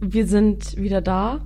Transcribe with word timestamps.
wir 0.00 0.26
sind 0.26 0.76
wieder 0.76 1.00
da. 1.00 1.40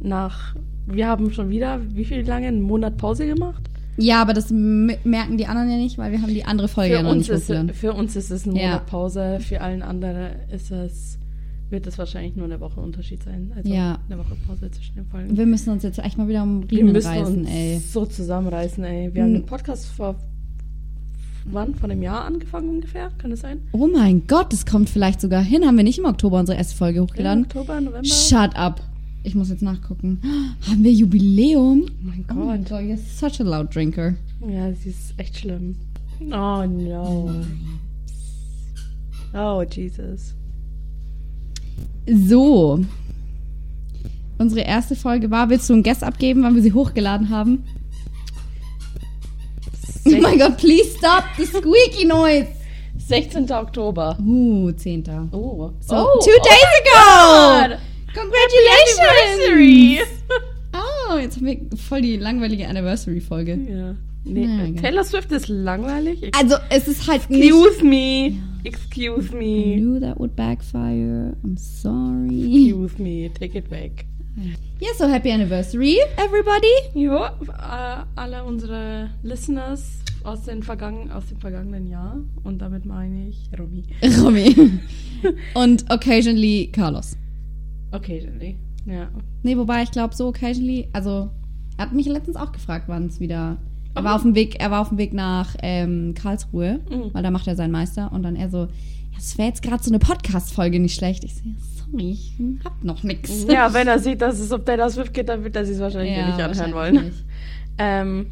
Nach, 0.00 0.54
wir 0.86 1.06
haben 1.06 1.30
schon 1.32 1.50
wieder, 1.50 1.80
wie 1.94 2.04
viel 2.04 2.26
lange, 2.26 2.48
einen 2.48 2.62
Monat 2.62 2.96
Pause 2.96 3.26
gemacht? 3.26 3.62
Ja, 3.98 4.22
aber 4.22 4.32
das 4.32 4.50
merken 4.50 5.36
die 5.36 5.46
anderen 5.46 5.70
ja 5.70 5.76
nicht, 5.76 5.98
weil 5.98 6.10
wir 6.12 6.22
haben 6.22 6.32
die 6.32 6.44
andere 6.44 6.68
Folge 6.68 6.92
ja 6.94 6.98
Für 7.00 7.04
noch 7.04 7.10
uns, 7.12 7.28
nicht 7.28 7.36
ist, 7.36 7.42
hochgeladen. 7.44 7.74
für 7.74 7.92
uns 7.92 8.16
ist 8.16 8.30
es 8.30 8.46
ein 8.46 8.56
Ja. 8.56 8.68
Monat 8.68 8.86
Pause, 8.86 9.38
für 9.40 9.60
allen 9.60 9.82
anderen 9.82 10.30
ist 10.50 10.70
es, 10.70 11.18
wird 11.68 11.86
es 11.86 11.98
wahrscheinlich 11.98 12.34
nur 12.34 12.46
eine 12.46 12.60
Woche 12.60 12.80
Unterschied 12.80 13.22
sein. 13.22 13.52
Also 13.54 13.70
Ja. 13.70 13.98
eine 14.08 14.18
Woche 14.18 14.36
Pause 14.46 14.70
zwischen 14.70 14.94
den 14.94 15.04
Folgen. 15.06 15.36
Wir 15.36 15.44
müssen 15.44 15.70
uns 15.70 15.82
jetzt 15.82 15.98
echt 15.98 16.16
mal 16.16 16.28
wieder 16.28 16.42
um 16.42 16.62
Wir 16.70 16.78
Riemen 16.78 16.92
müssen 16.92 17.08
reißen, 17.08 17.38
uns 17.40 17.50
ey. 17.50 17.78
so 17.78 18.06
zusammenreißen, 18.06 18.82
ey. 18.84 19.14
Wir 19.14 19.22
haben 19.22 19.34
Hm. 19.34 19.40
den 19.42 19.46
Podcast 19.46 19.86
vor 19.86 20.16
wann? 21.44 21.74
Vor 21.74 21.88
einem 21.90 22.02
Jahr 22.02 22.24
angefangen 22.24 22.68
ungefähr? 22.68 23.10
Kann 23.18 23.30
das 23.30 23.40
sein? 23.40 23.60
Oh 23.72 23.86
mein 23.86 24.26
Gott, 24.26 24.52
das 24.52 24.66
kommt 24.66 24.88
vielleicht 24.90 25.20
sogar 25.20 25.42
hin. 25.42 25.64
Haben 25.66 25.76
wir 25.76 25.84
nicht 25.84 25.98
im 25.98 26.04
Oktober 26.04 26.38
unsere 26.38 26.58
erste 26.58 26.76
Folge 26.76 27.00
hochgeladen? 27.02 27.44
Oktober, 27.44 27.80
November? 27.80 28.04
Shut 28.04 28.56
up. 28.56 28.80
Ich 29.22 29.34
muss 29.34 29.50
jetzt 29.50 29.62
nachgucken. 29.62 30.20
Haben 30.68 30.82
wir 30.82 30.92
Jubiläum? 30.92 31.82
oh 31.88 31.92
mein 32.02 32.24
Oh 32.30 32.34
mein 32.34 32.64
Gott. 32.64 32.70
Gott, 32.70 32.80
you're 32.80 32.96
such 32.96 33.40
a 33.40 33.48
loud 33.48 33.74
drinker. 33.74 34.14
Ja, 34.48 34.72
sie 34.72 34.90
ist 34.90 35.14
echt 35.18 35.38
schlimm. 35.38 35.76
Oh 36.20 36.64
no. 36.66 37.30
Oh 39.34 39.62
Jesus. 39.70 40.34
So. 42.06 42.84
Unsere 44.38 44.62
erste 44.62 44.96
Folge 44.96 45.30
war, 45.30 45.50
willst 45.50 45.68
du 45.68 45.74
einen 45.74 45.82
Guess 45.82 46.02
abgeben, 46.02 46.42
wann 46.42 46.54
wir 46.54 46.62
sie 46.62 46.72
hochgeladen 46.72 47.28
haben? 47.28 47.64
Oh 50.06 50.20
mein 50.20 50.38
Gott, 50.38 50.58
please 50.58 50.96
stop 50.96 51.24
the 51.36 51.44
squeaky 51.46 52.04
noise. 52.04 52.46
16. 52.98 53.50
Oktober. 53.50 54.16
Uh, 54.18 54.72
10. 54.72 55.30
Oh. 55.32 55.72
So, 55.80 55.96
oh. 55.96 56.20
two 56.24 56.38
days 56.42 56.72
ago. 56.80 56.92
God. 56.94 57.78
Congratulations. 58.14 59.00
Oh, 60.72 61.18
jetzt 61.18 61.36
haben 61.36 61.46
wir 61.46 61.58
voll 61.76 62.02
die 62.02 62.16
langweilige 62.16 62.68
Anniversary-Folge. 62.68 63.58
Ja. 63.68 63.96
Nee, 64.24 64.46
Na. 64.46 64.80
Taylor 64.80 65.02
Swift 65.04 65.32
ist 65.32 65.48
langweilig. 65.48 66.30
Also, 66.36 66.56
es 66.68 66.86
ist 66.86 67.08
halt 67.08 67.28
nicht... 67.30 67.42
Excuse 67.42 67.84
me. 67.84 68.34
Excuse 68.64 69.32
I 69.32 69.36
me. 69.36 69.76
knew 69.76 69.98
that 69.98 70.20
would 70.20 70.36
backfire. 70.36 71.34
I'm 71.42 71.56
sorry. 71.56 72.28
Excuse 72.28 72.98
me. 72.98 73.30
Take 73.30 73.56
it 73.56 73.70
back. 73.70 74.04
Yeah, 74.36 74.92
so 74.96 75.06
happy 75.08 75.30
anniversary, 75.32 75.96
everybody. 76.16 76.66
Jo, 76.94 77.24
äh, 77.24 78.04
alle 78.16 78.44
unsere 78.44 79.10
Listeners 79.22 79.98
aus, 80.24 80.42
den 80.44 80.62
vergangen, 80.62 81.10
aus 81.10 81.26
dem 81.26 81.38
vergangenen 81.38 81.86
Jahr. 81.88 82.16
Und 82.44 82.58
damit 82.62 82.84
meine 82.86 83.28
ich 83.28 83.50
Romy. 83.58 83.82
Romy. 84.22 84.80
Und 85.54 85.84
occasionally 85.90 86.70
Carlos. 86.72 87.16
Occasionally. 87.92 88.56
Ja. 88.86 89.08
Nee, 89.42 89.56
wobei 89.56 89.82
ich 89.82 89.90
glaube 89.90 90.14
so 90.14 90.28
occasionally, 90.28 90.88
also 90.92 91.30
er 91.76 91.86
hat 91.86 91.92
mich 91.92 92.06
letztens 92.06 92.36
auch 92.36 92.52
gefragt, 92.52 92.84
wann 92.88 93.06
es 93.06 93.20
wieder. 93.20 93.58
Er 93.94 94.04
war 94.04 94.14
auf 94.14 94.22
dem 94.22 94.36
Weg, 94.36 94.60
er 94.60 94.70
war 94.70 94.80
auf 94.82 94.90
dem 94.90 94.98
Weg 94.98 95.12
nach 95.12 95.56
ähm, 95.62 96.14
Karlsruhe, 96.14 96.80
Mhm. 96.88 97.12
weil 97.12 97.22
da 97.24 97.30
macht 97.32 97.48
er 97.48 97.56
seinen 97.56 97.72
Meister 97.72 98.12
und 98.12 98.22
dann 98.22 98.36
er 98.36 98.48
so, 98.48 98.58
ja, 98.60 98.68
das 99.20 99.36
wäre 99.38 99.48
jetzt 99.48 99.62
gerade 99.62 99.82
so 99.82 99.90
eine 99.90 99.98
Podcast-Folge 99.98 100.80
nicht 100.80 100.94
schlecht. 100.94 101.24
Ich 101.24 101.34
ja, 101.36 101.52
sorry, 101.86 102.10
ich 102.12 102.32
hab 102.64 102.82
noch 102.82 103.02
nix. 103.02 103.44
ja, 103.48 103.72
wenn 103.74 103.86
er 103.88 103.98
sieht, 103.98 104.20
dass 104.22 104.38
es 104.38 104.50
um 104.50 104.64
Taylor 104.64 104.88
Swift 104.90 105.12
geht, 105.12 105.28
dann 105.28 105.44
wird 105.44 105.54
er 105.56 105.64
sich 105.66 105.78
wahrscheinlich 105.78 106.16
Ja, 106.16 106.26
nicht 106.26 106.40
anhören 106.40 106.74
wollen. 106.74 107.04
nicht. 107.06 107.24
Ähm, 107.78 108.26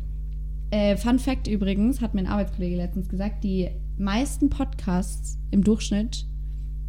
Äh, 0.70 0.96
Fun 0.98 1.18
Fact 1.18 1.46
übrigens, 1.48 2.02
hat 2.02 2.12
mir 2.12 2.20
ein 2.20 2.26
Arbeitskollege 2.26 2.76
letztens 2.76 3.08
gesagt, 3.08 3.42
die 3.44 3.70
meisten 3.96 4.50
Podcasts 4.50 5.38
im 5.50 5.64
Durchschnitt, 5.64 6.26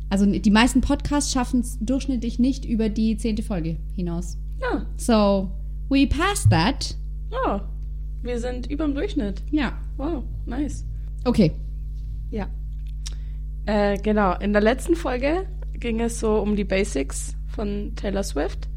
also 0.10 0.26
die 0.26 0.52
meisten 0.52 0.82
Podcasts 0.82 1.32
schaffen 1.32 1.62
es 1.62 1.78
durchschnittlich 1.80 2.40
nicht 2.40 2.66
über 2.66 2.90
die 2.90 3.16
zehnte 3.16 3.42
Folge 3.44 3.78
hinaus. 3.96 4.38
ja. 4.62 4.86
So, 4.98 5.50
we 5.88 6.06
passed 6.08 6.50
that. 6.50 6.98
ja, 7.32 7.70
wir 8.22 8.40
sind 8.40 8.68
über 8.70 8.84
dem 8.86 8.96
Durchschnitt. 8.96 9.42
Ja. 9.52 9.72
Wow, 9.96 10.24
nice. 10.46 10.84
Okay. 11.24 11.52
Ja. 12.32 12.48
Äh, 13.70 14.00
genau, 14.00 14.34
in 14.40 14.52
der 14.52 14.64
letzten 14.64 14.96
Folge 14.96 15.46
ging 15.80 16.00
es 16.02 16.20
so 16.20 16.38
um 16.40 16.56
die 16.56 16.64
Basics 16.64 17.36
von 17.50 17.92
Taylor 17.96 18.24
Swift. 18.24 18.68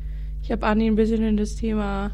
Ich 0.42 0.52
habe 0.52 0.66
Anni 0.66 0.86
ein 0.86 0.96
bisschen 0.96 1.22
in 1.22 1.38
das 1.38 1.56
Thema 1.56 2.10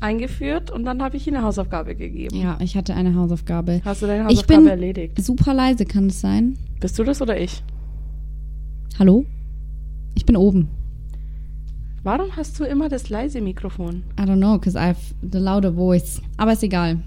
eingeführt 0.00 0.70
und 0.70 0.84
dann 0.86 1.02
habe 1.02 1.18
ich 1.18 1.26
ihr 1.26 1.34
eine 1.34 1.42
Hausaufgabe 1.42 1.94
gegeben. 1.94 2.34
Ja, 2.40 2.56
ich 2.62 2.74
hatte 2.74 2.94
eine 2.94 3.14
Hausaufgabe. 3.14 3.82
Hast 3.84 4.00
du 4.00 4.06
deine 4.06 4.22
Ich 4.22 4.38
Hausaufgabe 4.38 4.60
bin 4.62 4.70
erledigt? 4.70 5.22
super 5.22 5.52
leise, 5.52 5.84
kann 5.84 6.06
es 6.06 6.22
sein? 6.22 6.56
Bist 6.80 6.98
du 6.98 7.04
das 7.04 7.20
oder 7.20 7.38
ich? 7.38 7.62
Hallo? 8.98 9.26
Ich 10.14 10.24
bin 10.24 10.38
oben. 10.38 10.68
Warum 12.02 12.34
hast 12.34 12.58
du 12.58 12.64
immer 12.64 12.88
das 12.88 13.10
leise 13.10 13.42
Mikrofon? 13.42 14.04
I 14.18 14.22
don't 14.22 14.38
know, 14.38 14.54
because 14.56 14.74
I 14.78 14.84
have 14.88 15.00
the 15.20 15.38
louder 15.38 15.74
voice. 15.74 16.22
Aber 16.38 16.54
ist 16.54 16.62
egal. 16.62 17.00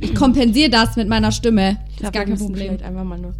Ich 0.00 0.16
kompensiere 0.16 0.68
das 0.68 0.96
mit 0.96 1.08
meiner 1.08 1.30
Stimme. 1.30 1.78
Ich 1.90 1.92
ist 1.94 2.00
glaube, 2.00 2.18
gar 2.18 2.24
kein 2.24 2.38
Problem. 2.38 2.56
vielleicht 2.56 2.82
einfach 2.82 3.04
mal 3.04 3.18
nur 3.18 3.34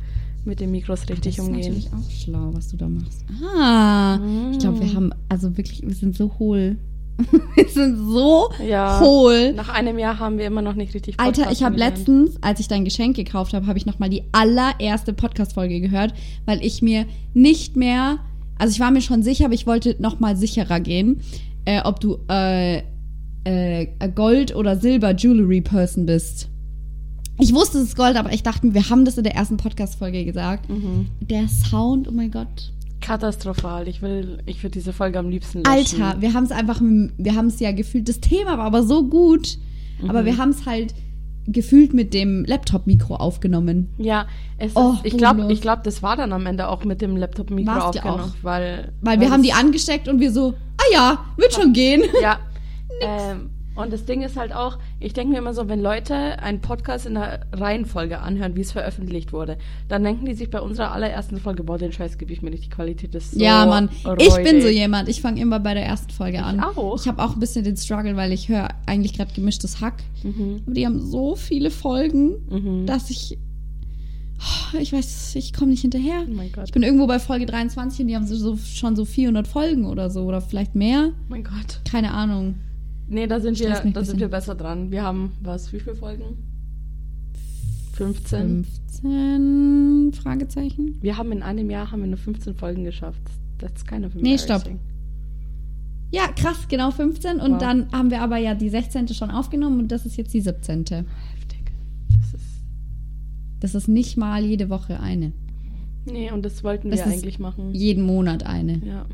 mit 0.45 0.61
den 0.61 0.71
Mikros 0.71 1.09
richtig 1.09 1.37
das 1.37 1.47
umgehen. 1.47 1.61
ist 1.77 1.91
natürlich 1.93 1.93
auch 1.93 2.11
schlau, 2.11 2.51
was 2.53 2.69
du 2.69 2.77
da 2.77 2.89
machst. 2.89 3.25
Ah, 3.56 4.19
ich 4.53 4.59
glaube, 4.59 4.78
Mm. 4.78 4.81
wir 4.81 4.95
haben, 4.95 5.12
also 5.28 5.56
wirklich, 5.56 5.83
wir 5.83 5.95
sind 5.95 6.17
so 6.17 6.33
hohl. 6.39 6.77
wir 7.55 7.69
sind 7.69 7.99
so 7.99 8.49
Ja. 8.67 8.99
hohl. 9.01 9.53
Nach 9.53 9.69
einem 9.69 9.99
Jahr 9.99 10.19
haben 10.19 10.39
wir 10.39 10.47
immer 10.47 10.62
noch 10.62 10.75
nicht 10.75 10.95
richtig 10.95 11.21
Alter, 11.21 11.51
ich 11.53 11.62
habe 11.62 11.77
letztens, 11.77 12.43
als 12.43 12.61
ich 12.61 12.69
dein 12.69 12.84
Geschenk 12.87 13.15
gekauft 13.17 13.53
habe, 13.53 13.67
habe 13.67 13.77
ich 13.77 13.84
nochmal 13.84 14.09
die 14.09 14.23
allererste 14.33 15.12
Podcast-Folge 15.12 15.81
gehört, 15.83 16.15
weil 16.47 16.65
ich 16.65 16.81
mir 16.81 17.05
nicht 17.34 17.77
mehr, 17.77 18.19
also 18.59 18.72
ich 18.72 18.81
war 18.81 18.91
mir 18.91 19.03
schon 19.03 19.22
sicher, 19.22 19.45
aber 19.47 19.55
ich 19.55 19.67
wollte 19.67 19.97
nochmal 19.99 20.37
sicherer 20.37 20.81
gehen, 20.81 21.21
äh, 21.67 21.83
ob 21.83 22.01
du 22.01 22.17
äh, 22.31 22.83
äh, 23.45 23.87
Gold- 24.15 24.55
oder 24.57 24.77
Silber-Jewelry-Person 24.77 26.07
bist. 26.07 26.49
Ich 27.41 27.55
wusste, 27.55 27.78
es 27.78 27.84
ist 27.89 27.97
Gold, 27.97 28.17
aber 28.17 28.33
ich 28.33 28.43
dachte 28.43 28.67
mir, 28.67 28.75
wir 28.75 28.89
haben 28.91 29.05
das 29.05 29.17
in 29.19 29.25
der 29.25 29.34
ersten 29.34 29.56
Podcast-Folge 29.56 30.25
gesagt. 30.25 30.69
Mhm. 30.69 31.09
Der 31.21 31.49
Sound, 31.49 32.09
oh 32.09 32.12
mein 32.12 32.31
Gott. 32.31 32.73
Katastrophal. 33.01 33.89
Ich 33.89 34.03
will, 34.03 34.39
ich 34.47 34.62
würde 34.62 34.75
diese 34.75 34.93
Folge 34.93 35.19
am 35.19 35.31
liebsten 35.31 35.62
löschen. 35.65 36.03
Alter, 36.03 36.21
wir 36.21 36.34
haben 36.34 36.45
es 36.45 36.53
einfach, 36.53 36.81
wir 36.83 37.34
haben 37.34 37.47
es 37.47 37.59
ja 37.61 37.73
gefühlt, 37.73 38.09
das 38.09 38.21
Thema 38.21 38.59
war 38.59 38.67
aber 38.67 38.83
so 38.83 39.05
gut, 39.09 39.59
aber 40.06 40.23
Mhm. 40.23 40.27
wir 40.27 40.37
haben 40.39 40.51
es 40.51 40.67
halt 40.67 40.95
gefühlt 41.47 41.95
mit 41.95 42.12
dem 42.15 42.45
Laptop-Mikro 42.45 43.17
aufgenommen. 43.17 43.89
Ja, 43.99 44.27
es 44.59 44.77
Oh, 44.77 44.93
ist, 45.03 45.07
ich 45.07 45.17
glaube, 45.17 45.51
ich 45.51 45.61
glaub, 45.62 45.83
das 45.83 46.03
war 46.03 46.17
dann 46.17 46.33
am 46.33 46.45
Ende 46.47 46.69
auch 46.69 46.84
mit 46.84 47.01
dem 47.01 47.17
Laptop-Mikro 47.17 47.72
aufgenommen, 47.72 48.21
auch. 48.25 48.45
weil 48.45 48.93
Weil 49.01 49.19
wir 49.21 49.31
haben 49.31 49.43
die 49.43 49.53
angesteckt 49.55 50.07
und 50.07 50.21
wir 50.21 50.31
so, 50.33 50.55
ah 50.77 50.93
ja, 50.93 51.25
wird 51.39 51.55
schon 51.55 51.72
gehen. 51.72 52.03
Ja. 52.22 52.39
ähm, 53.03 53.50
und 53.77 53.93
das 53.93 54.05
Ding 54.05 54.23
ist 54.23 54.37
halt 54.37 54.53
auch, 54.53 54.79
ich 54.99 55.13
denke 55.13 55.33
mir 55.33 55.39
immer 55.39 55.55
so, 55.55 55.69
wenn 55.69 55.81
Leute 55.81 56.15
einen 56.43 56.61
Podcast 56.61 57.07
in 57.07 57.15
der 57.15 57.47
Reihenfolge 57.53 58.19
anhören, 58.21 58.57
wie 58.57 58.61
es 58.63 58.73
veröffentlicht 58.73 59.33
wurde, 59.33 59.57
dann 59.89 60.03
denken 60.05 60.27
die 60.27 60.35
sich 60.35 60.51
bei 60.51 60.61
unserer 60.61 60.93
allerersten 60.93 61.39
Folge, 61.39 61.63
boah, 61.63 61.79
den 61.79 61.93
Scheiß 61.93 62.19
gebe 62.19 62.33
ich 62.33 62.43
mir 62.43 62.51
nicht, 62.51 62.65
die 62.65 62.69
Qualität 62.69 63.15
ist 63.15 63.33
so 63.33 63.41
ja, 63.41 63.65
Mann, 63.67 63.89
ich 63.93 64.03
bin 64.03 64.61
so 64.61 64.67
räudig. 64.67 64.77
jemand. 64.77 65.09
Ich 65.09 65.21
fange 65.23 65.41
immer 65.41 65.61
bei 65.61 65.75
der 65.75 65.85
ersten 65.87 66.11
Folge 66.11 66.43
an. 66.43 66.61
auch. 66.61 66.99
Ich 67.01 67.07
habe 67.09 67.23
auch 67.23 67.35
ein 67.35 67.41
bisschen 67.41 67.65
den 67.65 67.77
Struggle, 67.77 68.17
weil 68.17 68.33
ich 68.33 68.49
höre 68.49 68.69
eigentlich 68.87 69.15
gerade 69.15 69.33
gemischtes 69.35 69.81
Hack. 69.81 70.03
Mhm. 70.25 70.63
Aber 70.67 70.75
die 70.75 70.85
haben 70.87 71.01
so 71.01 71.37
viele 71.37 71.71
Folgen, 71.71 72.35
Mhm. 72.51 72.87
dass 72.87 73.09
ich, 73.11 73.39
oh, 74.41 74.79
ich 74.79 74.93
weiß, 74.93 75.35
ich 75.37 75.53
komme 75.53 75.71
nicht 75.71 75.83
hinterher. 75.83 76.25
Oh 76.29 76.33
mein 76.35 76.51
Gott. 76.53 76.65
Ich 76.67 76.73
bin 76.73 76.83
irgendwo 76.83 77.07
bei 77.07 77.19
Folge 77.19 77.47
23 77.47 78.01
und 78.01 78.09
die 78.09 78.17
haben 78.17 78.27
so, 78.27 78.37
so, 78.37 78.57
schon 78.57 78.97
so 78.97 79.05
400 79.05 79.47
Folgen 79.47 79.87
oder 79.87 80.11
so 80.11 80.25
oder 80.25 80.41
vielleicht 80.41 80.75
mehr. 80.75 81.11
Oh 81.13 81.25
mein 81.29 81.45
Gott. 81.45 81.81
Keine 81.91 82.13
Ahnung. 82.13 82.57
Nee, 83.10 83.26
da 83.26 83.41
sind 83.41 83.59
wir, 83.59 83.71
da 83.93 84.04
sind 84.04 84.21
wir 84.21 84.28
besser 84.28 84.54
dran. 84.54 84.91
Wir 84.91 85.03
haben, 85.03 85.32
was, 85.43 85.72
wie 85.72 85.81
viele 85.81 85.97
Folgen? 85.97 86.25
15. 87.93 88.65
15 89.03 90.12
Fragezeichen. 90.15 90.97
Wir 91.03 91.16
haben 91.16 91.32
in 91.32 91.43
einem 91.43 91.69
Jahr 91.71 91.91
haben 91.91 92.00
wir 92.00 92.06
nur 92.09 92.16
15 92.19 92.54
Folgen 92.54 92.84
geschafft. 92.84 93.21
That's 93.59 93.84
kind 93.84 94.06
of 94.06 94.15
Nee, 94.15 94.38
stopp. 94.38 94.65
Ja, 96.12 96.28
krass, 96.28 96.66
genau 96.68 96.91
15. 96.91 97.41
Und 97.41 97.53
Wow. 97.53 97.59
dann 97.59 97.92
haben 97.92 98.10
wir 98.10 98.22
aber 98.22 98.36
ja 98.39 98.54
die 98.54 98.68
16. 98.68 99.09
schon 99.09 99.30
aufgenommen 99.30 99.80
und 99.80 99.92
das 99.92 100.06
ist 100.06 100.16
jetzt 100.16 100.33
die 100.34 100.41
17. 100.41 100.84
Heftig. 100.86 101.72
Das 102.09 102.34
ist. 102.41 102.47
Das 103.60 103.74
ist 103.74 103.89
nicht 103.89 104.16
mal 104.16 104.45
jede 104.45 104.71
Woche 104.71 105.01
eine. 105.01 105.33
Nee, 106.06 106.30
und 106.33 106.45
das 106.45 106.65
wollten 106.65 106.91
Das 106.91 107.01
wir 107.01 107.06
ist 107.06 107.13
eigentlich 107.13 107.39
machen. 107.39 107.74
Jeden 107.74 108.03
Monat 108.04 108.45
eine. 108.47 108.78
Ja. 108.84 109.04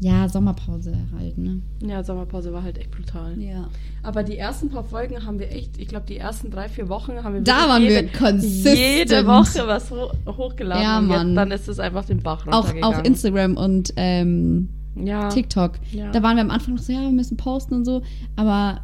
Ja, 0.00 0.28
Sommerpause 0.28 0.92
halt, 1.16 1.38
ne? 1.38 1.62
Ja, 1.80 2.02
Sommerpause 2.02 2.52
war 2.52 2.62
halt 2.62 2.76
echt 2.78 2.90
brutal. 2.90 3.40
Ja. 3.40 3.68
Aber 4.02 4.22
die 4.22 4.36
ersten 4.36 4.68
paar 4.68 4.84
Folgen 4.84 5.24
haben 5.24 5.38
wir 5.38 5.50
echt, 5.52 5.78
ich 5.78 5.88
glaube, 5.88 6.04
die 6.06 6.18
ersten 6.18 6.50
drei, 6.50 6.68
vier 6.68 6.88
Wochen 6.88 7.12
haben 7.22 7.34
wir 7.34 7.40
Da 7.42 7.68
waren 7.68 7.82
wir 7.82 8.02
jede, 8.02 8.08
consistent. 8.08 8.76
jede 8.76 9.26
Woche 9.26 9.66
was 9.66 9.90
ho 9.90 10.10
hochgeladen. 10.26 10.82
Ja, 10.82 11.00
Mann. 11.00 11.28
Jetzt, 11.28 11.36
dann 11.36 11.50
ist 11.52 11.68
es 11.68 11.78
einfach 11.78 12.04
den 12.04 12.20
Bach 12.22 12.46
Auch, 12.48 12.64
runtergegangen. 12.64 12.98
auch 12.98 13.04
Instagram 13.04 13.56
und 13.56 13.94
ähm, 13.96 14.68
ja. 14.96 15.28
TikTok. 15.28 15.72
Ja. 15.92 16.10
Da 16.10 16.22
waren 16.22 16.36
wir 16.36 16.42
am 16.42 16.50
Anfang 16.50 16.74
noch 16.74 16.82
so, 16.82 16.92
ja, 16.92 17.00
wir 17.00 17.10
müssen 17.10 17.36
posten 17.36 17.74
und 17.74 17.84
so. 17.84 18.02
Aber 18.36 18.80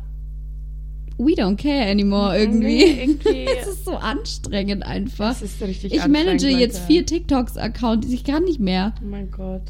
we 1.19 1.33
don't 1.35 1.57
care 1.57 1.91
anymore 1.91 2.39
irgendwie. 2.39 2.67
Nee, 2.85 3.01
irgendwie- 3.03 3.47
es 3.61 3.67
ist 3.67 3.85
so 3.85 3.97
anstrengend 3.97 4.87
einfach. 4.87 5.31
Das 5.31 5.43
ist 5.43 5.61
richtig 5.61 5.93
Ich 5.93 6.01
anstrengend, 6.03 6.41
manage 6.43 6.49
jetzt 6.57 6.77
Leute. 6.77 6.87
vier 6.87 7.05
TikToks-Accounts. 7.07 8.09
Ich 8.11 8.25
kann 8.25 8.45
nicht 8.45 8.61
mehr. 8.61 8.95
Oh 9.03 9.07
mein 9.11 9.31
Gott. 9.31 9.63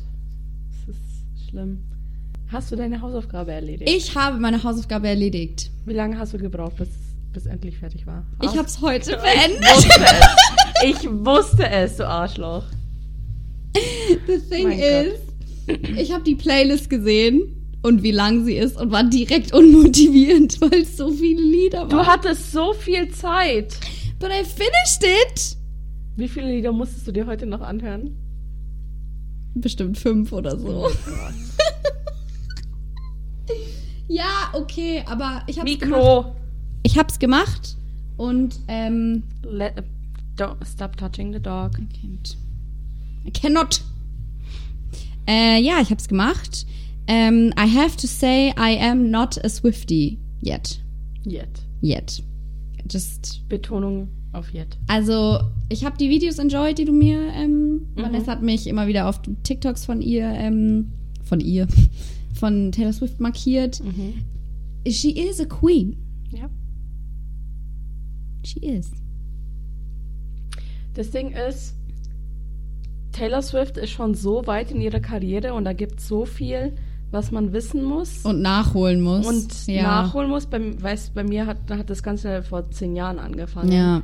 Ist 1.50 1.58
schlimm. 1.58 1.78
Hast 2.48 2.72
du 2.72 2.76
deine 2.76 3.00
Hausaufgabe 3.00 3.52
erledigt? 3.52 3.90
Ich 3.90 4.14
habe 4.16 4.38
meine 4.38 4.62
Hausaufgabe 4.62 5.08
erledigt. 5.08 5.70
Wie 5.86 5.92
lange 5.92 6.18
hast 6.18 6.32
du 6.34 6.38
gebraucht, 6.38 6.76
bis, 6.76 6.88
bis 7.32 7.46
endlich 7.46 7.78
fertig 7.78 8.06
war? 8.06 8.24
Ich 8.42 8.56
habe 8.56 8.66
es 8.66 8.80
heute 8.80 9.12
Ich 9.16 9.18
beendet. 9.22 9.68
wusste 9.68 10.00
es. 10.00 10.84
Ich 11.02 11.10
wusste 11.10 11.68
es, 11.70 11.96
du 11.96 12.08
Arschloch. 12.08 12.64
The 14.26 14.38
thing 14.50 14.68
Mein 14.68 14.78
is, 14.80 15.12
ich 15.96 16.12
habe 16.12 16.24
die 16.24 16.34
Playlist 16.34 16.90
gesehen 16.90 17.42
und 17.82 18.02
wie 18.02 18.10
lang 18.10 18.44
sie 18.44 18.54
ist 18.56 18.76
und 18.80 18.90
war 18.90 19.04
direkt 19.04 19.52
unmotivierend, 19.54 20.60
weil 20.60 20.82
es 20.82 20.96
so 20.96 21.10
viele 21.10 21.40
Lieder 21.42 21.86
Du 21.86 21.96
waren. 21.96 22.06
hattest 22.06 22.50
so 22.52 22.72
viel 22.72 23.08
Zeit. 23.10 23.76
But 24.18 24.30
I 24.30 24.44
finished 24.44 25.02
it. 25.04 25.56
Wie 26.16 26.28
viele 26.28 26.50
Lieder 26.52 26.72
musstest 26.72 27.06
du 27.06 27.12
dir 27.12 27.26
heute 27.26 27.46
noch 27.46 27.60
anhören? 27.60 28.16
Bestimmt 29.54 29.98
fünf 29.98 30.32
oder 30.32 30.58
so. 30.58 30.88
ja, 34.08 34.50
okay, 34.52 35.02
aber 35.06 35.42
ich 35.46 35.58
hab's 35.58 35.78
gemacht. 35.78 35.90
Mikro. 35.90 36.36
Ich 36.82 36.98
hab's 36.98 37.18
gemacht 37.18 37.76
und 38.16 38.60
ähm, 38.68 39.22
Let, 39.42 39.84
don't 40.36 40.64
stop 40.64 40.96
touching 40.96 41.32
the 41.32 41.40
dog. 41.40 41.72
can't. 41.92 42.36
I 43.26 43.30
cannot. 43.30 43.82
Äh, 45.26 45.60
ja, 45.60 45.80
ich 45.80 45.90
hab's 45.90 46.08
gemacht. 46.08 46.66
Ähm, 47.06 47.52
I 47.58 47.66
have 47.66 47.96
to 47.96 48.06
say, 48.06 48.52
I 48.56 48.78
am 48.80 49.10
not 49.10 49.36
a 49.44 49.48
Swiftie 49.48 50.18
yet. 50.40 50.80
Yet. 51.24 51.48
Yet. 51.82 52.22
Just. 52.88 53.42
Betonung 53.48 54.08
auf 54.32 54.52
yet. 54.54 54.78
Also, 54.86 55.40
ich 55.68 55.84
habe 55.84 55.96
die 55.98 56.08
Videos 56.08 56.38
enjoyed, 56.38 56.78
die 56.78 56.84
du 56.84 56.92
mir. 56.92 57.18
Ähm, 57.34 57.82
Vanessa 57.96 58.32
hat 58.32 58.42
mich 58.42 58.66
immer 58.66 58.86
wieder 58.86 59.08
auf 59.08 59.20
TikToks 59.42 59.84
von 59.84 60.00
ihr, 60.00 60.24
ähm, 60.26 60.92
von 61.24 61.40
ihr, 61.40 61.66
von 62.34 62.72
Taylor 62.72 62.92
Swift 62.92 63.20
markiert. 63.20 63.82
She 64.86 65.10
is 65.10 65.40
a 65.40 65.44
queen. 65.44 65.96
Ja. 66.30 66.48
She 68.44 68.60
is. 68.60 68.90
Das 70.94 71.10
Ding 71.10 71.32
ist, 71.32 71.74
Taylor 73.12 73.42
Swift 73.42 73.76
ist 73.76 73.90
schon 73.90 74.14
so 74.14 74.46
weit 74.46 74.70
in 74.70 74.80
ihrer 74.80 75.00
Karriere 75.00 75.54
und 75.54 75.64
da 75.64 75.72
gibt 75.72 76.00
es 76.00 76.08
so 76.08 76.24
viel, 76.24 76.72
was 77.10 77.30
man 77.32 77.52
wissen 77.52 77.82
muss 77.84 78.24
Und 78.24 78.40
nachholen 78.40 79.00
muss. 79.00 79.26
und 79.26 79.66
ja. 79.66 79.82
nachholen 79.82 80.30
muss. 80.30 80.46
Bei, 80.46 80.60
weißt, 80.80 81.14
bei 81.14 81.24
mir 81.24 81.46
hat, 81.46 81.58
hat 81.70 81.90
das 81.90 82.02
Ganze 82.02 82.42
vor 82.42 82.70
zehn 82.70 82.94
Jahren 82.96 83.18
angefangen. 83.18 83.72
Ja. 83.72 84.02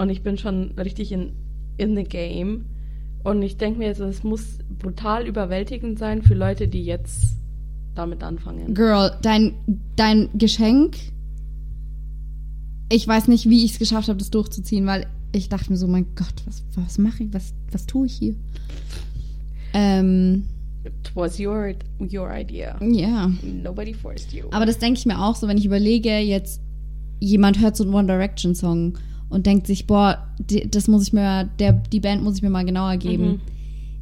Und 0.00 0.08
ich 0.08 0.22
bin 0.22 0.38
schon 0.38 0.70
richtig 0.78 1.12
in, 1.12 1.32
in 1.76 1.94
the 1.94 2.04
game. 2.04 2.64
Und 3.22 3.42
ich 3.42 3.58
denke 3.58 3.80
mir 3.80 3.88
jetzt, 3.88 4.00
es 4.00 4.24
muss 4.24 4.60
brutal 4.78 5.26
überwältigend 5.26 5.98
sein 5.98 6.22
für 6.22 6.32
Leute, 6.32 6.68
die 6.68 6.82
jetzt 6.86 7.36
damit 7.94 8.22
anfangen. 8.22 8.72
Girl, 8.72 9.12
dein, 9.20 9.52
dein 9.96 10.30
Geschenk. 10.32 10.96
Ich 12.90 13.06
weiß 13.06 13.28
nicht, 13.28 13.50
wie 13.50 13.62
ich 13.62 13.72
es 13.72 13.78
geschafft 13.78 14.08
habe, 14.08 14.18
das 14.18 14.30
durchzuziehen, 14.30 14.86
weil 14.86 15.06
ich 15.32 15.50
dachte 15.50 15.70
mir 15.70 15.76
so, 15.76 15.86
mein 15.86 16.06
Gott, 16.16 16.32
was, 16.46 16.64
was 16.76 16.96
mache 16.96 17.24
ich? 17.24 17.34
Was, 17.34 17.52
was 17.70 17.84
tue 17.84 18.06
ich 18.06 18.14
hier? 18.14 18.34
Ähm, 19.74 20.44
It 20.82 21.14
was 21.14 21.38
your, 21.38 21.74
your 22.00 22.34
idea. 22.34 22.82
ja. 22.82 23.30
Nobody 23.42 23.92
forced 23.92 24.32
you. 24.32 24.46
Aber 24.50 24.64
das 24.64 24.78
denke 24.78 24.98
ich 24.98 25.04
mir 25.04 25.20
auch 25.22 25.36
so, 25.36 25.46
wenn 25.46 25.58
ich 25.58 25.66
überlege, 25.66 26.20
jetzt 26.20 26.62
jemand 27.18 27.60
hört 27.60 27.76
so 27.76 27.84
einen 27.84 27.92
One 27.92 28.06
Direction 28.06 28.54
Song 28.54 28.94
und 29.30 29.46
denkt 29.46 29.66
sich, 29.66 29.86
boah, 29.86 30.26
die, 30.38 30.68
das 30.70 30.86
muss 30.88 31.04
ich 31.04 31.12
mir, 31.12 31.48
der, 31.58 31.72
die 31.72 32.00
Band 32.00 32.22
muss 32.22 32.36
ich 32.36 32.42
mir 32.42 32.50
mal 32.50 32.64
genauer 32.64 32.96
geben. 32.98 33.40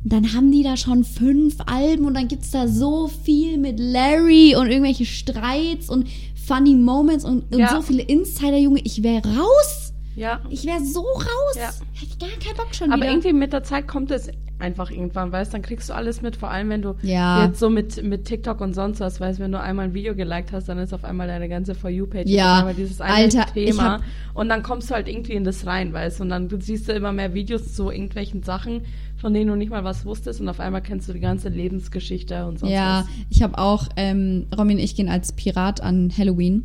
Dann 0.05 0.33
haben 0.33 0.51
die 0.53 0.63
da 0.63 0.77
schon 0.77 1.05
fünf 1.05 1.57
Alben 1.67 2.05
und 2.07 2.15
dann 2.15 2.29
gibt's 2.29 2.51
da 2.51 2.67
so 2.69 3.09
viel 3.09 3.59
mit 3.59 3.79
Larry 3.79 4.55
und 4.57 4.69
irgendwelche 4.71 5.05
Streits 5.05 5.91
und 5.91 6.07
funny 6.47 6.75
Moments 6.75 7.25
und, 7.25 7.53
und 7.53 7.59
Ja. 7.59 7.69
so 7.75 7.83
viele 7.83 8.03
Insider, 8.03 8.57
Junge. 8.57 8.81
Ich 8.85 9.03
wäre 9.03 9.23
raus. 9.37 9.93
ja. 10.17 10.41
Ich 10.51 10.65
wäre 10.65 10.83
so 10.85 11.01
raus. 11.03 11.57
Ja. 11.57 11.71
Hätte 11.93 12.13
ich 12.13 12.19
gar 12.19 12.29
keinen 12.31 12.57
Bock 12.57 12.75
schon 12.75 12.91
Aber 12.91 13.03
wieder. 13.03 13.11
irgendwie 13.13 13.33
mit 13.33 13.53
der 13.53 13.65
Zeit 13.65 13.87
kommt 13.87 14.11
es 14.11 14.29
einfach 14.59 14.91
irgendwann, 14.91 15.31
weißt 15.31 15.55
dann 15.55 15.63
kriegst 15.63 15.89
du 15.89 15.95
alles 15.95 16.21
mit, 16.21 16.37
vor 16.37 16.51
allem 16.51 16.69
wenn 16.71 16.83
du 16.83 16.95
Ja. 17.03 17.45
jetzt 17.47 17.61
so 17.61 17.71
mit, 17.71 18.03
mit 18.03 18.25
TikTok 18.25 18.61
und 18.61 18.75
sonst 18.75 19.01
was, 19.01 19.21
weißt 19.21 19.39
wenn 19.39 19.53
du 19.53 19.61
einmal 19.61 19.87
ein 19.87 19.95
Video 19.95 20.15
geliked 20.15 20.51
hast, 20.53 20.69
dann 20.69 20.79
ist 20.79 20.93
auf 20.93 21.05
einmal 21.05 21.29
deine 21.29 21.49
ganze 21.49 21.75
For 21.75 21.91
You-Page 21.91 22.29
Ja. 22.29 22.59
einmal 22.59 22.75
dieses 22.75 23.01
eine 23.01 23.15
Alter, 23.15 23.47
Thema. 23.53 24.01
Und 24.35 24.49
dann 24.49 24.63
kommst 24.63 24.91
du 24.91 24.95
halt 24.95 25.09
irgendwie 25.09 25.35
in 25.35 25.45
das 25.45 25.67
rein, 25.67 25.93
weißt 25.93 26.21
und 26.21 26.29
dann 26.31 26.49
siehst 26.61 26.89
du 26.89 26.93
immer 26.93 27.13
mehr 27.13 27.35
Videos 27.35 27.75
zu 27.75 27.91
irgendwelchen 27.91 28.43
Sachen, 28.43 28.83
von 29.17 29.33
denen 29.33 29.49
du 29.49 29.57
nicht 29.57 29.71
mal 29.71 29.85
was 29.85 30.05
wusstest 30.05 30.41
und 30.41 30.49
auf 30.49 30.61
einmal 30.61 30.83
kennst 30.83 31.09
du 31.09 31.13
die 31.13 31.21
ganze 31.21 31.49
Lebensgeschichte 31.49 32.47
und 32.47 32.59
sonst 32.59 32.73
Ja, 32.73 33.01
was. 33.01 33.07
ich 33.31 33.43
habe 33.43 33.59
auch, 33.59 33.87
ähm, 33.97 34.47
Romy 34.57 34.75
und 34.75 34.81
ich 34.81 34.97
gehen 34.97 35.09
als 35.09 35.33
Pirat 35.33 35.81
an 35.83 36.13
Halloween. 36.17 36.65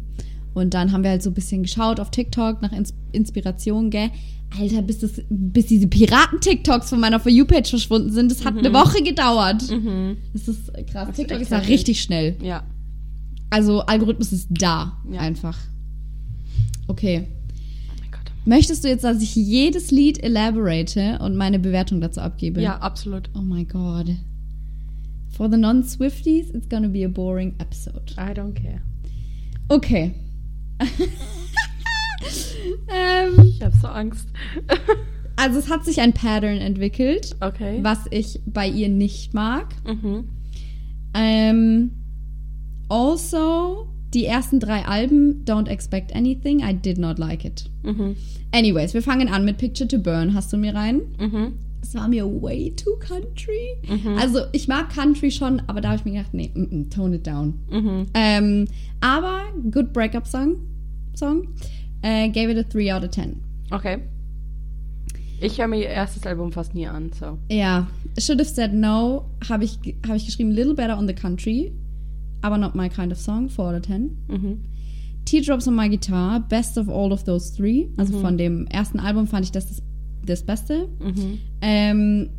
Und 0.55 0.75
dann 0.75 0.91
haben 0.91 1.03
wir 1.03 1.09
halt 1.09 1.23
so 1.23 1.31
ein 1.31 1.33
bisschen 1.33 1.63
geschaut 1.63 1.99
auf 1.99 2.11
TikTok 2.11 2.61
nach 2.61 2.71
Ins 2.71 2.93
Inspiration, 3.11 3.89
gell? 3.89 4.11
Alter, 4.59 4.81
bis, 4.81 5.00
das, 5.00 5.11
bis 5.29 5.65
diese 5.65 5.88
Piraten-TikToks 5.88 6.89
von 6.89 7.00
meiner 7.00 7.19
For 7.19 7.31
You-Page 7.31 7.69
verschwunden 7.69 8.11
sind, 8.11 8.31
das 8.31 8.45
hat 8.45 8.57
eine 8.57 8.73
Woche 8.73 9.01
gedauert. 9.01 9.69
Mhm. 9.69 10.17
Das 10.33 10.47
ist 10.47 10.71
krass. 10.91 11.09
ist 11.09 11.15
TikTok 11.15 11.41
ist 11.41 11.51
da 11.51 11.57
richtig 11.57 12.01
schnell. 12.01 12.35
Ja. 12.41 12.63
Also 13.50 13.81
Algorithmus 13.81 14.31
ist 14.31 14.47
da. 14.51 14.97
Ja. 15.11 15.21
Einfach. 15.21 15.57
Okay. 16.88 17.27
Oh. 17.27 17.44
Möchtest 18.45 18.83
du 18.83 18.89
jetzt, 18.89 19.03
dass 19.03 19.21
ich 19.21 19.35
jedes 19.35 19.91
Lied 19.91 20.21
elaborate 20.21 21.19
und 21.19 21.35
meine 21.35 21.59
Bewertung 21.59 22.01
dazu 22.01 22.19
abgebe? 22.19 22.61
Ja, 22.61 22.77
absolut. 22.77 23.29
Oh 23.35 23.41
my 23.41 23.63
god. 23.63 24.15
For 25.29 25.50
the 25.50 25.57
non-Swifties, 25.57 26.53
it's 26.53 26.67
gonna 26.67 26.89
be 26.89 27.05
a 27.05 27.07
boring 27.07 27.55
episode. 27.59 28.13
I 28.17 28.33
don't 28.33 28.53
care. 28.53 28.81
Okay. 29.69 30.13
ähm, 32.88 33.45
Ich 33.45 33.62
habe 33.62 33.75
so 33.81 33.88
Angst. 33.88 34.27
also 35.36 35.60
es 35.60 35.69
hat 35.69 35.86
sich 35.86 36.00
ein 36.01 36.13
Pattern 36.13 36.57
entwickelt, 36.57 37.36
okay. 37.42 37.80
was 37.81 38.00
ich 38.12 38.39
bei 38.45 38.68
ihr 38.68 38.89
nicht 38.89 39.33
mag. 39.33 39.68
Mhm. 39.86 40.25
Ähm, 41.13 41.92
also, 42.89 43.88
die 44.13 44.25
ersten 44.25 44.60
drei 44.60 44.86
Alben, 44.86 45.44
Don't 45.45 45.68
Expect 45.68 46.15
Anything, 46.15 46.60
I 46.60 46.74
did 46.74 46.98
not 46.98 47.18
like 47.18 47.45
it. 47.45 47.69
Mhm. 47.83 48.15
Anyways, 48.51 48.94
wir 48.94 49.01
fangen 49.01 49.27
an 49.30 49.45
mit 49.45 49.57
Picture 49.57 49.88
to 49.88 49.98
Burn. 49.98 50.33
Hast 50.33 50.54
du 50.54 50.57
mir 50.57 50.75
rein? 50.75 51.01
Mhm. 51.19 51.54
Es 51.81 51.95
war 51.95 52.07
mir 52.07 52.25
way 52.25 52.71
too 52.75 52.95
country. 53.00 53.75
Mhm. 53.88 54.18
Also, 54.18 54.42
ich 54.51 54.68
mag 54.68 54.89
Country 54.89 55.31
schon, 55.31 55.62
aber 55.68 55.81
da 55.81 55.89
habe 55.89 55.98
ich 55.98 56.06
mir 56.06 56.12
gedacht, 56.12 56.33
nee, 56.33 56.51
mm, 56.53 56.62
mm, 56.62 56.89
tone 56.89 57.15
it 57.15 57.27
down. 57.27 57.55
Mhm. 57.70 58.05
Ähm, 58.13 58.67
aber 59.01 59.41
good 59.72 59.91
Breakup 59.91 60.27
Song. 60.27 60.55
Song. 61.15 61.48
Äh, 62.03 62.29
gave 62.29 62.51
it 62.51 62.57
a 62.57 62.63
3 62.63 62.91
out 62.91 63.03
of 63.03 63.10
10. 63.12 63.41
Okay. 63.72 64.00
Ich 65.41 65.57
höre 65.57 65.67
mir 65.67 65.79
ihr 65.79 65.89
erstes 65.89 66.25
Album 66.25 66.51
fast 66.51 66.75
nie 66.75 66.88
an, 66.88 67.12
so. 67.17 67.38
Ja, 67.50 67.88
Should 68.17 68.39
Have 68.39 68.50
Said 68.50 68.74
No 68.74 69.25
habe 69.50 69.63
ich, 69.63 69.79
hab 70.07 70.15
ich 70.15 70.25
geschrieben, 70.25 70.51
Little 70.51 70.75
Better 70.75 70.98
on 70.98 71.07
the 71.07 71.13
Country, 71.13 71.72
aber 72.41 72.57
not 72.57 72.75
my 72.75 72.88
kind 72.88 73.12
of 73.12 73.17
song, 73.17 73.50
4 73.50 73.69
out 73.69 73.75
of 73.75 73.81
10. 73.81 74.17
Mhm. 74.27 74.57
Teardrops 75.25 75.67
on 75.67 75.75
My 75.75 75.88
Guitar, 75.89 76.41
Best 76.41 76.77
of 76.77 76.89
All 76.89 77.12
of 77.12 77.24
Those 77.24 77.55
Three. 77.55 77.89
Also 77.98 78.19
von 78.19 78.38
dem 78.38 78.67
ersten 78.67 79.00
Album 79.00 79.27
fand 79.27 79.45
ich 79.45 79.51
das 79.51 79.67
das, 79.67 79.81
das 80.25 80.43
Beste. 80.43 80.89
Mhm. 81.00 81.39
Ähm, 81.62 82.29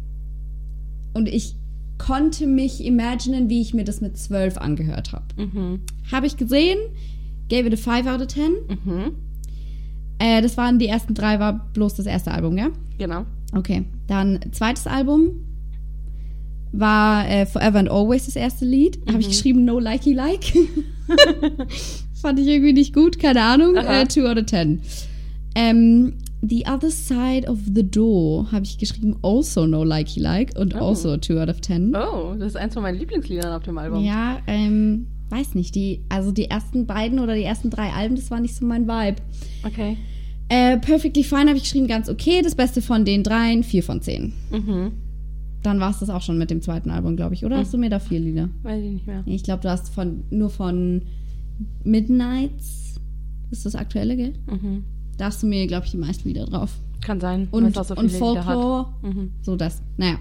und 1.14 1.28
ich 1.28 1.56
konnte 1.98 2.46
mich 2.46 2.84
imaginen, 2.84 3.48
wie 3.48 3.60
ich 3.60 3.72
mir 3.72 3.84
das 3.84 4.00
mit 4.00 4.18
12 4.18 4.58
angehört 4.58 5.12
habe. 5.12 5.24
Mhm. 5.36 5.80
Habe 6.12 6.26
ich 6.26 6.36
gesehen, 6.36 6.78
gave 7.48 7.66
it 7.66 7.72
a 7.72 7.76
5 7.76 8.06
out 8.06 8.20
of 8.20 8.26
10. 8.28 8.52
Mhm. 8.68 9.12
Äh, 10.24 10.40
das 10.40 10.56
waren 10.56 10.78
die 10.78 10.86
ersten 10.86 11.12
drei, 11.12 11.38
war 11.38 11.68
bloß 11.74 11.96
das 11.96 12.06
erste 12.06 12.30
Album, 12.32 12.56
ja? 12.56 12.68
Genau. 12.96 13.26
Okay, 13.54 13.84
dann 14.06 14.40
zweites 14.52 14.86
Album 14.86 15.32
war 16.72 17.28
äh, 17.28 17.44
Forever 17.44 17.78
and 17.80 17.90
Always 17.90 18.24
das 18.24 18.36
erste 18.36 18.64
Lied. 18.64 18.98
Habe 19.06 19.20
ich 19.20 19.28
geschrieben 19.28 19.64
No 19.66 19.78
Likey 19.78 20.14
Like. 20.14 20.44
Fand 22.14 22.38
ich 22.40 22.46
irgendwie 22.48 22.72
nicht 22.72 22.94
gut, 22.94 23.18
keine 23.18 23.42
Ahnung. 23.42 23.76
Äh, 23.76 24.08
2 24.08 24.30
out 24.30 24.38
of 24.38 24.46
10. 24.46 24.80
Ähm, 25.56 26.14
the 26.40 26.64
Other 26.66 26.90
Side 26.90 27.46
of 27.48 27.58
the 27.74 27.88
Door 27.88 28.50
habe 28.50 28.64
ich 28.64 28.78
geschrieben 28.78 29.16
Also 29.22 29.66
No 29.66 29.84
Likey 29.84 30.20
Like 30.20 30.58
und 30.58 30.74
Oh. 30.74 30.86
also 30.88 31.16
2 31.18 31.42
out 31.42 31.48
of 31.50 31.60
10. 31.60 31.94
Oh, 31.94 32.34
das 32.38 32.48
ist 32.48 32.56
eins 32.56 32.72
von 32.74 32.82
meinen 32.82 32.98
Lieblingsliedern 32.98 33.52
auf 33.52 33.62
dem 33.62 33.76
Album. 33.78 34.02
Ja, 34.02 34.38
ähm, 34.46 35.06
weiß 35.28 35.54
nicht. 35.54 35.74
Die, 35.74 36.00
also 36.08 36.32
die 36.32 36.46
ersten 36.46 36.86
beiden 36.86 37.18
oder 37.20 37.34
die 37.34 37.44
ersten 37.44 37.68
drei 37.70 37.90
Alben, 37.90 38.16
das 38.16 38.30
war 38.30 38.40
nicht 38.40 38.56
so 38.56 38.64
mein 38.64 38.88
Vibe. 38.88 39.16
Okay. 39.64 39.96
Äh, 40.48 40.78
Perfectly 40.78 41.24
Fine 41.24 41.46
habe 41.48 41.56
ich 41.56 41.62
geschrieben, 41.64 41.86
ganz 41.86 42.08
okay. 42.08 42.42
Das 42.42 42.54
Beste 42.54 42.82
von 42.82 43.04
den 43.04 43.22
dreien, 43.22 43.62
4 43.64 43.82
von 43.82 44.02
10. 44.02 44.32
Mhm. 44.50 44.92
Dann 45.62 45.80
war 45.80 45.90
es 45.90 46.00
das 46.00 46.10
auch 46.10 46.20
schon 46.20 46.36
mit 46.36 46.50
dem 46.50 46.60
zweiten 46.60 46.90
Album, 46.90 47.16
glaube 47.16 47.34
ich. 47.34 47.44
Oder 47.44 47.56
hast 47.56 47.72
du 47.72 47.78
mir 47.78 47.88
da 47.88 47.98
vier 47.98 48.20
Lieder? 48.20 48.50
Weiß 48.62 48.82
ich 48.84 48.90
nicht 48.90 49.06
mehr. 49.06 49.22
Ich 49.24 49.42
glaube, 49.42 49.62
du 49.62 49.70
hast 49.70 49.88
von 49.94 50.24
nur 50.30 50.50
von 50.50 51.00
Midnights. 51.84 53.00
Das 53.48 53.58
ist 53.60 53.66
das 53.66 53.74
aktuelle, 53.74 54.16
gell? 54.16 54.34
Mhm. 54.46 54.84
Da 55.16 55.26
hast 55.26 55.42
du 55.42 55.46
mir, 55.46 55.66
glaube 55.66 55.86
ich, 55.86 55.92
die 55.92 55.96
meisten 55.96 56.28
Lieder 56.28 56.44
drauf. 56.44 56.72
Kann 57.00 57.20
sein, 57.20 57.48
Und, 57.50 57.74
so 57.74 57.94
und. 57.94 58.10
Folklore. 58.10 58.86
Mhm. 59.02 59.30
So 59.40 59.56
das. 59.56 59.80
Naja. 59.96 60.18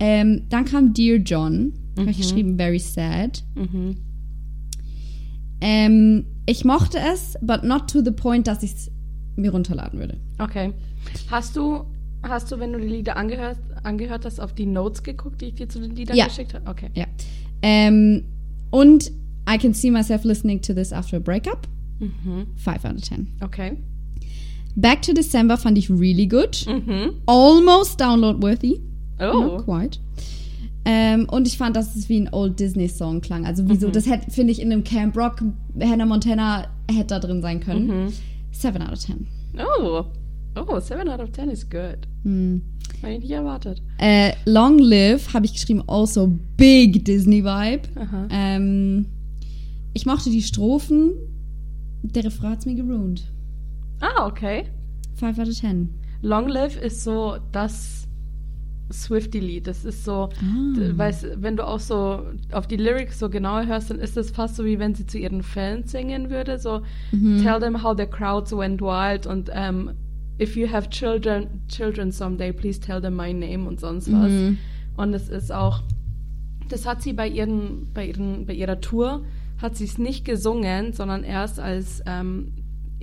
Ähm, 0.00 0.42
dann 0.48 0.64
kam 0.64 0.92
Dear 0.92 1.18
John. 1.18 1.72
Habe 1.98 2.10
ich 2.10 2.18
geschrieben, 2.18 2.56
very 2.56 2.78
sad. 2.78 3.44
Mhm. 3.54 3.96
Ähm, 5.60 6.24
ich 6.46 6.64
mochte 6.64 6.98
es, 6.98 7.36
but 7.42 7.62
not 7.62 7.90
to 7.90 8.02
the 8.02 8.10
point, 8.10 8.46
dass 8.46 8.62
ich 8.62 8.72
es 8.72 8.89
mir 9.36 9.50
runterladen 9.52 9.98
würde. 9.98 10.16
Okay. 10.38 10.72
Hast 11.30 11.56
du, 11.56 11.84
hast 12.22 12.50
du, 12.52 12.58
wenn 12.58 12.72
du 12.72 12.80
die 12.80 12.88
Lieder 12.88 13.16
angehört, 13.16 13.58
angehört 13.82 14.24
hast, 14.24 14.40
auf 14.40 14.54
die 14.54 14.66
Notes 14.66 15.02
geguckt, 15.02 15.40
die 15.40 15.46
ich 15.46 15.54
dir 15.54 15.68
zu 15.68 15.80
den 15.80 15.94
Liedern 15.96 16.16
Ja. 16.16 16.26
geschickt 16.26 16.54
habe? 16.54 16.68
Okay. 16.70 16.90
Ja. 16.94 17.06
Ähm, 17.62 18.24
und 18.70 19.10
I 19.48 19.58
can 19.58 19.72
see 19.74 19.90
myself 19.90 20.24
listening 20.24 20.60
to 20.62 20.72
this 20.74 20.92
after 20.92 21.16
a 21.16 21.20
breakup. 21.20 21.66
Mhm. 21.98 22.46
5 22.56 22.84
out 22.84 22.94
of 22.96 23.02
10. 23.02 23.28
Okay. 23.42 23.76
Back 24.76 25.02
to 25.02 25.12
December 25.12 25.56
fand 25.56 25.76
ich 25.78 25.90
really 25.90 26.26
good. 26.26 26.64
Mhm. 26.66 27.14
Almost 27.26 28.00
download 28.00 28.40
worthy. 28.42 28.80
Oh. 29.18 29.40
Not 29.40 29.64
quite. 29.64 29.98
Ähm, 30.86 31.26
und 31.30 31.46
ich 31.46 31.58
fand, 31.58 31.76
dass 31.76 31.94
es 31.94 32.08
wie 32.08 32.18
ein 32.20 32.32
Old 32.32 32.58
Disney-Song 32.58 33.20
klang. 33.20 33.44
Also 33.44 33.68
wieso, 33.68 33.88
Mhm. 33.88 33.92
das 33.92 34.06
hätte, 34.08 34.30
finde 34.30 34.52
ich, 34.52 34.62
in 34.62 34.72
einem 34.72 34.82
Camp 34.84 35.14
Rock, 35.16 35.42
Hannah 35.78 36.06
Montana 36.06 36.68
hätte 36.90 37.08
da 37.08 37.18
drin 37.18 37.42
sein 37.42 37.60
können. 37.60 37.86
Mhm. 38.06 38.12
7 38.52 38.82
out 38.82 38.92
of 38.92 38.98
10. 38.98 39.26
Oh. 39.58 40.04
Oh, 40.56 40.80
7 40.80 41.08
out 41.08 41.20
of 41.20 41.30
10 41.32 41.50
is 41.50 41.68
good. 41.68 42.06
Hm. 42.24 42.62
Habe 43.02 43.12
ich 43.14 43.20
nicht 43.20 43.30
erwartet. 43.30 43.82
Äh, 43.98 44.32
Long 44.44 44.78
Live 44.78 45.32
habe 45.32 45.46
ich 45.46 45.52
geschrieben, 45.52 45.82
also 45.86 46.32
big 46.56 47.04
Disney-Vibe. 47.04 47.88
Aha. 47.96 48.28
Ähm, 48.30 49.06
ich 49.94 50.06
mochte 50.06 50.30
die 50.30 50.42
Strophen. 50.42 51.12
Der 52.02 52.24
Refrain 52.24 52.50
hat's 52.50 52.66
mir 52.66 52.74
geruined. 52.74 53.30
Ah, 54.00 54.26
okay. 54.26 54.64
5 55.16 55.38
out 55.38 55.48
of 55.48 55.54
10. 55.54 55.88
Long 56.22 56.48
Live 56.48 56.76
ist 56.80 57.04
so 57.04 57.36
das 57.52 57.99
Swifty-Lied. 58.92 59.66
Das 59.66 59.84
ist 59.84 60.04
so, 60.04 60.28
d- 60.76 60.96
weißt, 60.98 61.26
wenn 61.42 61.56
du 61.56 61.66
auch 61.66 61.80
so 61.80 62.22
auf 62.52 62.66
die 62.66 62.76
Lyrics 62.76 63.18
so 63.18 63.28
genauer 63.30 63.66
hörst, 63.66 63.90
dann 63.90 63.98
ist 63.98 64.16
es 64.16 64.30
fast 64.30 64.56
so, 64.56 64.64
wie 64.64 64.78
wenn 64.78 64.94
sie 64.94 65.06
zu 65.06 65.18
ihren 65.18 65.42
Fans 65.42 65.90
singen 65.92 66.30
würde. 66.30 66.58
So, 66.58 66.82
Mhm. 67.12 67.38
tell 67.42 67.60
them 67.60 67.82
how 67.82 67.96
the 67.96 68.06
crowds 68.06 68.52
went 68.52 68.80
wild 68.80 69.26
und 69.26 69.50
ähm, 69.52 69.90
if 70.40 70.56
you 70.56 70.70
have 70.70 70.88
children, 70.90 71.46
children 71.68 72.10
someday, 72.12 72.52
please 72.52 72.80
tell 72.80 73.00
them 73.00 73.14
my 73.16 73.32
name 73.32 73.66
und 73.68 73.78
sonst 73.80 74.10
was. 74.12 74.30
Mhm. 74.32 74.58
Und 74.96 75.14
es 75.14 75.28
ist 75.28 75.52
auch, 75.52 75.82
das 76.68 76.86
hat 76.86 77.02
sie 77.02 77.12
bei 77.12 77.28
ihren, 77.28 77.88
bei 77.92 78.06
ihren, 78.06 78.46
bei 78.46 78.54
ihrer 78.54 78.80
Tour 78.80 79.22
hat 79.60 79.76
sie 79.76 79.84
es 79.84 79.98
nicht 79.98 80.24
gesungen, 80.24 80.92
sondern 80.92 81.24
erst 81.24 81.60
als 81.60 82.02
ähm, 82.06 82.52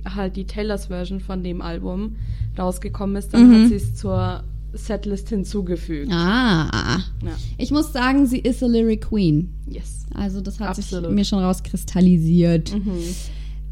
halt 0.04 0.36
die 0.36 0.44
Taylors 0.46 0.86
Version 0.86 1.20
von 1.20 1.42
dem 1.42 1.60
Album 1.60 2.16
rausgekommen 2.58 3.16
ist, 3.16 3.34
dann 3.34 3.48
Mhm. 3.48 3.54
hat 3.62 3.68
sie 3.68 3.74
es 3.76 3.94
zur 3.94 4.42
Setlist 4.72 5.28
hinzugefügt. 5.28 6.12
Ah. 6.12 7.00
Ja. 7.22 7.30
Ich 7.56 7.70
muss 7.70 7.92
sagen, 7.92 8.26
sie 8.26 8.38
ist 8.38 8.62
a 8.62 8.66
Lyric 8.66 9.08
Queen. 9.08 9.52
Yes. 9.66 10.06
Also 10.14 10.40
das 10.40 10.60
hat 10.60 10.70
Absolut. 10.70 11.06
sich 11.06 11.14
mir 11.14 11.24
schon 11.24 11.40
rauskristallisiert. 11.40 12.74
Mhm. 12.74 13.02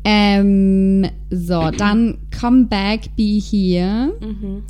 Ähm, 0.04 1.10
so, 1.30 1.70
dann 1.70 2.18
Come 2.38 2.66
Back, 2.66 3.16
Be 3.16 3.40
Here. 3.40 4.12
Mhm. 4.20 4.62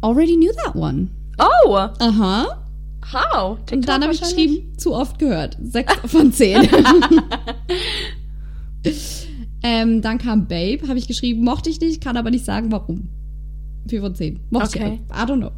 Already 0.00 0.36
knew 0.36 0.52
that 0.64 0.74
one. 0.74 1.08
Oh, 1.38 1.74
Aha. 1.74 2.64
how? 3.12 3.58
Und 3.58 3.66
TikTok 3.66 3.86
dann 3.86 4.02
habe 4.02 4.12
ich 4.12 4.20
geschrieben, 4.20 4.76
zu 4.78 4.94
oft 4.94 5.18
gehört. 5.18 5.58
Sechs 5.62 5.94
von 6.06 6.32
zehn. 6.32 6.62
ähm, 9.62 10.00
dann 10.00 10.18
kam 10.18 10.46
Babe, 10.46 10.88
habe 10.88 10.98
ich 10.98 11.08
geschrieben, 11.08 11.44
mochte 11.44 11.70
ich 11.70 11.80
nicht, 11.80 12.02
kann 12.02 12.16
aber 12.16 12.30
nicht 12.30 12.44
sagen, 12.44 12.72
warum. 12.72 13.08
Vier 13.88 14.00
von 14.00 14.14
zehn. 14.14 14.40
Mochte 14.50 14.78
Okay. 14.78 15.00
ich. 15.08 15.16
I 15.16 15.20
don't 15.26 15.38
know. 15.38 15.52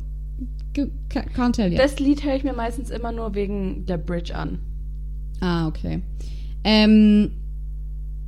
Can't 1.34 1.52
tell 1.52 1.70
you. 1.70 1.78
Das 1.78 1.98
Lied 1.98 2.22
höre 2.24 2.36
ich 2.36 2.44
mir 2.44 2.52
meistens 2.52 2.90
immer 2.90 3.12
nur 3.12 3.34
wegen 3.34 3.86
der 3.86 3.96
Bridge 3.96 4.34
an. 4.36 4.58
Ah, 5.40 5.66
okay. 5.68 6.02
Ähm, 6.64 7.30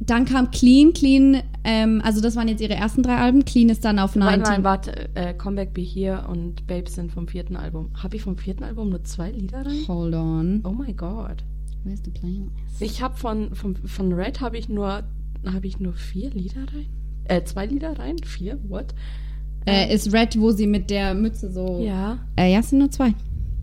dann 0.01 0.25
kam 0.25 0.51
Clean. 0.51 0.93
Clean, 0.93 1.43
ähm, 1.65 2.01
also 2.05 2.21
das 2.21 2.37
waren 2.37 2.49
jetzt 2.49 2.61
ihre 2.63 2.75
ersten 2.75 3.03
drei 3.03 3.17
Alben. 3.17 3.45
Clean 3.45 3.69
ist 3.69 3.85
dann 3.85 3.99
auf 3.99 4.15
Nein, 4.17 4.41
19. 4.41 4.55
nein, 4.55 4.65
warte. 4.65 5.15
Äh, 5.15 5.35
Comeback 5.35 5.75
Be 5.75 5.83
Here 5.83 6.27
und 6.29 6.67
Babes 6.67 6.95
sind 6.95 7.13
vom 7.13 7.29
vierten 7.29 7.57
Album. 7.57 7.91
Habe 8.03 8.17
ich 8.17 8.23
vom 8.23 8.39
vierten 8.39 8.65
Album 8.65 8.91
nur 8.91 9.05
zwei 9.05 9.31
Lieder 9.31 9.67
rein? 9.67 9.85
Hold 9.89 10.15
on. 10.15 10.61
Oh 10.65 10.71
my 10.73 10.93
god. 10.95 11.45
Where's 11.85 12.01
the 12.05 12.11
playlist? 12.11 12.51
Ich 12.81 13.03
habe 13.03 13.17
von, 13.17 13.55
von, 13.55 13.77
von 13.77 14.13
Red 14.13 14.41
habe 14.41 14.57
ich 14.57 14.69
nur 14.69 15.03
habe 15.47 15.67
ich 15.67 15.79
nur 15.79 15.93
vier 15.95 16.31
Lieder 16.31 16.63
rein? 16.63 16.87
Äh, 17.25 17.45
zwei 17.45 17.67
Lieder 17.67 17.99
rein? 17.99 18.17
Vier? 18.25 18.59
What? 18.69 18.95
Äh, 19.69 19.95
ist 19.95 20.13
Red, 20.13 20.39
wo 20.41 20.51
sie 20.51 20.67
mit 20.67 20.91
der 20.91 21.15
Mütze 21.15 21.51
so. 21.51 21.83
Ja. 21.85 22.19
Äh, 22.37 22.53
ja, 22.53 22.61
es 22.61 22.71
sind 22.71 22.79
nur 22.79 22.91
zwei. 22.91 23.15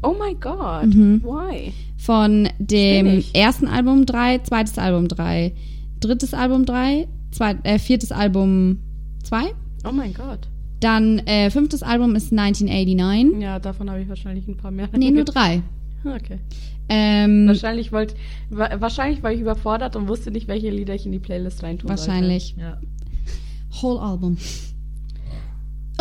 Oh 0.03 0.13
my 0.13 0.35
god. 0.35 0.93
Mhm. 0.93 1.21
Why? 1.23 1.73
Von 1.97 2.49
dem 2.59 3.23
ersten 3.33 3.67
Album 3.67 4.05
drei, 4.05 4.37
zweites 4.39 4.77
Album 4.77 5.07
drei, 5.07 5.53
drittes 5.99 6.33
Album 6.33 6.65
drei, 6.65 7.07
zweit, 7.31 7.57
äh, 7.63 7.79
viertes 7.79 8.11
Album 8.11 8.79
zwei. 9.23 9.53
Oh 9.87 9.91
my 9.91 10.09
god. 10.09 10.47
Dann 10.79 11.19
äh, 11.19 11.49
fünftes 11.49 11.81
Album 11.81 12.15
ist 12.15 12.31
1989. 12.31 13.41
Ja, 13.41 13.59
davon 13.59 13.89
habe 13.89 14.01
ich 14.01 14.09
wahrscheinlich 14.09 14.47
ein 14.47 14.57
paar 14.57 14.71
mehr. 14.71 14.89
Nee, 14.95 15.11
nur 15.11 15.23
drei. 15.25 15.61
Okay. 16.03 16.39
Ähm, 16.87 17.47
Wahrscheinlich 17.47 17.91
wollt, 17.91 18.13
wa 18.51 18.69
wahrscheinlich 18.79 19.23
war 19.23 19.31
ich 19.33 19.39
überfordert 19.39 19.95
und 19.95 20.07
wusste 20.07 20.29
nicht, 20.29 20.47
welche 20.47 20.69
Lieder 20.69 20.93
ich 20.93 21.07
in 21.07 21.11
die 21.11 21.19
Playlist 21.19 21.63
reintun 21.63 21.89
Wahrscheinlich. 21.89 22.55
sollte. 22.55 22.61
Ja. 22.61 23.81
Whole 23.81 23.99
Album. 23.99 24.37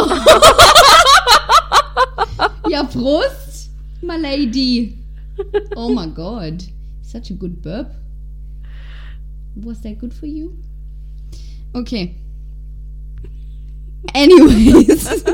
ja, 2.71 2.85
Prost, 2.85 3.71
my 4.03 4.17
lady. 4.17 4.99
Oh 5.77 5.93
my 5.93 6.07
god. 6.07 6.65
Such 7.03 7.31
a 7.31 7.35
good 7.35 7.63
burp. 7.63 7.91
Was 9.57 9.81
that 9.83 9.99
good 9.99 10.13
for 10.13 10.27
you? 10.27 10.57
Okay. 11.75 12.17
Anyways. 14.15 15.25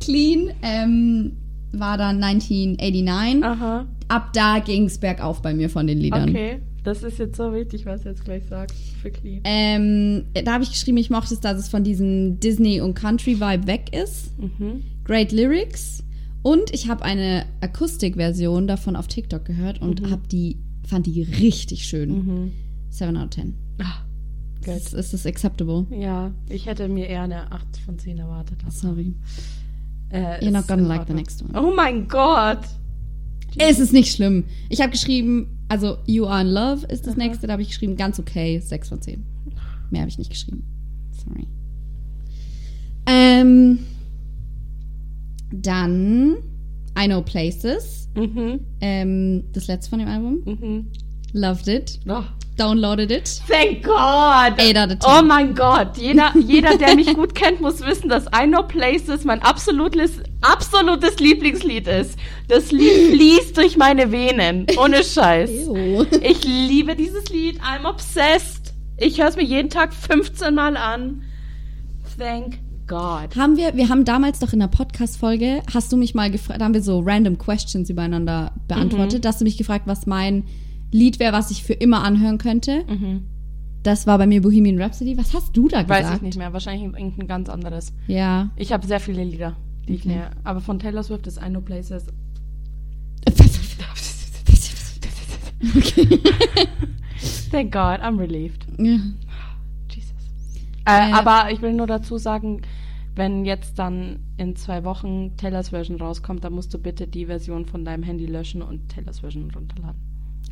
Clean 0.00 0.52
ähm, 0.62 1.36
war 1.72 1.98
dann 1.98 2.22
1989. 2.22 3.44
Aha. 3.44 3.86
Ab 4.08 4.32
da 4.32 4.60
ging's 4.60 4.98
bergauf 4.98 5.42
bei 5.42 5.52
mir 5.52 5.68
von 5.68 5.86
den 5.86 5.98
Liedern. 5.98 6.30
Okay. 6.30 6.60
Das 6.86 7.02
ist 7.02 7.18
jetzt 7.18 7.36
so 7.36 7.52
wichtig, 7.52 7.84
was 7.84 8.04
du 8.04 8.10
jetzt 8.10 8.24
gleich 8.24 8.44
sagst. 8.48 8.78
Für 9.02 9.10
Clean. 9.10 9.40
Ähm, 9.42 10.22
da 10.44 10.52
habe 10.52 10.62
ich 10.62 10.70
geschrieben, 10.70 10.98
ich 10.98 11.10
mochte 11.10 11.34
es, 11.34 11.40
dass 11.40 11.58
es 11.58 11.68
von 11.68 11.82
diesem 11.82 12.38
Disney- 12.38 12.80
und 12.80 12.94
Country-Vibe 12.94 13.66
weg 13.66 13.92
ist. 13.92 14.38
Mhm. 14.38 14.84
Great 15.02 15.32
Lyrics. 15.32 16.04
Und 16.42 16.72
ich 16.72 16.88
habe 16.88 17.04
eine 17.04 17.44
Akustikversion 17.60 18.68
davon 18.68 18.94
auf 18.94 19.08
TikTok 19.08 19.44
gehört 19.44 19.82
und 19.82 20.08
hab 20.12 20.28
die, 20.28 20.60
fand 20.86 21.06
die 21.06 21.22
richtig 21.22 21.86
schön. 21.86 22.10
Mhm. 22.10 22.52
7 22.90 23.16
out 23.16 23.24
of 23.24 23.30
10. 23.30 23.54
Ah. 23.82 24.70
Ist, 24.70 24.94
ist 24.94 25.12
das 25.12 25.26
acceptable? 25.26 25.86
Ja, 25.90 26.30
ich 26.48 26.66
hätte 26.66 26.86
mir 26.86 27.08
eher 27.08 27.22
eine 27.22 27.50
8 27.50 27.78
von 27.84 27.98
10 27.98 28.18
erwartet. 28.18 28.58
aber, 28.62 28.70
Sorry. 28.70 29.12
Äh, 30.10 30.38
You're 30.38 30.52
not 30.52 30.68
gonna 30.68 30.86
like 30.86 31.08
the 31.08 31.14
next 31.14 31.42
one. 31.42 31.50
Oh 31.60 31.74
mein 31.74 32.06
Gott. 32.06 32.60
Es 33.58 33.80
ist 33.80 33.92
nicht 33.92 34.14
schlimm. 34.14 34.44
Ich 34.68 34.80
habe 34.80 34.90
geschrieben, 34.92 35.55
also 35.68 35.98
You 36.06 36.26
Are 36.26 36.42
in 36.42 36.48
Love 36.48 36.86
ist 36.86 37.06
das 37.06 37.14
Aha. 37.14 37.24
nächste, 37.24 37.46
da 37.46 37.54
habe 37.54 37.62
ich 37.62 37.68
geschrieben, 37.68 37.96
ganz 37.96 38.18
okay, 38.18 38.58
6 38.58 38.88
von 38.88 39.02
10. 39.02 39.24
Mehr 39.90 40.02
habe 40.02 40.10
ich 40.10 40.18
nicht 40.18 40.30
geschrieben. 40.30 40.64
Sorry. 41.12 41.46
Ähm, 43.06 43.78
dann 45.52 46.36
I 46.98 47.06
Know 47.06 47.22
Places. 47.22 48.08
Mhm. 48.14 48.60
Ähm, 48.80 49.44
das 49.52 49.66
letzte 49.66 49.90
von 49.90 49.98
dem 49.98 50.08
Album. 50.08 50.42
Mhm. 50.44 50.86
Loved 51.32 51.68
it. 51.68 52.00
Oh. 52.08 52.22
Downloaded 52.56 53.10
it. 53.10 53.42
Thank 53.46 53.84
God. 53.84 54.58
8 54.58 54.76
out 54.78 54.90
of 54.90 54.98
10. 55.00 55.00
Oh 55.06 55.22
mein 55.22 55.54
Gott, 55.54 55.98
jeder, 55.98 56.32
jeder, 56.38 56.78
der 56.78 56.94
mich 56.94 57.12
gut 57.14 57.34
kennt, 57.34 57.60
muss 57.60 57.84
wissen, 57.84 58.08
dass 58.08 58.24
I 58.26 58.46
Know 58.46 58.62
Places 58.62 59.24
mein 59.24 59.42
absolutes, 59.42 60.22
absolutes 60.52 61.18
Lieblingslied 61.18 61.86
ist. 61.86 62.18
Das 62.48 62.70
Lied 62.72 63.14
fließt 63.14 63.56
durch 63.56 63.76
meine 63.76 64.12
Venen. 64.12 64.66
Ohne 64.82 65.02
Scheiß. 65.04 65.50
Ich 66.22 66.44
liebe 66.44 66.94
dieses 66.96 67.28
Lied. 67.30 67.60
I'm 67.60 67.88
obsessed. 67.88 68.72
Ich 68.98 69.20
höre 69.20 69.28
es 69.28 69.36
mir 69.36 69.44
jeden 69.44 69.70
Tag 69.70 69.92
15 69.92 70.54
Mal 70.54 70.76
an. 70.76 71.22
Thank 72.18 72.58
God. 72.86 73.36
Haben 73.36 73.56
wir, 73.56 73.76
wir 73.76 73.88
haben 73.88 74.04
damals 74.04 74.38
doch 74.38 74.52
in 74.52 74.60
der 74.60 74.68
Podcast-Folge, 74.68 75.62
hast 75.74 75.92
du 75.92 75.96
mich 75.96 76.14
mal 76.14 76.30
gefragt, 76.30 76.60
da 76.60 76.64
haben 76.64 76.74
wir 76.74 76.82
so 76.82 77.00
random 77.00 77.36
Questions 77.36 77.90
übereinander 77.90 78.52
beantwortet, 78.68 79.24
Mhm. 79.24 79.28
hast 79.28 79.40
du 79.40 79.44
mich 79.44 79.58
gefragt, 79.58 79.86
was 79.86 80.06
mein 80.06 80.44
Lied 80.92 81.18
wäre, 81.18 81.32
was 81.32 81.50
ich 81.50 81.64
für 81.64 81.72
immer 81.72 82.04
anhören 82.04 82.38
könnte. 82.38 82.84
Mhm. 82.88 83.24
Das 83.82 84.06
war 84.06 84.18
bei 84.18 84.26
mir 84.26 84.40
Bohemian 84.40 84.80
Rhapsody. 84.80 85.16
Was 85.18 85.34
hast 85.34 85.56
du 85.56 85.68
da 85.68 85.82
gesagt? 85.82 86.04
Weiß 86.04 86.16
ich 86.16 86.22
nicht 86.22 86.38
mehr. 86.38 86.52
Wahrscheinlich 86.52 86.82
irgendein 86.84 87.26
ganz 87.28 87.48
anderes. 87.48 87.92
Ja. 88.08 88.50
Ich 88.56 88.72
habe 88.72 88.86
sehr 88.86 88.98
viele 89.00 89.22
Lieder, 89.22 89.56
die 89.88 90.00
mir. 90.08 90.30
Aber 90.44 90.60
von 90.60 90.78
Taylor 90.78 91.02
Swift 91.02 91.26
ist 91.26 91.38
I 91.40 91.48
Know 91.48 91.60
Places. 91.60 92.06
okay. 95.76 96.20
Thank 97.50 97.72
God, 97.72 98.00
I'm 98.00 98.18
relieved. 98.18 98.66
ja. 98.78 98.98
Jesus. 99.88 100.12
Äh, 100.86 101.10
Äh, 101.10 101.12
aber 101.12 101.50
ich 101.50 101.62
will 101.62 101.72
nur 101.72 101.86
dazu 101.86 102.18
sagen, 102.18 102.62
wenn 103.14 103.44
jetzt 103.46 103.78
dann 103.78 104.20
in 104.36 104.56
zwei 104.56 104.84
Wochen 104.84 105.36
Taylors 105.36 105.70
Version 105.70 105.98
rauskommt, 105.98 106.44
dann 106.44 106.52
musst 106.52 106.74
du 106.74 106.78
bitte 106.78 107.06
die 107.06 107.26
Version 107.26 107.64
von 107.64 107.84
deinem 107.84 108.02
Handy 108.02 108.26
löschen 108.26 108.60
und 108.62 108.88
Taylors 108.90 109.20
Version 109.20 109.50
runterladen. 109.50 109.98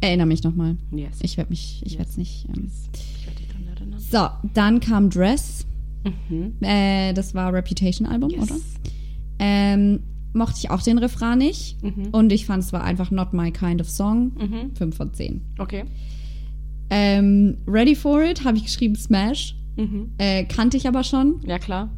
Erinnere 0.00 0.26
mich 0.26 0.42
nochmal. 0.42 0.76
Yes. 0.90 1.18
Ich 1.22 1.36
werde 1.36 1.50
mich, 1.50 1.82
ich 1.84 1.92
Yes. 1.92 1.98
werde 1.98 2.10
es 2.10 2.16
nicht. 2.16 2.48
Ähm. 2.48 2.70
ich 2.94 3.26
werde 3.26 3.38
dich 3.38 3.48
dran 3.48 3.66
erinnern. 3.68 4.00
So, 4.00 4.28
dann 4.54 4.80
kam 4.80 5.10
Dress. 5.10 5.66
Mhm. 6.28 6.54
Äh, 6.62 7.12
das 7.12 7.34
war 7.34 7.52
Reputation-Album, 7.52 8.30
Yes. 8.30 8.42
oder? 8.42 8.56
Ähm, 9.38 10.00
mochte 10.32 10.56
ich 10.58 10.70
auch 10.70 10.82
den 10.82 10.98
Refrain 10.98 11.38
nicht. 11.38 11.82
Mhm. 11.82 12.08
Und 12.12 12.32
ich 12.32 12.46
fand, 12.46 12.62
es 12.62 12.72
war 12.72 12.82
einfach 12.84 13.10
not 13.10 13.32
my 13.32 13.50
kind 13.50 13.80
of 13.80 13.88
song. 13.88 14.32
Mhm. 14.38 14.74
5 14.76 14.96
von 14.96 15.12
10. 15.14 15.40
Okay. 15.58 15.84
Ähm, 16.90 17.56
Ready 17.66 17.94
for 17.94 18.22
It 18.22 18.44
habe 18.44 18.56
ich 18.56 18.64
geschrieben 18.64 18.96
Smash. 18.96 19.56
Mhm. 19.76 20.10
Äh, 20.18 20.44
kannte 20.44 20.76
ich 20.76 20.86
aber 20.86 21.02
schon. 21.04 21.40
Ja, 21.46 21.58
klar. 21.58 21.90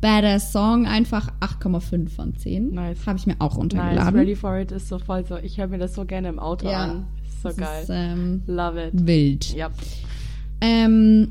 Badass 0.00 0.52
Song 0.52 0.86
einfach 0.86 1.30
8,5 1.40 2.08
von 2.08 2.34
10. 2.34 2.70
Nice. 2.72 3.06
Habe 3.06 3.18
ich 3.18 3.26
mir 3.26 3.36
auch 3.38 3.50
Nice. 3.50 3.58
runtergeladen. 3.58 4.18
Ready 4.18 4.34
for 4.34 4.58
it 4.58 4.72
ist 4.72 4.88
so 4.88 4.98
voll 4.98 5.24
so. 5.26 5.36
Ich 5.36 5.58
höre 5.58 5.68
mir 5.68 5.78
das 5.78 5.94
so 5.94 6.04
gerne 6.06 6.28
im 6.28 6.38
Auto 6.38 6.66
Ja. 6.70 6.84
an. 6.84 7.06
Ist 7.26 7.42
so 7.42 7.48
das 7.48 7.56
geil. 7.58 7.82
Ist, 7.82 7.90
ähm, 7.92 8.42
Love 8.46 8.88
it. 8.88 9.06
wild. 9.06 9.54
Ja. 9.54 9.70
Ähm, 10.62 11.28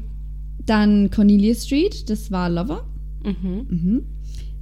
dann 0.65 1.09
Cornelia 1.09 1.55
Street, 1.55 2.09
das 2.11 2.31
war 2.31 2.49
Lover. 2.49 2.83
Mhm. 3.23 3.65
Mhm. 3.69 4.03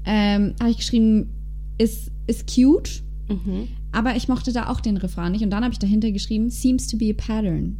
Ähm, 0.09 0.55
habe 0.59 0.69
ich 0.71 0.77
geschrieben, 0.77 1.29
ist, 1.77 2.11
ist 2.27 2.47
cute, 2.53 3.03
Mhm. 3.29 3.67
aber 3.91 4.15
ich 4.15 4.29
mochte 4.29 4.53
da 4.53 4.69
auch 4.69 4.79
den 4.79 4.95
Refrain 4.97 5.33
nicht. 5.33 5.43
Und 5.43 5.49
dann 5.49 5.63
habe 5.63 5.73
ich 5.73 5.79
dahinter 5.79 6.11
geschrieben, 6.11 6.49
seems 6.49 6.87
to 6.87 6.97
be 6.97 7.09
a 7.09 7.13
pattern. 7.13 7.77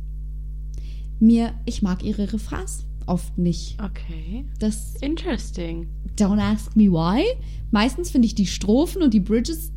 Mir, 1.20 1.54
ich 1.66 1.82
mag 1.82 2.04
ihre 2.04 2.32
Refrains 2.34 2.86
oft 3.06 3.38
nicht. 3.38 3.78
Okay. 3.82 4.44
Das, 4.60 4.96
Interesting. 5.02 5.88
don't 6.18 6.40
ask 6.42 6.76
me 6.76 6.92
why. 6.92 7.24
Meistens 7.72 8.12
finde 8.12 8.26
ich 8.28 8.36
die 8.36 8.46
Strophen 8.46 9.02
und 9.02 9.14
die 9.14 9.20
Bridges 9.22 9.72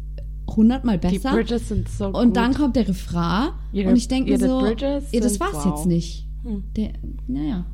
hundertmal 0.49 0.99
Die 0.99 1.07
besser. 1.19 1.31
Bridges 1.33 1.69
sind 1.69 1.89
so 1.89 2.07
und 2.09 2.29
gut. 2.29 2.37
dann 2.37 2.53
kommt 2.55 2.75
der 2.75 2.89
Refrain 2.89 3.51
Ihre- 3.73 3.91
und 3.91 3.97
ich 3.97 4.09
denke 4.09 4.37
so, 4.39 4.59
Bridges 4.61 5.05
ja, 5.13 5.21
das 5.21 5.39
war's 5.39 5.55
wow. 5.65 5.67
jetzt 5.67 5.87
nicht. 5.87 6.27
Hm. 6.43 6.65
Der, 6.77 6.91
naja. 7.29 7.65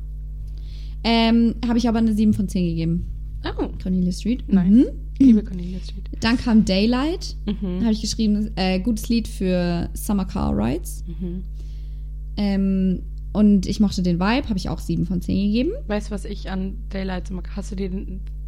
Ähm, 1.03 1.55
habe 1.67 1.77
ich 1.79 1.89
aber 1.89 1.97
eine 1.99 2.13
7 2.13 2.33
von 2.33 2.47
10 2.47 2.65
gegeben. 2.67 3.07
Oh, 3.57 3.69
Cornelia 3.81 4.11
Street. 4.11 4.47
Nice. 4.51 4.69
Mhm. 4.69 4.85
liebe 5.19 5.43
Cornelia 5.43 5.79
Street. 5.79 6.09
Dann 6.19 6.37
kam 6.37 6.65
Daylight. 6.65 7.35
Mhm. 7.45 7.81
Habe 7.81 7.93
ich 7.93 8.01
geschrieben, 8.01 8.51
äh, 8.55 8.79
gutes 8.79 9.09
Lied 9.09 9.27
für 9.27 9.89
Summer 9.93 10.25
Car 10.25 10.55
Rides. 10.55 11.03
Mhm. 11.07 11.43
Ähm, 12.37 13.01
und 13.33 13.67
ich 13.67 13.79
mochte 13.79 14.01
den 14.01 14.19
Vibe, 14.19 14.49
habe 14.49 14.57
ich 14.57 14.69
auch 14.69 14.79
7 14.79 15.05
von 15.05 15.21
10 15.21 15.47
gegeben. 15.47 15.71
Weißt 15.87 16.07
du, 16.07 16.11
was 16.11 16.25
ich 16.25 16.49
an 16.49 16.77
Daylight 16.89 17.27
so 17.27 17.33
mag? 17.33 17.49
Hast 17.55 17.71
du 17.71 17.75
dir 17.75 17.91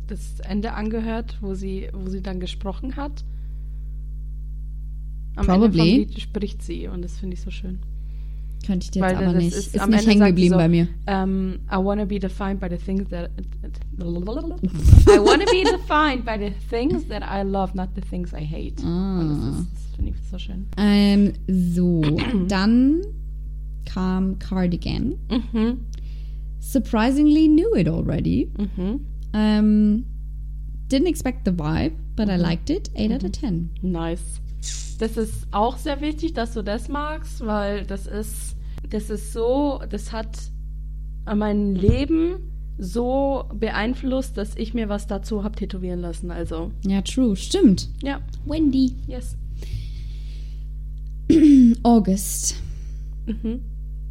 das 0.08 0.39
Ende 0.39 0.74
angehört, 0.74 1.38
wo 1.41 1.53
sie, 1.53 1.89
wo 1.94 2.10
sie 2.10 2.22
dann 2.22 2.39
gesprochen 2.39 2.96
hat? 2.96 3.24
Am 5.36 5.48
Ende 5.48 5.68
vom 5.68 5.72
Probably. 5.72 5.98
Lied 5.98 6.20
spricht 6.20 6.63
sie 6.63 6.88
und 6.88 7.03
das 7.03 7.18
finde 7.18 7.36
ich 7.36 7.41
so 7.41 7.51
schön. 7.51 7.79
Könnte 8.66 8.84
ich 8.86 8.92
dir 8.92 9.01
jetzt 9.01 9.16
aber 9.16 9.34
nicht. 9.34 9.56
ist- 9.56 9.75
Ist, 9.75 9.88
nicht 9.88 10.08
hängen 10.08 10.25
geblieben 10.25 10.54
so, 10.54 10.58
bei 10.58 10.68
mir. 10.68 10.88
Um, 11.08 11.60
I 11.72 11.75
wanna 11.78 12.06
be 12.06 12.20
defined 12.20 12.60
by 12.60 12.68
the 12.70 12.78
things 12.78 13.10
that 13.10 13.32
I 14.00 14.04
wanna 15.20 15.46
be 15.46 15.63
defined 15.63 16.25
by 16.25 16.38
the 16.38 16.51
things 16.70 17.08
that 17.08 17.24
I 17.24 17.42
love, 17.44 17.74
not 17.75 17.89
the 17.96 18.01
things 18.01 18.32
I 18.34 18.44
hate. 18.46 18.84
Ah. 18.86 19.20
Und 19.20 19.30
das, 19.30 19.60
ist- 19.60 19.68
das 19.74 19.96
finde 19.96 20.12
ich 20.12 20.18
so 20.30 20.38
schön. 20.38 20.66
Ähm, 20.78 21.34
so, 21.48 22.01
dann 22.48 23.01
kam 23.86 24.38
Cardigan. 24.39 25.16
Mhm. 25.30 25.80
Surprisingly 26.60 27.48
knew 27.48 27.74
it 27.75 27.88
already. 27.88 28.50
Mhm. 28.58 29.00
Ähm, 29.34 30.06
didn't 30.92 31.08
expect 31.08 31.46
the 31.46 31.51
vibe, 31.51 31.94
but 32.16 32.28
I 32.30 32.34
Mhm. 32.38 32.42
liked 32.42 32.70
it. 32.70 32.89
8 32.96 33.12
out 33.12 33.24
of 33.24 33.32
10. 33.32 33.70
Nice. 33.82 34.42
Das 35.00 35.16
ist 35.18 35.48
auch 35.51 35.78
sehr 35.78 36.01
wichtig, 36.01 36.34
dass 36.34 36.54
du 36.54 36.62
das 36.62 36.89
magst, 36.89 37.46
weil 37.46 37.86
das 37.86 38.06
ist, 38.06 38.56
das 38.89 39.10
ist 39.10 39.31
so, 39.33 39.81
das 39.90 40.12
hat 40.12 40.38
mein 41.25 41.75
Leben 41.75 42.36
so 42.77 43.46
beeinflusst, 43.53 44.38
dass 44.38 44.55
ich 44.55 44.74
mir 44.74 44.90
was 44.90 45.07
dazu 45.07 45.44
habe 45.44 45.55
tätowieren 45.55 46.00
lassen. 46.01 46.31
Also, 46.31 46.72
Ja, 46.86 47.01
true. 47.01 47.36
Stimmt. 47.36 47.90
ja, 48.01 48.20
Wendy. 48.46 48.94
yes. 49.07 49.38
August. 51.83 52.55
Mhm. 53.25 53.62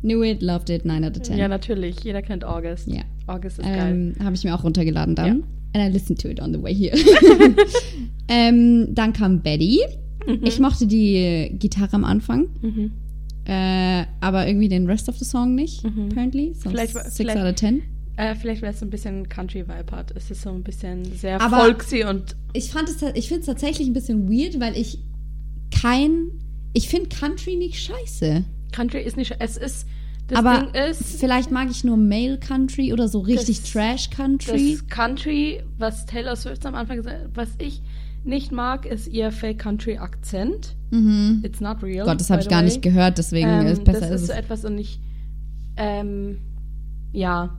Knew 0.03 0.23
it, 0.23 0.43
loved 0.43 0.71
it, 0.71 0.85
9 0.85 1.05
out 1.05 1.17
of 1.17 1.23
10. 1.23 1.39
Ja, 1.39 1.49
natürlich. 1.49 2.05
Jeder 2.05 2.23
kennt 2.23 2.45
August. 2.45 2.87
Ja. 2.89 3.03
August 3.27 3.59
ist 3.59 3.65
geil. 3.65 4.15
Ähm, 4.19 4.25
Habe 4.25 4.37
ich 4.37 4.45
mir 4.45 4.55
auch 4.55 4.63
runtergeladen 4.63 5.15
dann. 5.17 5.27
Ja. 5.27 5.33
And 5.75 5.91
I 5.91 5.93
listened 5.93 6.21
to 6.23 6.29
it 6.29 6.41
on 6.41 6.53
the 6.55 6.63
way 6.63 6.73
here. 6.75 6.97
ähm, 8.29 8.95
dann 8.95 9.13
kam 9.13 9.43
Betty. 9.43 9.81
Ich 10.43 10.59
mochte 10.61 10.87
die 10.87 11.55
Gitarre 11.59 11.95
am 11.95 12.05
Anfang, 12.05 12.49
Mhm. 12.61 12.93
äh, 13.45 14.05
aber 14.21 14.47
irgendwie 14.47 14.69
den 14.69 14.87
Rest 14.87 15.09
of 15.09 15.17
the 15.19 15.25
Song 15.25 15.55
nicht, 15.55 15.85
Mhm. 15.85 16.09
apparently. 16.11 16.55
So 16.55 16.71
Vielleicht- 16.71 16.93
6 16.95 17.17
vielleicht- 17.17 17.39
out 17.39 17.47
of 17.47 17.55
10. 17.57 17.83
Äh, 18.17 18.35
vielleicht 18.35 18.63
wäre 18.63 18.73
es 18.73 18.81
so 18.81 18.87
ein 18.87 18.91
bisschen 18.91 19.29
Country-Vibe 19.29 19.93
hat. 19.93 20.11
Es 20.17 20.31
ist 20.31 20.43
so 20.43 20.51
ein 20.51 20.63
bisschen 20.65 21.05
sehr 21.05 21.41
Aber- 21.41 21.59
folksy 21.61 22.05
und 22.05 22.35
Ich 22.53 22.71
fand 22.71 22.89
es, 22.89 22.97
ta- 22.99 23.13
ich 23.15 23.29
finde 23.29 23.41
es 23.41 23.47
tatsächlich 23.47 23.87
ein 23.87 23.93
bisschen 23.93 24.29
weird, 24.29 24.59
weil 24.59 24.77
ich 24.77 24.99
kein, 25.71 26.31
ich 26.73 26.89
finde 26.89 27.09
Country 27.11 27.57
nicht 27.57 27.79
scheiße. 27.81 28.45
Country 28.73 29.03
ist 29.03 29.17
nicht. 29.17 29.35
Es 29.39 29.57
ist. 29.57 29.87
Das 30.29 30.39
aber 30.41 30.71
Ding 30.73 30.83
ist. 30.91 31.21
vielleicht 31.21 31.51
mag 31.51 31.71
ich 31.71 31.85
nur 31.85 31.97
Male 31.97 32.39
Country 32.39 32.93
oder 32.93 33.09
so 33.09 33.21
richtig 33.21 33.63
Das- 33.63 33.71
Trash 33.73 34.11
Country. 34.11 34.77
Das 34.79 34.87
Country, 34.89 35.63
was 35.79 36.05
Taylor 36.05 36.37
Swift 36.37 36.67
am 36.67 36.75
Anfang 36.75 36.99
gesagt 36.99 37.23
hat, 37.25 37.31
was 37.35 37.49
ich 37.59 37.81
nicht 38.25 38.53
mag, 38.53 38.87
ist 38.87 39.07
ihr 39.09 39.31
Fake 39.31 39.59
Country 39.59 39.99
Akzent. 39.99 40.77
mhm. 40.91 41.43
It's 41.45 41.61
not 41.61 41.83
real. 41.83 42.05
Gott, 42.05 42.21
das 42.21 42.31
habe 42.31 42.43
ich 42.43 42.49
gar 42.49 42.61
way. 42.61 42.67
nicht 42.67 42.83
gehört, 42.83 43.19
deswegen 43.19 43.49
Ähm, 43.49 43.67
ist 43.67 43.85
besser 43.85 44.01
das 44.01 44.11
ist 44.11 44.21
ist 44.23 44.27
so 44.29 44.33
etwas 44.33 44.65
und 44.65 44.79
ich, 44.79 45.01
ähm, 45.77 46.39
ja. 47.13 47.57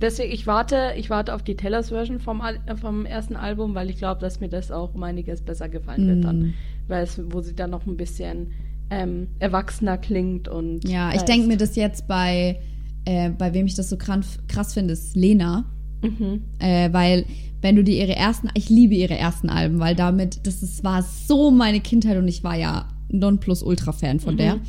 Deswegen, 0.00 0.32
ich 0.32 0.46
warte, 0.46 0.92
ich 0.96 1.10
warte 1.10 1.34
auf 1.34 1.42
die 1.42 1.56
Taylors 1.56 1.88
Version 1.88 2.20
vom, 2.20 2.40
Al 2.40 2.60
äh, 2.66 2.76
vom 2.76 3.04
ersten 3.04 3.34
Album, 3.34 3.74
weil 3.74 3.90
ich 3.90 3.96
glaube, 3.96 4.20
dass 4.20 4.38
mir 4.40 4.48
das 4.48 4.70
auch 4.70 4.94
um 4.94 5.02
einiges 5.02 5.42
besser 5.42 5.68
gefallen 5.68 6.06
wird 6.06 6.24
dann. 6.24 6.38
Mm. 6.40 6.54
Weil 6.86 7.02
es, 7.02 7.20
wo 7.32 7.40
sie 7.40 7.56
dann 7.56 7.70
noch 7.70 7.84
ein 7.84 7.96
bisschen 7.96 8.52
ähm, 8.90 9.28
erwachsener 9.40 9.98
klingt 9.98 10.46
und. 10.46 10.88
Ja, 10.88 11.10
ich 11.10 11.20
da 11.20 11.24
denke 11.24 11.48
mir 11.48 11.56
das 11.56 11.74
jetzt 11.74 12.06
bei, 12.06 12.60
äh, 13.04 13.30
bei 13.30 13.54
wem 13.54 13.66
ich 13.66 13.74
das 13.74 13.88
so 13.88 13.96
krass, 13.96 14.38
krass 14.46 14.74
finde, 14.74 14.92
ist 14.92 15.16
Lena. 15.16 15.64
Mhm. 16.02 16.42
Äh, 16.58 16.92
weil, 16.92 17.24
wenn 17.60 17.76
du 17.76 17.82
dir 17.84 17.96
ihre 17.96 18.14
ersten, 18.16 18.48
ich 18.54 18.68
liebe 18.68 18.94
ihre 18.94 19.16
ersten 19.16 19.48
Alben, 19.50 19.78
weil 19.80 19.94
damit, 19.96 20.40
das 20.46 20.62
ist, 20.62 20.84
war 20.84 21.02
so 21.02 21.50
meine 21.50 21.80
Kindheit 21.80 22.16
und 22.18 22.28
ich 22.28 22.44
war 22.44 22.56
ja 22.56 22.88
Nonplus-Ultra-Fan 23.10 24.20
von 24.20 24.34
Mhm. 24.34 24.38
der. 24.38 24.60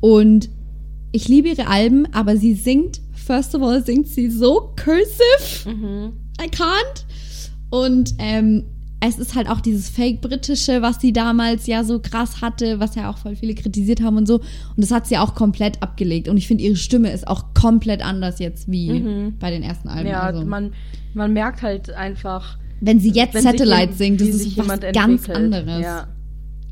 Und 0.00 0.48
ich 1.12 1.28
liebe 1.28 1.48
ihre 1.48 1.66
Alben, 1.68 2.06
aber 2.12 2.36
sie 2.36 2.54
singt, 2.54 3.00
first 3.12 3.54
of 3.54 3.62
all, 3.62 3.84
singt 3.84 4.08
sie 4.08 4.30
so 4.30 4.72
cursive. 4.76 5.68
Mhm. 5.68 6.12
I 6.40 6.46
can't. 6.48 7.04
Und 7.70 8.14
ähm, 8.18 8.64
es 9.00 9.18
ist 9.18 9.34
halt 9.36 9.48
auch 9.48 9.60
dieses 9.60 9.88
Fake-Britische, 9.90 10.82
was 10.82 11.00
sie 11.00 11.12
damals 11.12 11.66
ja 11.68 11.84
so 11.84 12.00
krass 12.00 12.42
hatte, 12.42 12.80
was 12.80 12.96
ja 12.96 13.08
auch 13.10 13.18
voll 13.18 13.36
viele 13.36 13.54
kritisiert 13.54 14.02
haben 14.02 14.16
und 14.16 14.26
so. 14.26 14.36
Und 14.36 14.44
das 14.78 14.90
hat 14.90 15.06
sie 15.06 15.18
auch 15.18 15.34
komplett 15.36 15.80
abgelegt. 15.82 16.28
Und 16.28 16.36
ich 16.36 16.48
finde, 16.48 16.64
ihre 16.64 16.74
Stimme 16.76 17.10
ist 17.12 17.28
auch 17.28 17.54
komplett 17.54 18.04
anders 18.04 18.40
jetzt 18.40 18.68
wie 18.70 19.00
Mhm. 19.00 19.34
bei 19.38 19.50
den 19.52 19.62
ersten 19.62 19.88
Alben. 19.88 20.08
Ja, 20.08 20.20
also, 20.22 20.44
man, 20.44 20.72
man 21.14 21.32
merkt 21.32 21.62
halt 21.62 21.90
einfach. 21.90 22.58
wenn 22.80 22.98
sie 22.98 23.10
jetzt 23.10 23.34
wenn 23.34 23.42
Satellite 23.42 23.92
singt, 23.92 24.20
das 24.20 24.28
ist 24.28 24.42
sich 24.42 24.56
was 24.58 24.64
jemand 24.66 24.82
ganz 24.92 25.28
entwickelt. 25.28 25.36
anderes. 25.36 25.82
Ja. 25.82 26.08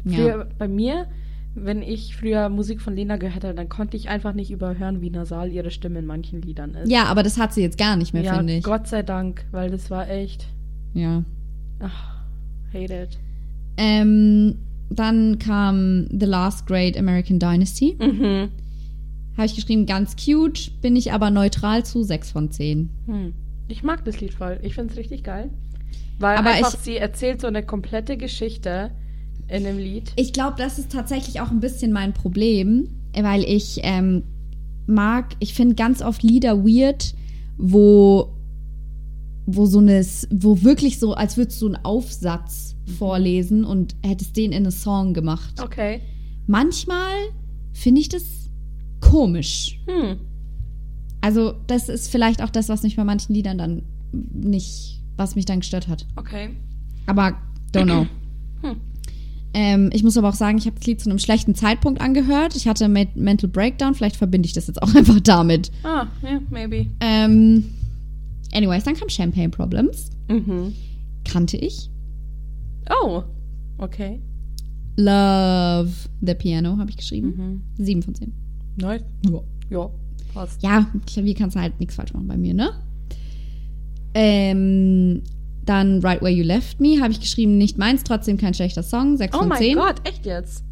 Ja. 0.05 0.17
Früher, 0.17 0.49
bei 0.59 0.69
mir, 0.69 1.07
wenn 1.55 1.81
ich 1.83 2.17
früher 2.17 2.49
Musik 2.49 2.81
von 2.81 2.95
Lena 2.97 3.17
gehört 3.17 3.45
habe, 3.45 3.55
dann 3.55 3.69
konnte 3.69 3.97
ich 3.97 4.09
einfach 4.09 4.33
nicht 4.35 4.51
überhören, 4.51 5.01
wie 5.01 5.11
nasal 5.11 5.51
ihre 5.51 5.71
Stimme 5.71 6.01
in 6.01 6.07
manchen 6.07 6.43
Liedern 6.43 6.75
ist. 6.75 6.91
ja, 6.91 7.05
aber 7.05 7.23
das 7.23 7.39
hat 7.39 7.53
sie 7.55 7.63
jetzt 7.63 7.79
gar 7.79 7.97
nicht 7.97 8.15
mehr, 8.15 8.23
ja 8.25 8.35
finde 8.37 8.55
ich. 8.57 8.65
Gott 8.65 8.87
sei 8.89 9.03
Dank, 9.03 9.45
weil 9.53 9.71
das 9.71 9.91
war 9.91 10.09
echt. 10.11 10.47
Ja. 10.95 11.23
Ach, 11.81 12.16
it. 12.85 13.19
Ähm, 13.77 14.57
dann 14.91 15.39
kam 15.39 16.07
The 16.11 16.27
Last 16.27 16.67
Great 16.67 16.97
American 16.97 17.39
Dynasty. 17.39 17.97
Mhm. 18.01 18.49
Habe 19.37 19.47
ich 19.47 19.55
geschrieben, 19.55 19.85
ganz 19.87 20.17
cute, 20.17 20.71
bin 20.81 20.97
ich 20.97 21.13
aber 21.13 21.31
neutral 21.31 21.85
zu 21.85 22.03
6 22.03 22.31
von 22.31 22.51
10. 22.51 22.89
Hm. 23.07 23.35
Ich 23.69 23.83
mag 23.83 24.05
das 24.05 24.21
Lied 24.21 24.33
voll. 24.33 24.59
Ich 24.63 24.75
finde 24.75 24.93
es 24.93 24.99
richtig 24.99 25.25
geil. 25.25 25.51
Weil 26.19 26.39
Aber 26.39 26.51
einfach 26.51 26.73
ich- 26.75 26.81
sie 26.81 26.97
erzählt 26.97 27.41
so 27.43 27.47
eine 27.47 27.63
komplette 27.63 28.17
Geschichte 28.17 28.91
in 29.49 29.65
dem 29.65 29.79
Lied. 29.79 30.13
Ich 30.17 30.33
glaube, 30.33 30.55
das 30.57 30.79
ist 30.79 30.91
tatsächlich 30.91 31.41
auch 31.41 31.51
ein 31.51 31.61
bisschen 31.61 31.93
mein 31.93 32.15
Problem, 32.15 32.89
weil 33.15 33.45
ich 33.45 33.81
ähm, 33.83 34.23
mag, 34.87 35.35
ich 35.41 35.53
finde 35.53 35.75
ganz 35.75 36.01
oft 36.01 36.23
Lieder 36.23 36.65
weird, 36.65 37.13
wo, 37.59 38.33
wo 39.47 39.67
so 39.67 39.79
eine, 39.79 40.05
wo 40.31 40.63
wirklich 40.63 40.99
so, 40.99 41.15
als 41.15 41.37
würdest 41.37 41.61
du 41.63 41.67
einen 41.67 41.85
Aufsatz 41.85 42.77
vorlesen 42.99 43.65
und 43.65 43.95
hättest 44.05 44.37
den 44.37 44.53
in 44.53 44.65
einen 44.65 44.71
Song 44.73 45.15
gemacht. 45.15 45.61
Okay. 45.63 46.01
Manchmal 46.47 47.15
finde 47.73 48.01
ich 48.01 48.09
das 48.09 48.23
komisch. 49.01 49.81
Hm. 49.87 50.19
Also, 51.21 51.55
das 51.67 51.89
ist 51.89 52.09
vielleicht 52.11 52.43
auch 52.43 52.51
das, 52.51 52.69
was 52.69 52.83
mich 52.83 52.97
bei 52.97 53.05
manchen 53.05 53.35
Liedern 53.35 53.59
dann 53.59 53.83
nicht 54.13 54.97
was 55.17 55.35
mich 55.35 55.47
dann 55.47 55.61
gestört 55.61 55.89
hat. 55.89 56.07
Okay. 56.17 56.51
Aber 57.07 57.35
don't 57.73 57.85
know. 57.85 58.07
Hm. 58.63 58.77
Ähm, 59.53 59.91
ich 59.93 60.03
muss 60.03 60.17
aber 60.17 60.31
auch 60.31 60.35
sagen, 60.35 60.57
ich 60.57 60.65
habe 60.67 60.77
das 60.77 60.87
Lied 60.87 60.99
zu 61.01 61.11
einem 61.11 61.19
schlechten 61.19 61.55
Zeitpunkt 61.55 62.01
angehört. 62.01 62.57
Ich 62.57 62.67
hatte 62.69 62.89
Me- 62.89 63.09
Mental 63.15 63.49
Breakdown. 63.51 63.95
Vielleicht 63.95 64.17
verbinde 64.17 64.47
ich 64.47 64.55
das 64.55 64.67
jetzt 64.67 64.83
auch 64.83 64.95
einfach 64.95 65.21
damit. 65.21 65.71
Ah, 65.83 66.07
yeah, 66.23 66.41
maybe. 66.51 66.87
Ähm, 67.01 67.65
anyways, 68.57 68.85
dann 68.85 68.95
kam 68.95 69.09
Champagne 69.09 69.51
Problems. 69.51 70.11
Mhm. 70.29 70.73
Kannte 71.25 71.57
ich. 71.57 71.91
Oh, 73.03 73.23
okay. 73.79 74.21
Love 74.97 75.91
the 76.23 76.35
Piano 76.35 76.79
habe 76.79 76.91
ich 76.91 76.97
geschrieben. 76.97 77.63
Mhm. 77.77 77.85
Sieben 77.85 78.03
von 78.03 78.15
zehn. 78.15 78.33
Nice. 78.77 79.03
Ja. 79.31 79.41
Ja, 79.69 79.91
passt. 80.33 80.63
Ja, 80.63 80.87
Klavier 81.07 81.35
kannst 81.35 81.57
du 81.57 81.61
halt 81.61 81.79
nichts 81.81 81.97
falsch 81.97 82.13
machen 82.13 82.29
bei 82.29 82.37
mir, 82.37 82.55
ne? 82.55 82.71
Ähm, 84.15 85.23
dann 85.65 86.01
Right 86.01 86.23
Where 86.23 86.31
You 86.33 86.45
Left 86.45 86.81
Me 86.81 87.01
habe 87.01 87.13
ich 87.13 87.21
geschrieben, 87.21 87.59
nicht 87.59 87.77
meins, 87.77 88.05
trotzdem 88.05 88.37
kein 88.39 88.55
schlechter 88.55 88.83
Song. 88.83 89.17
Sechs 89.17 89.35
Oh 89.35 89.41
von 89.41 89.49
mein 89.49 89.59
zehn. 89.59 89.77
Gott, 89.77 89.97
echt 90.05 90.25
jetzt? 90.25 90.65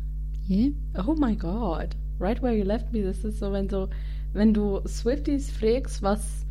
Yeah. 0.49 0.71
Oh 1.07 1.15
mein 1.19 1.39
Gott. 1.39 1.89
Right 2.21 2.41
where 2.41 2.55
you 2.57 2.65
left 2.65 2.93
me, 2.93 3.03
das 3.03 3.25
ist 3.25 3.41
so, 3.41 3.51
wenn 3.53 3.69
so, 3.69 3.89
wenn 4.33 4.55
du 4.55 4.81
Swifties 4.87 5.51
fragst, 5.51 6.01
was, 6.03 6.44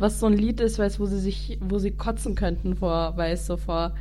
was 0.00 0.18
so 0.18 0.26
ein 0.26 0.32
Lied 0.32 0.60
ist, 0.60 0.78
weißt, 0.78 0.98
wo 0.98 1.06
sie 1.06 1.18
sich, 1.20 1.58
wo 1.60 1.78
sie 1.78 1.90
kotzen 1.92 2.34
könnten 2.34 2.74
vor, 2.76 3.16
weißt 3.16 3.46
so 3.46 3.56
vor 3.56 3.92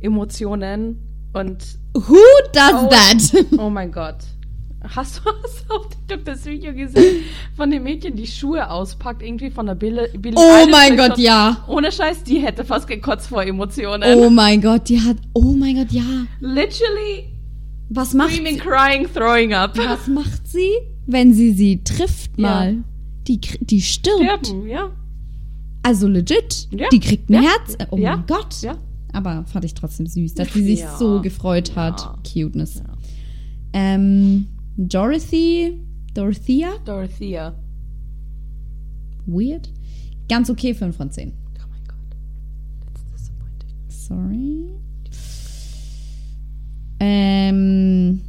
Emotionen 0.00 0.98
und 1.32 1.62
Who 1.94 2.16
does 2.52 2.72
Oh. 2.84 2.88
that? 2.88 3.46
oh 3.58 3.68
mein 3.70 3.92
Gott. 3.92 4.16
Hast 4.94 5.18
du, 5.18 5.30
hast 5.42 5.64
du 5.68 5.74
auf 5.74 5.88
TikTok 5.88 6.24
das 6.24 6.46
Video 6.46 6.72
gesehen 6.72 7.24
von 7.56 7.68
dem 7.70 7.82
Mädchen, 7.82 8.14
die 8.14 8.28
Schuhe 8.28 8.70
auspackt, 8.70 9.22
irgendwie 9.22 9.50
von 9.50 9.66
der 9.66 9.74
Billie, 9.74 10.08
Billie 10.16 10.38
Oh 10.38 10.66
mein 10.70 10.96
Gott, 10.96 11.14
schon- 11.16 11.24
ja. 11.24 11.64
Ohne 11.66 11.90
Scheiß, 11.90 12.22
die 12.22 12.38
hätte 12.38 12.64
fast 12.64 12.86
gekotzt 12.86 13.26
vor 13.28 13.42
Emotionen. 13.42 14.16
Oh 14.16 14.30
mein 14.30 14.60
Gott, 14.62 14.88
die 14.88 15.00
hat. 15.00 15.16
Oh 15.34 15.52
mein 15.58 15.74
Gott, 15.74 15.90
ja. 15.90 16.04
Literally 16.40 17.28
Was 17.90 18.14
macht 18.14 18.30
screaming, 18.32 18.54
sie? 18.54 18.60
crying, 18.60 19.06
throwing 19.12 19.52
up. 19.52 19.76
Was 19.76 20.06
macht 20.06 20.46
sie, 20.46 20.70
wenn 21.06 21.34
sie 21.34 21.52
sie 21.52 21.82
trifft 21.82 22.30
Ja. 22.36 22.48
mal? 22.48 22.76
Die, 23.26 23.40
die 23.40 23.82
stirbt. 23.82 24.46
Sterben, 24.46 24.68
ja. 24.68 24.90
Also 25.88 26.06
legit. 26.06 26.68
Ja. 26.70 26.86
Die 26.92 27.00
kriegt 27.00 27.30
ein 27.30 27.34
Ja. 27.34 27.40
Herz. 27.42 27.76
Oh 27.90 27.96
Ja. 27.96 28.16
mein 28.16 28.26
Gott. 28.26 28.56
Aber 29.14 29.44
fand 29.46 29.64
ich 29.64 29.72
trotzdem 29.72 30.06
süß, 30.06 30.34
dass 30.34 30.52
sie 30.52 30.62
sich 30.62 30.84
so 30.98 31.22
gefreut 31.22 31.74
hat. 31.76 32.18
Cuteness. 32.30 32.82
Ähm, 33.72 34.48
Dorothy. 34.76 35.80
Dorothea? 36.12 36.72
Dorothea. 36.84 37.54
Weird. 39.24 39.70
Ganz 40.28 40.50
okay, 40.50 40.74
5 40.74 40.94
von 40.94 41.10
10. 41.10 41.32
Oh 41.32 41.66
mein 41.70 41.84
Gott. 41.86 41.96
That's 42.84 43.06
disappointing. 43.10 43.78
Sorry. 43.88 44.68
Ähm, 47.00 48.20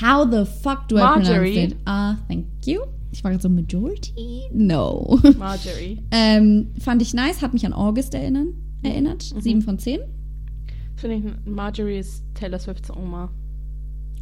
how 0.00 0.24
the 0.24 0.46
fuck 0.46 0.88
do 0.88 0.96
I 0.96 1.00
pronounce 1.00 1.28
Marjorie. 1.28 1.58
it? 1.64 1.76
Ah, 1.84 2.16
thank 2.26 2.46
you. 2.64 2.80
Ich 3.18 3.24
war 3.24 3.32
gerade 3.32 3.42
so 3.42 3.48
Majority? 3.48 4.44
No. 4.52 5.18
Marjorie. 5.38 6.00
ähm, 6.12 6.68
fand 6.78 7.02
ich 7.02 7.14
nice, 7.14 7.42
hat 7.42 7.52
mich 7.52 7.66
an 7.66 7.72
August 7.72 8.14
erinnern, 8.14 8.54
erinnert. 8.84 9.34
Mhm. 9.34 9.40
7 9.40 9.62
von 9.62 9.76
10. 9.76 9.98
Finde 10.94 11.16
ich, 11.16 11.24
Marjorie 11.44 11.98
ist 11.98 12.22
Taylor 12.34 12.60
Swifts 12.60 12.92
Oma. 12.92 13.28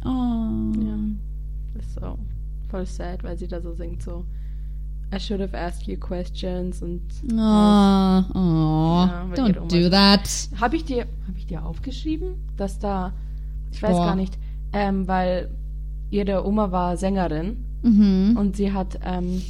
Oh. 0.03 0.07
Ja. 0.07 0.97
Ist 1.79 1.93
so 1.93 2.17
voll 2.71 2.87
sad, 2.87 3.23
weil 3.23 3.37
sie 3.37 3.47
da 3.47 3.61
so 3.61 3.71
singt 3.75 4.01
so 4.01 4.25
I 5.13 5.19
should 5.19 5.41
have 5.41 5.55
asked 5.55 5.85
you 5.85 5.95
questions 5.95 6.81
und 6.81 7.03
Oh, 7.31 8.23
oh. 8.33 9.05
Ja, 9.05 9.27
don't 9.35 9.59
Oma 9.59 9.67
do 9.67 9.89
that. 9.91 10.27
habe 10.59 10.75
ich 10.75 10.85
dir 10.85 11.01
habe 11.27 11.37
ich 11.37 11.45
dir 11.45 11.63
aufgeschrieben, 11.63 12.33
dass 12.57 12.79
da 12.79 13.13
ich 13.71 13.79
weiß 13.79 13.91
Boah. 13.91 14.05
gar 14.07 14.15
nicht, 14.15 14.39
ähm, 14.73 15.07
weil 15.07 15.51
ihre 16.09 16.47
Oma 16.47 16.71
war 16.71 16.97
Sängerin 16.97 17.63
Mhm. 17.83 18.35
und 18.37 18.55
sie 18.55 18.71
hat 18.73 18.99
ähm, 19.05 19.41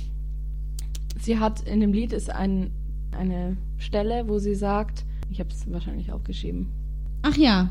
sie 1.19 1.39
hat 1.39 1.61
in 1.67 1.79
dem 1.79 1.93
Lied 1.93 2.13
ist 2.13 2.29
ein, 2.29 2.69
eine 3.17 3.57
Stelle, 3.77 4.27
wo 4.27 4.37
sie 4.39 4.55
sagt, 4.55 5.05
ich 5.29 5.39
habe 5.39 5.49
es 5.49 5.69
wahrscheinlich 5.71 6.11
aufgeschrieben. 6.11 6.67
Ach 7.23 7.35
ja. 7.35 7.69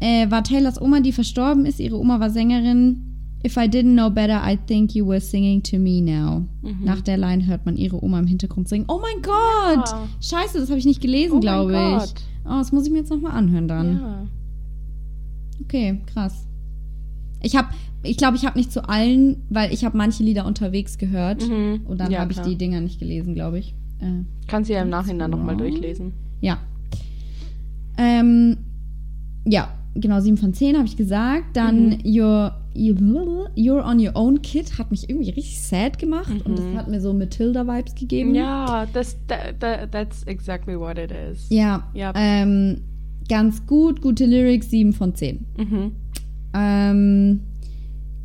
Äh, 0.00 0.30
war 0.30 0.44
Taylors 0.44 0.80
Oma, 0.80 1.00
die 1.00 1.12
verstorben 1.12 1.66
ist. 1.66 1.80
Ihre 1.80 1.98
Oma 1.98 2.20
war 2.20 2.30
Sängerin. 2.30 3.04
If 3.44 3.56
I 3.56 3.62
didn't 3.68 3.92
know 3.94 4.10
better, 4.10 4.42
I'd 4.44 4.66
think 4.66 4.94
you 4.94 5.06
were 5.06 5.20
singing 5.20 5.62
to 5.64 5.78
me 5.78 6.00
now. 6.00 6.44
Mhm. 6.62 6.84
Nach 6.84 7.00
der 7.00 7.16
Line 7.16 7.46
hört 7.46 7.66
man 7.66 7.76
ihre 7.76 8.02
Oma 8.02 8.18
im 8.18 8.26
Hintergrund 8.26 8.68
singen. 8.68 8.86
Oh 8.88 9.00
mein 9.00 9.22
Gott! 9.22 9.88
Ja. 9.88 10.08
Scheiße, 10.20 10.58
das 10.58 10.70
habe 10.70 10.78
ich 10.78 10.86
nicht 10.86 11.00
gelesen, 11.00 11.36
Oh 11.36 11.40
glaube 11.40 11.72
ich. 11.72 11.78
Gott. 11.98 12.14
Oh, 12.44 12.58
das 12.58 12.72
muss 12.72 12.86
ich 12.86 12.92
mir 12.92 12.98
jetzt 12.98 13.10
nochmal 13.10 13.32
anhören 13.32 13.68
dann. 13.68 13.92
Ja. 14.00 14.26
Okay, 15.62 16.00
krass. 16.06 16.46
Ich 17.42 17.56
habe, 17.56 17.68
ich 18.02 18.16
glaube, 18.16 18.36
ich 18.36 18.44
habe 18.46 18.58
nicht 18.58 18.72
zu 18.72 18.88
allen, 18.88 19.42
weil 19.50 19.72
ich 19.72 19.84
habe 19.84 19.96
manche 19.96 20.22
Lieder 20.22 20.44
unterwegs 20.46 20.98
gehört. 20.98 21.46
Mhm. 21.48 21.82
Und 21.86 21.98
dann 22.00 22.10
Ja, 22.10 22.20
habe 22.20 22.32
ich 22.32 22.38
die 22.40 22.56
Dinger 22.56 22.80
nicht 22.80 22.98
gelesen, 22.98 23.34
glaube 23.34 23.58
ich. 23.58 23.74
Äh, 24.00 24.24
Kannst 24.46 24.70
du 24.70 24.74
ja 24.74 24.82
im 24.82 24.88
Nachhinein 24.90 25.30
nochmal 25.30 25.56
durchlesen. 25.56 26.12
Ja. 26.40 26.58
Ähm, 27.96 28.56
ja, 29.44 29.68
genau, 29.94 30.20
7 30.20 30.36
von 30.36 30.54
10 30.54 30.76
habe 30.76 30.86
ich 30.86 30.96
gesagt. 30.96 31.56
Dann 31.56 31.88
Mhm. 31.90 31.98
your, 32.04 32.54
your, 32.76 33.50
You're 33.56 33.84
on 33.84 33.98
Your 33.98 34.14
Own 34.14 34.40
Kid 34.42 34.78
hat 34.78 34.90
mich 34.90 35.08
irgendwie 35.10 35.30
richtig 35.30 35.60
sad 35.60 35.98
gemacht. 35.98 36.30
Und 36.44 36.58
das 36.58 36.64
Mhm. 36.64 36.76
hat 36.76 36.88
mir 36.88 37.00
so 37.00 37.12
Matilda-Vibes 37.12 37.94
gegeben. 37.94 38.34
Ja, 38.34 38.86
das, 38.92 39.16
that, 39.26 39.58
that, 39.60 39.90
that's 39.92 40.22
exactly 40.24 40.78
what 40.78 40.98
it 40.98 41.10
is. 41.10 41.46
Ja. 41.50 41.88
Ja. 41.94 42.12
Ähm, 42.14 42.82
ganz 43.28 43.66
gut, 43.66 44.00
gute 44.00 44.26
Lyrics, 44.26 44.70
7 44.70 44.92
von 44.92 45.14
10. 45.14 45.44
Mhm. 45.56 45.92
Ähm, 46.54 47.40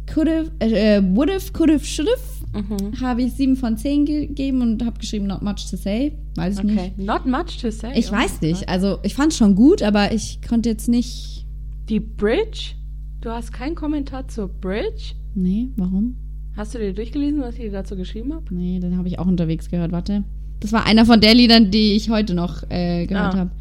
could've, 0.07 0.51
äh, 0.59 1.01
would've, 1.01 1.51
could've, 1.53 1.83
should've 1.85 2.19
Mhm. 2.53 3.01
habe 3.01 3.23
ich 3.23 3.33
7 3.33 3.55
von 3.55 3.77
10 3.77 4.05
gegeben 4.05 4.61
und 4.61 4.85
habe 4.85 4.99
geschrieben, 4.99 5.25
not 5.25 5.41
much 5.41 5.69
to 5.71 5.75
say. 5.77 6.13
Weiß 6.35 6.59
ich 6.59 6.63
Okay. 6.65 6.93
nicht. 6.95 6.97
Not 6.99 7.25
much 7.25 7.57
to 7.61 7.71
say. 7.71 7.91
Ich 7.97 8.09
Oh 8.09 8.13
weiß 8.13 8.41
nicht. 8.41 8.69
Also, 8.69 8.99
ich 9.01 9.15
fand 9.15 9.31
es 9.31 9.37
schon 9.39 9.55
gut, 9.55 9.81
aber 9.81 10.11
ich 10.11 10.39
konnte 10.47 10.69
jetzt 10.69 10.87
nicht. 10.87 11.45
Die 11.89 11.99
Bridge? 11.99 12.73
Du 13.21 13.31
hast 13.31 13.51
keinen 13.53 13.73
Kommentar 13.75 14.27
zur 14.27 14.49
Bridge? 14.49 15.13
Nee, 15.33 15.69
warum? 15.77 16.15
Hast 16.55 16.75
du 16.75 16.77
dir 16.77 16.93
durchgelesen, 16.93 17.41
was 17.41 17.57
ich 17.57 17.71
dazu 17.71 17.95
geschrieben 17.95 18.33
habe? 18.33 18.53
Nee, 18.53 18.79
den 18.79 18.97
habe 18.97 19.07
ich 19.07 19.17
auch 19.17 19.25
unterwegs 19.25 19.69
gehört. 19.71 19.91
Warte. 19.91 20.23
Das 20.59 20.71
war 20.71 20.85
einer 20.85 21.05
von 21.07 21.19
der 21.21 21.33
Liedern, 21.33 21.71
die 21.71 21.93
ich 21.93 22.09
heute 22.11 22.35
noch 22.35 22.61
äh, 22.69 23.07
gehört 23.07 23.33
Ah. 23.33 23.37
habe. 23.37 23.51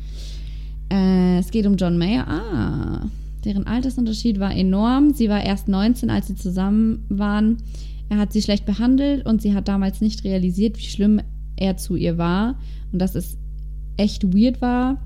Äh, 0.91 1.39
es 1.39 1.51
geht 1.51 1.65
um 1.67 1.77
John 1.77 1.97
Mayer. 1.97 2.29
Ah, 2.29 3.07
deren 3.45 3.67
Altersunterschied 3.67 4.39
war 4.41 4.55
enorm. 4.55 5.15
Sie 5.15 5.29
war 5.29 5.43
erst 5.43 5.69
19, 5.69 6.11
als 6.11 6.29
sie 6.29 6.37
zusammen 6.37 7.05
waren. 7.09 7.59
Er 8.09 8.19
hat 8.19 8.33
sie 8.33 8.43
schlecht 8.43 8.67
behandelt 8.67 9.27
und 9.27 9.43
sie 9.43 9.55
hat 9.55 9.69
damals 9.69 10.01
nicht 10.01 10.25
realisiert, 10.25 10.77
wie 10.79 10.83
schlimm 10.83 11.21
er 11.57 11.77
zu 11.77 11.97
ihr 11.97 12.19
war. 12.19 12.59
Und 12.93 12.99
dass 12.99 13.15
es 13.15 13.39
echt 13.97 14.35
weird 14.35 14.61
war, 14.61 15.01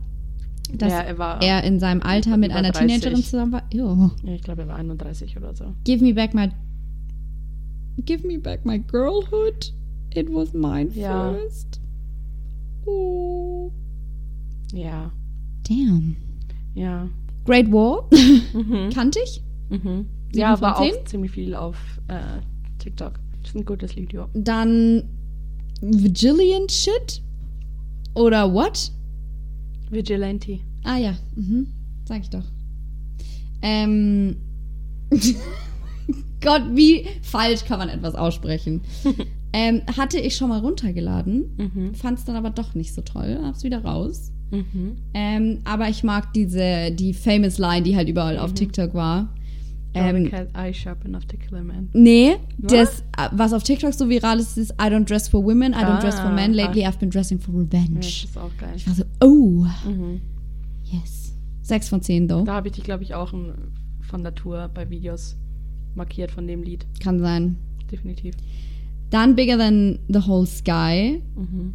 dass 0.73 0.93
ja, 0.93 1.01
er 1.01 1.43
er 1.43 1.65
in 1.65 1.79
seinem 1.79 2.03
Alter 2.03 2.37
mit 2.37 2.51
einer 2.51 2.73
30. 2.73 3.01
Teenagerin 3.01 3.23
zusammen 3.23 3.53
war. 3.53 3.63
Ja, 3.73 4.11
ich 4.35 4.43
glaube, 4.43 4.63
er 4.63 4.69
war 4.69 4.77
31 4.77 5.37
oder 5.37 5.55
so. 5.55 5.75
Give 5.85 6.05
me 6.05 6.13
back 6.13 6.35
my. 6.35 6.49
Give 8.05 8.27
me 8.27 8.39
back 8.39 8.65
my 8.67 8.79
girlhood. 8.79 9.73
It 10.15 10.33
was 10.33 10.53
mine 10.53 10.91
Ja. 10.95 11.33
first. 11.33 11.81
Oh. 12.85 13.71
Ja. 14.73 15.13
Damn. 15.69 16.17
Ja. 16.75 17.09
Great 17.47 17.71
War. 17.73 18.09
Mhm. 18.53 18.91
Kannte 18.91 19.19
ich. 19.23 19.43
Mhm. 19.69 20.07
Ja, 20.35 20.61
war 20.61 20.79
auch 20.79 21.05
ziemlich 21.05 21.33
viel 21.33 21.55
auf 21.55 21.77
äh, 22.09 22.41
TikTok. 22.79 23.15
Das 23.43 23.51
ist 23.51 23.57
ein 23.57 23.65
gutes 23.65 23.95
Lied, 23.95 24.13
ja. 24.13 24.29
Dann 24.35 25.05
Vigilient 25.81 26.73
Shit. 26.73 27.23
Oder 28.15 28.53
what? 28.53 28.93
Vigilante. 29.91 30.59
Ah 30.85 30.97
ja. 30.97 31.15
Mhm. 31.35 31.69
Sag 32.05 32.23
ich 32.23 32.31
doch. 32.31 32.45
Ähm. 33.63 34.37
Gott, 36.41 36.63
wie 36.75 37.07
falsch 37.23 37.65
kann 37.65 37.79
man 37.79 37.89
etwas 37.89 38.15
aussprechen? 38.15 38.83
ähm, 39.53 39.83
hatte 39.97 40.19
ich 40.19 40.37
schon 40.37 40.49
mal 40.49 40.61
runtergeladen. 40.61 41.55
Mhm. 41.57 41.95
Fand 41.95 42.19
es 42.19 42.25
dann 42.25 42.37
aber 42.37 42.51
doch 42.51 42.75
nicht 42.75 42.95
so 42.95 43.03
toll. 43.03 43.39
Hab's 43.43 43.65
wieder 43.65 43.85
raus. 43.85 44.33
Mhm. 44.51 44.97
Ähm, 45.15 45.59
aber 45.65 45.89
ich 45.89 46.05
mag 46.05 46.33
diese, 46.33 46.91
die 46.93 47.13
famous 47.15 47.59
Line, 47.59 47.83
die 47.83 47.97
halt 47.97 48.09
überall 48.09 48.39
auf 48.39 48.53
TikTok 48.55 48.95
war. 48.95 49.29
Ähm, 49.95 50.17
Ähm, 50.17 50.31
cat 50.31 50.49
eye 50.55 50.73
sharp 50.75 51.05
enough 51.07 51.25
to 51.25 51.37
kill 51.39 51.57
a 51.59 51.63
man. 51.63 51.89
nee, 51.95 52.37
Was? 52.59 52.73
das, 52.73 53.05
was 53.33 53.53
auf 53.55 53.63
TikTok 53.63 53.95
so 53.95 54.09
viral 54.11 54.39
ist, 54.39 54.59
ist 54.59 54.73
I 54.73 54.85
don't 54.91 55.05
dress 55.07 55.27
for 55.27 55.43
women, 55.43 55.73
I 55.73 55.77
don't 55.77 56.01
dress 56.01 56.21
for 56.21 56.29
Ah, 56.31 56.35
men. 56.35 56.53
Lately 56.53 56.85
ah. 56.85 56.91
I've 56.91 56.99
been 56.99 57.09
dressing 57.11 57.39
for 57.41 57.55
Ja, 57.55 57.65
das 57.65 57.73
revenge. 57.83 57.99
ist 58.25 58.37
auch 58.39 58.51
geil. 58.59 58.73
Ich 58.77 58.87
war 58.87 58.95
so, 58.95 59.05
oh, 59.21 59.65
Mhm. 59.89 60.21
yes. 60.85 61.35
Sechs 61.63 61.89
von 61.89 62.03
zehn, 62.03 62.29
though. 62.29 62.45
Da 62.45 62.55
habe 62.57 62.69
ich 62.69 62.75
dich, 62.75 62.85
glaube 62.85 63.03
ich, 63.05 63.15
auch 63.15 63.31
von 63.31 64.35
Tour 64.37 64.71
bei 64.73 64.89
Videos 64.91 65.37
markiert 65.95 66.31
von 66.31 66.47
dem 66.47 66.63
Lied. 66.63 66.87
Kann 67.03 67.19
sein. 67.19 67.57
Definitiv. 67.91 68.35
Dann 69.11 69.35
Bigger 69.35 69.57
Than 69.59 69.99
the 70.09 70.21
Whole 70.27 70.47
Sky. 70.47 71.23
Mhm. 71.37 71.73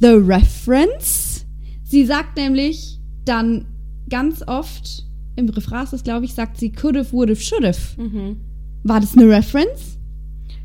The 0.00 0.08
Reference. 0.14 1.45
Sie 1.88 2.04
sagt 2.04 2.36
nämlich 2.36 2.98
dann 3.24 3.66
ganz 4.08 4.42
oft, 4.46 5.04
im 5.36 5.48
Refrain 5.48 5.84
ist 5.84 5.92
es, 5.92 6.02
glaube 6.02 6.24
ich, 6.24 6.34
sagt 6.34 6.58
sie 6.58 6.70
could've, 6.70 7.12
would've, 7.12 7.40
should've. 7.40 7.96
Mhm. 7.96 8.40
War 8.82 9.00
das 9.00 9.16
eine 9.16 9.28
Reference? 9.28 9.96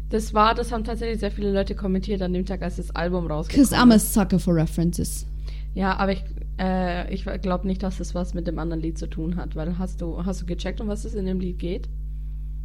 Das 0.10 0.34
war, 0.34 0.55
das 0.55 0.71
haben 0.71 0.84
tatsächlich 0.84 1.19
sehr 1.19 1.31
viele 1.31 1.53
Leute 1.53 1.75
kommentiert 1.75 2.23
an 2.23 2.34
dem 2.34 2.45
Tag, 2.45 2.63
als 2.63 2.77
das 2.77 2.89
Album 2.95 3.27
Because 3.27 3.36
rausgekommen 3.36 3.91
I'm 3.91 3.95
a 3.95 3.99
sucker 3.99 4.39
for 4.39 4.55
references. 4.55 5.27
Ja, 5.75 5.95
aber 5.97 6.13
ich, 6.13 6.23
äh, 6.60 7.13
ich 7.13 7.23
glaube 7.41 7.67
nicht, 7.67 7.84
dass 7.84 7.99
das 7.99 8.15
was 8.15 8.34
mit 8.34 8.47
dem 8.47 8.57
anderen 8.57 8.81
Lied 8.81 8.97
zu 8.97 9.07
tun 9.07 9.36
hat, 9.36 9.55
weil 9.55 9.77
hast 9.77 10.01
du, 10.01 10.25
hast 10.25 10.41
du 10.41 10.45
gecheckt, 10.47 10.81
um 10.81 10.88
was 10.88 11.05
es 11.05 11.13
in 11.13 11.27
dem 11.27 11.39
Lied 11.39 11.60
geht? 11.60 11.88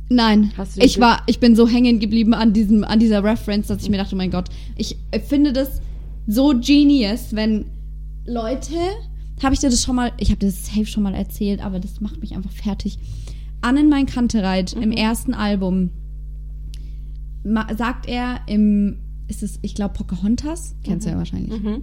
Nein, 0.08 0.52
Hast 0.56 0.76
du 0.76 0.80
die 0.80 0.86
ich 0.86 0.98
war, 0.98 1.22
ich 1.26 1.40
bin 1.40 1.54
so 1.56 1.68
hängen 1.68 2.00
geblieben 2.00 2.32
an 2.32 2.54
diesem, 2.54 2.84
an 2.84 3.00
dieser 3.00 3.22
Reference, 3.22 3.66
dass 3.66 3.82
ich 3.82 3.90
mir 3.90 3.98
dachte, 3.98 4.14
oh 4.14 4.18
mein 4.18 4.30
Gott, 4.30 4.48
ich 4.76 4.96
finde 5.28 5.52
das 5.52 5.82
so 6.26 6.54
genius, 6.58 7.34
wenn 7.36 7.66
Leute, 8.26 8.76
habe 9.42 9.54
ich 9.54 9.60
dir 9.60 9.70
das 9.70 9.82
schon 9.82 9.96
mal, 9.96 10.12
ich 10.18 10.30
habe 10.30 10.44
das 10.44 10.66
safe 10.66 10.86
schon 10.86 11.02
mal 11.02 11.14
erzählt, 11.14 11.64
aber 11.64 11.78
das 11.78 12.00
macht 12.00 12.20
mich 12.20 12.34
einfach 12.34 12.50
fertig. 12.50 12.98
Annen 13.60 13.88
mein 13.88 14.06
Kantereit 14.06 14.72
im 14.74 14.92
ersten 14.92 15.34
Album 15.34 15.90
sagt 17.76 18.08
er 18.08 18.40
im, 18.46 18.98
ist 19.28 19.42
es, 19.42 19.58
ich 19.62 19.74
glaube 19.74 19.94
Pocahontas, 19.94 20.74
kennst 20.82 21.06
du 21.06 21.10
ja 21.10 21.16
wahrscheinlich. 21.16 21.62
Mhm. 21.62 21.82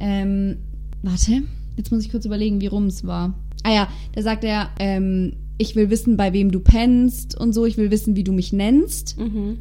Ähm, 0.00 0.56
warte, 1.02 1.42
jetzt 1.76 1.90
muss 1.92 2.04
ich 2.04 2.10
kurz 2.10 2.24
überlegen, 2.24 2.60
wie 2.60 2.66
rum 2.66 2.86
es 2.86 3.06
war. 3.06 3.34
Ah 3.62 3.72
ja, 3.72 3.88
da 4.12 4.22
sagt 4.22 4.44
er, 4.44 4.70
ähm, 4.78 5.34
ich 5.58 5.76
will 5.76 5.90
wissen, 5.90 6.16
bei 6.16 6.32
wem 6.32 6.50
du 6.50 6.60
pennst 6.60 7.38
und 7.38 7.52
so, 7.52 7.66
ich 7.66 7.76
will 7.76 7.90
wissen, 7.90 8.16
wie 8.16 8.24
du 8.24 8.32
mich 8.32 8.52
nennst. 8.52 9.18
Mhm. 9.18 9.58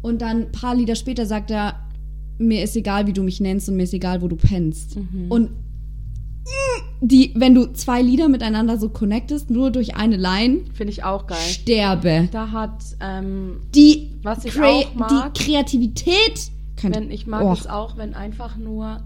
Und 0.00 0.22
dann 0.22 0.44
ein 0.44 0.52
paar 0.52 0.74
Lieder 0.74 0.94
später 0.94 1.26
sagt 1.26 1.50
er, 1.50 1.87
mir 2.38 2.62
ist 2.62 2.76
egal, 2.76 3.06
wie 3.06 3.12
du 3.12 3.22
mich 3.22 3.40
nennst 3.40 3.68
und 3.68 3.76
mir 3.76 3.82
ist 3.84 3.94
egal, 3.94 4.22
wo 4.22 4.28
du 4.28 4.36
pennst. 4.36 4.96
Und 5.28 5.50
mm, 5.50 6.46
die, 7.00 7.32
wenn 7.36 7.54
du 7.54 7.72
zwei 7.72 8.00
Lieder 8.02 8.28
miteinander 8.28 8.78
so 8.78 8.88
connectest, 8.88 9.50
nur 9.50 9.70
durch 9.70 9.96
eine 9.96 10.16
Line, 10.16 10.60
Finde 10.72 10.92
ich 10.92 11.04
auch 11.04 11.26
geil. 11.26 11.38
sterbe. 11.38 12.28
Da 12.32 12.50
hat, 12.50 12.82
ähm, 13.00 13.60
Die, 13.74 14.10
Was 14.22 14.44
ich 14.44 14.60
auch 14.60 14.94
mag- 14.94 15.34
die 15.34 15.42
Kreativität 15.44 16.50
wenn, 16.82 17.10
ich 17.10 17.26
mag 17.26 17.42
Oh. 17.44 17.52
es 17.52 17.66
auch, 17.66 17.96
wenn 17.96 18.14
einfach 18.14 18.56
nur 18.56 19.00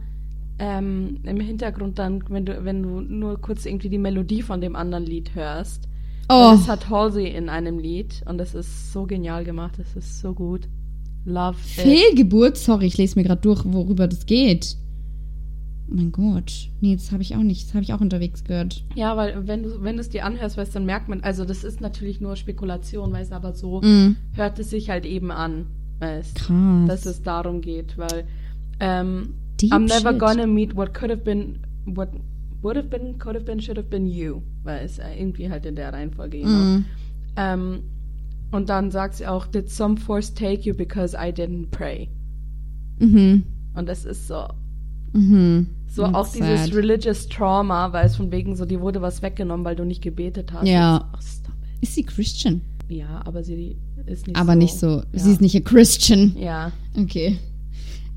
ähm, 0.59 1.21
im 1.25 1.41
Hintergrund 1.41 1.99
dann, 1.99 2.23
wenn 2.29 2.45
du, 2.45 2.65
wenn 2.67 2.83
du 2.83 3.01
nur 3.01 3.41
kurz 3.41 3.65
irgendwie 3.65 3.89
die 3.89 3.97
Melodie 3.99 4.43
von 4.43 4.61
dem 4.61 4.77
anderen 4.77 5.05
Lied 5.07 5.35
hörst. 5.35 5.89
Oh. 6.29 6.51
Und 6.51 6.61
Das 6.61 6.69
hat 6.69 6.91
Halsey 6.91 7.27
in 7.29 7.49
einem 7.49 7.79
Lied 7.79 8.23
und 8.27 8.37
das 8.39 8.55
ist 8.55 8.93
so 8.93 9.05
genial 9.07 9.45
gemacht, 9.45 9.75
das 9.79 9.97
ist 9.97 10.21
so 10.21 10.35
gut. 10.35 10.69
Love 11.25 11.57
it. 11.77 11.83
Fehlgeburt, 11.83 12.57
sorry, 12.57 12.87
ich 12.87 12.99
lese 12.99 13.19
mir 13.19 13.25
gerade 13.25 13.41
durch, 13.41 13.65
worüber 13.65 14.09
das 14.09 14.27
geht. 14.27 14.77
Oh 15.91 15.95
mein 15.95 16.11
Gott. 16.11 16.69
Nee, 16.81 16.95
das 16.97 17.13
habe 17.13 17.23
ich 17.23 17.35
auch 17.37 17.43
nicht. 17.43 17.67
Das 17.69 17.75
habe 17.75 17.85
ich 17.85 17.93
auch 17.93 18.01
unterwegs 18.01 18.45
gehört. 18.45 18.83
Ja, 18.95 19.17
weil 19.17 19.47
wenn 19.47 19.63
du 19.63 19.83
wenn 19.83 19.97
du 19.97 20.01
es 20.01 20.09
dir 20.09 20.25
anhörst, 20.25 20.57
weißt, 20.57 20.75
dann 20.75 20.87
merkt 20.87 21.09
man, 21.09 21.21
also 21.23 21.45
das 21.45 21.65
ist 21.65 21.81
natürlich 21.81 22.21
nur 22.21 22.35
Spekulation, 22.37 23.13
weißt, 23.13 23.33
aber 23.33 23.53
so 23.53 23.81
Mm. 23.83 24.17
hört 24.33 24.59
es 24.59 24.71
sich 24.71 24.89
halt 24.91 25.05
eben 25.05 25.31
an, 25.31 25.67
weißt, 26.01 26.35
Krass. 26.37 26.89
dass 26.89 27.07
es 27.07 27.23
darum 27.23 27.61
geht, 27.61 27.99
weil 27.99 28.25
ähm, 28.81 29.35
I'm 29.61 29.81
never 29.87 30.11
shit. 30.13 30.19
gonna 30.19 30.47
meet 30.47 30.75
what 30.77 30.93
could 30.95 31.11
have 31.11 31.23
been, 31.23 31.59
what 31.85 32.09
would 32.63 32.77
have 32.77 32.89
been, 32.89 33.19
could 33.19 33.35
have 33.37 33.45
been, 33.45 33.61
should 33.61 33.77
have 33.77 33.89
been 33.89 34.07
you, 34.07 34.41
weil 34.65 34.85
es 34.85 34.99
äh, 34.99 35.15
irgendwie 35.19 35.51
halt 35.51 35.67
in 35.67 35.77
der 35.77 35.93
Reihenfolge 35.93 36.39
genau. 36.39 36.51
Mm. 36.79 36.85
Ähm, 37.37 37.81
und 38.53 38.69
dann 38.69 38.91
sagt 38.91 39.17
sie 39.17 39.27
auch, 39.27 39.47
did 39.47 39.69
some 39.71 39.97
force 39.97 40.33
take 40.33 40.63
you 40.63 40.75
because 40.75 41.17
I 41.17 41.31
didn't 41.33 41.71
pray? 41.71 42.09
Mhm. 43.01 43.43
Und 43.75 43.89
das 43.89 44.05
ist 44.05 44.29
so, 44.29 44.47
Mhm. 45.15 45.67
so 45.89 46.03
That's 46.03 46.15
auch 46.15 46.29
dieses 46.33 46.67
sad. 46.67 46.75
religious 46.75 47.29
Trauma, 47.29 47.93
weil 47.93 48.07
es 48.07 48.17
von 48.17 48.31
wegen 48.31 48.55
so, 48.57 48.65
dir 48.65 48.81
wurde 48.81 49.03
was 49.03 49.21
weggenommen, 49.23 49.65
weil 49.65 49.77
du 49.77 49.85
nicht 49.85 50.03
gebetet 50.03 50.53
hast. 50.53 50.67
Ja. 50.67 51.11
Stop 51.21 51.55
it. 51.75 51.83
Ist 51.83 51.95
sie 51.95 52.03
Christian? 52.03 52.61
Ja, 52.89 53.21
aber 53.25 53.43
sie 53.43 53.77
ist 54.07 54.27
nicht 54.27 54.37
Aber 54.37 54.53
so. 54.53 54.59
nicht 54.59 54.75
so. 54.79 54.87
Ja. 54.87 55.05
Sie 55.13 55.33
ist 55.33 55.41
nicht 55.41 55.57
a 55.57 55.61
Christian. 55.61 56.35
Ja. 56.39 56.73
Okay. 56.99 57.39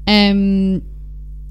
Ähm, 0.05 0.81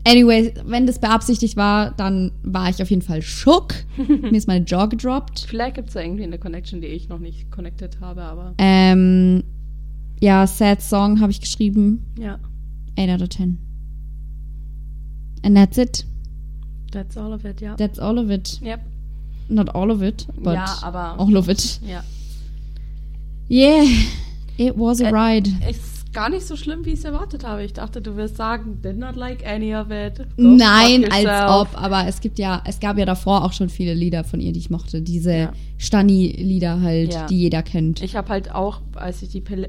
anyway, 0.04 0.52
wenn 0.64 0.86
das 0.86 0.98
beabsichtigt 0.98 1.56
war, 1.56 1.92
dann 1.92 2.32
war 2.42 2.68
ich 2.70 2.82
auf 2.82 2.90
jeden 2.90 3.02
Fall 3.02 3.22
schock. 3.22 3.74
Mir 3.96 4.32
ist 4.32 4.46
meine 4.48 4.64
Jaw 4.64 4.88
gedroppt. 4.88 5.46
Vielleicht 5.48 5.76
gibt 5.76 5.88
es 5.88 5.94
da 5.94 6.00
irgendwie 6.00 6.24
eine 6.24 6.38
Connection, 6.38 6.80
die 6.80 6.88
ich 6.88 7.08
noch 7.08 7.18
nicht 7.18 7.50
connected 7.50 8.00
habe, 8.00 8.22
aber 8.22 8.54
Ähm, 8.58 9.44
ja, 10.20 10.46
Sad 10.46 10.80
Song 10.82 11.20
habe 11.20 11.32
ich 11.32 11.40
geschrieben. 11.40 12.04
ja. 12.18 12.38
8 12.98 13.10
out 13.10 13.22
of 13.22 13.28
10. 13.30 13.58
And 15.42 15.56
that's 15.56 15.76
it. 15.78 16.04
That's 16.92 17.16
all 17.16 17.32
of 17.32 17.44
it, 17.44 17.60
ja. 17.60 17.74
That's 17.76 17.98
all 17.98 18.18
of 18.18 18.30
it. 18.30 18.60
Yep. 18.62 18.80
Not 19.48 19.74
all 19.74 19.90
of 19.90 20.00
it, 20.00 20.26
but 20.36 20.54
Ja, 20.54 20.78
aber- 20.82 21.18
all 21.18 21.36
of 21.36 21.48
it. 21.48 21.80
Ja. 21.86 22.02
Yeah, 23.50 23.84
it 24.56 24.74
was 24.78 25.00
a 25.02 25.10
Ä- 25.10 25.12
ride. 25.12 25.50
Ist 25.68 25.93
gar 26.14 26.31
nicht 26.31 26.46
so 26.46 26.57
schlimm, 26.57 26.85
wie 26.85 26.90
ich 26.92 27.00
es 27.00 27.05
erwartet 27.05 27.44
habe. 27.44 27.64
Ich 27.64 27.72
dachte, 27.74 28.00
du 28.00 28.16
wirst 28.16 28.37
sagen, 28.37 28.81
did 28.81 28.96
not 28.96 29.16
like 29.16 29.46
any 29.46 29.74
of 29.74 29.88
it. 29.90 30.18
Go 30.18 30.24
Nein, 30.37 31.05
als 31.12 31.27
ob, 31.50 31.68
aber 31.83 32.07
es 32.07 32.20
gibt 32.20 32.38
ja, 32.38 32.62
es 32.66 32.81
gab 32.81 32.96
ja 32.96 33.05
davor 33.05 33.44
auch 33.44 33.53
schon 33.53 33.68
viele 33.68 33.92
Lieder 33.94 34.24
von 34.24 34.40
ihr, 34.40 34.53
die 34.53 34.61
ich 34.61 34.70
mochte. 34.70 35.03
Diese 35.03 35.35
Ja. 35.35 35.53
Stani-Lieder 35.79 36.81
halt, 36.81 37.12
Ja. 37.12 37.27
die 37.27 37.38
jeder 37.38 37.62
kennt. 37.62 38.00
Ich 38.03 38.16
habe 38.16 38.29
halt 38.29 38.55
auch, 38.55 38.81
als 38.94 39.20
ich 39.22 39.29
die 39.31 39.40
Pille, 39.40 39.68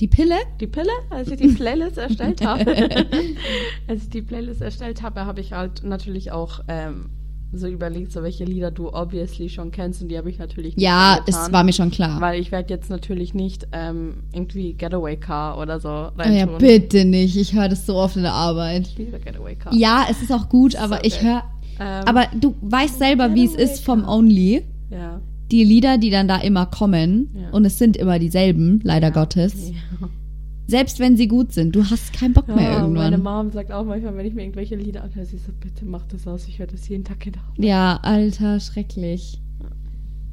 die 0.00 0.08
Pille? 0.08 0.36
die 0.60 0.66
Pille, 0.66 0.90
als 1.10 1.28
ich 1.30 1.38
die 1.38 1.48
Playlist 1.48 1.98
erstellt 1.98 2.42
habe, 2.46 2.64
als 3.88 4.04
ich 4.04 4.10
die 4.10 4.22
Playlist 4.22 4.60
erstellt 4.62 5.02
habe, 5.02 5.26
habe 5.26 5.40
ich 5.40 5.52
halt 5.52 5.82
natürlich 5.84 6.32
auch 6.32 6.60
ähm, 6.68 7.10
so 7.58 7.66
überlegt, 7.66 8.12
so 8.12 8.22
welche 8.22 8.44
Lieder 8.44 8.70
du 8.70 8.88
obviously 8.92 9.48
schon 9.48 9.70
kennst 9.70 10.02
und 10.02 10.08
die 10.08 10.18
habe 10.18 10.30
ich 10.30 10.38
natürlich 10.38 10.76
nicht 10.76 10.84
Ja, 10.84 11.18
es 11.26 11.34
reingetan, 11.34 11.52
war 11.52 11.64
mir 11.64 11.72
schon 11.72 11.90
klar. 11.90 12.20
Weil 12.20 12.40
ich 12.40 12.50
werde 12.52 12.72
jetzt 12.72 12.90
natürlich 12.90 13.34
nicht 13.34 13.66
ähm, 13.72 14.14
irgendwie 14.32 14.74
Getaway 14.74 15.16
Car 15.16 15.58
oder 15.58 15.80
so 15.80 15.88
Oh 15.88 16.10
ja, 16.18 16.24
reintun. 16.24 16.58
bitte 16.58 17.04
nicht. 17.04 17.36
Ich 17.36 17.52
höre 17.54 17.68
das 17.68 17.86
so 17.86 17.96
oft 17.96 18.16
in 18.16 18.22
der 18.22 18.32
Arbeit. 18.32 18.88
Ich 18.88 18.98
liebe 18.98 19.18
Getaway 19.18 19.54
Car. 19.54 19.72
Ja, 19.74 20.06
es 20.10 20.22
ist 20.22 20.32
auch 20.32 20.48
gut, 20.48 20.76
aber 20.76 20.96
So 20.96 21.02
ich 21.04 21.22
höre. 21.22 21.42
Ähm, 21.80 22.02
Aber 22.06 22.26
du 22.38 22.54
weißt 22.60 22.98
selber, 22.98 23.34
wie 23.34 23.44
es 23.46 23.54
ist 23.54 23.84
vom 23.84 24.06
Only. 24.08 24.62
ja. 24.90 25.20
Die 25.50 25.62
Lieder, 25.62 25.98
die 25.98 26.08
dann 26.10 26.26
da 26.26 26.38
immer 26.38 26.64
kommen, 26.66 27.28
Ja. 27.34 27.50
und 27.50 27.64
es 27.66 27.78
sind 27.78 27.96
immer 27.98 28.18
dieselben, 28.18 28.80
leider 28.82 29.10
Gottes. 29.10 29.70
Ja. 29.70 30.08
Selbst 30.66 30.98
wenn 30.98 31.16
sie 31.16 31.28
gut 31.28 31.52
sind, 31.52 31.74
du 31.76 31.84
hast 31.84 32.12
keinen 32.12 32.32
Bock 32.32 32.48
mehr 32.48 32.56
Ja, 32.56 32.88
meine 32.88 33.16
irgendwann. 33.16 33.44
Mom 33.46 33.50
sagt 33.52 33.70
auch 33.70 33.84
manchmal, 33.84 34.16
wenn 34.16 34.26
ich 34.26 34.34
mir 34.34 34.42
irgendwelche 34.42 34.76
Lieder 34.76 35.02
anhöre, 35.04 35.26
sie 35.26 35.38
so, 35.38 35.52
bitte 35.60 35.84
mach 35.84 36.06
das 36.06 36.26
aus, 36.26 36.48
ich 36.48 36.58
höre 36.58 36.66
das 36.66 36.88
jeden 36.88 37.04
Tag 37.04 37.26
Arbeit. 37.26 37.38
Ja, 37.58 37.98
Alter, 38.02 38.60
schrecklich. 38.60 39.40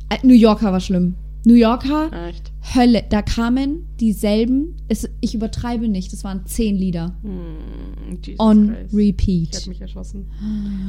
Äh, 0.09 0.25
New 0.25 0.33
Yorker 0.33 0.71
war 0.71 0.79
schlimm. 0.79 1.15
New 1.43 1.55
Yorker, 1.55 2.11
Echt? 2.29 2.51
Hölle. 2.75 3.03
Da 3.09 3.23
kamen 3.23 3.87
dieselben, 3.99 4.75
es, 4.89 5.09
ich 5.21 5.33
übertreibe 5.33 5.87
nicht, 5.87 6.13
das 6.13 6.23
waren 6.23 6.45
zehn 6.45 6.75
Lieder. 6.75 7.15
Jesus 8.23 8.39
On 8.39 8.67
Christ. 8.67 8.93
Ich 8.93 8.97
repeat. 8.97 9.55
hätte 9.55 9.69
mich 9.69 9.81
erschossen. 9.81 10.29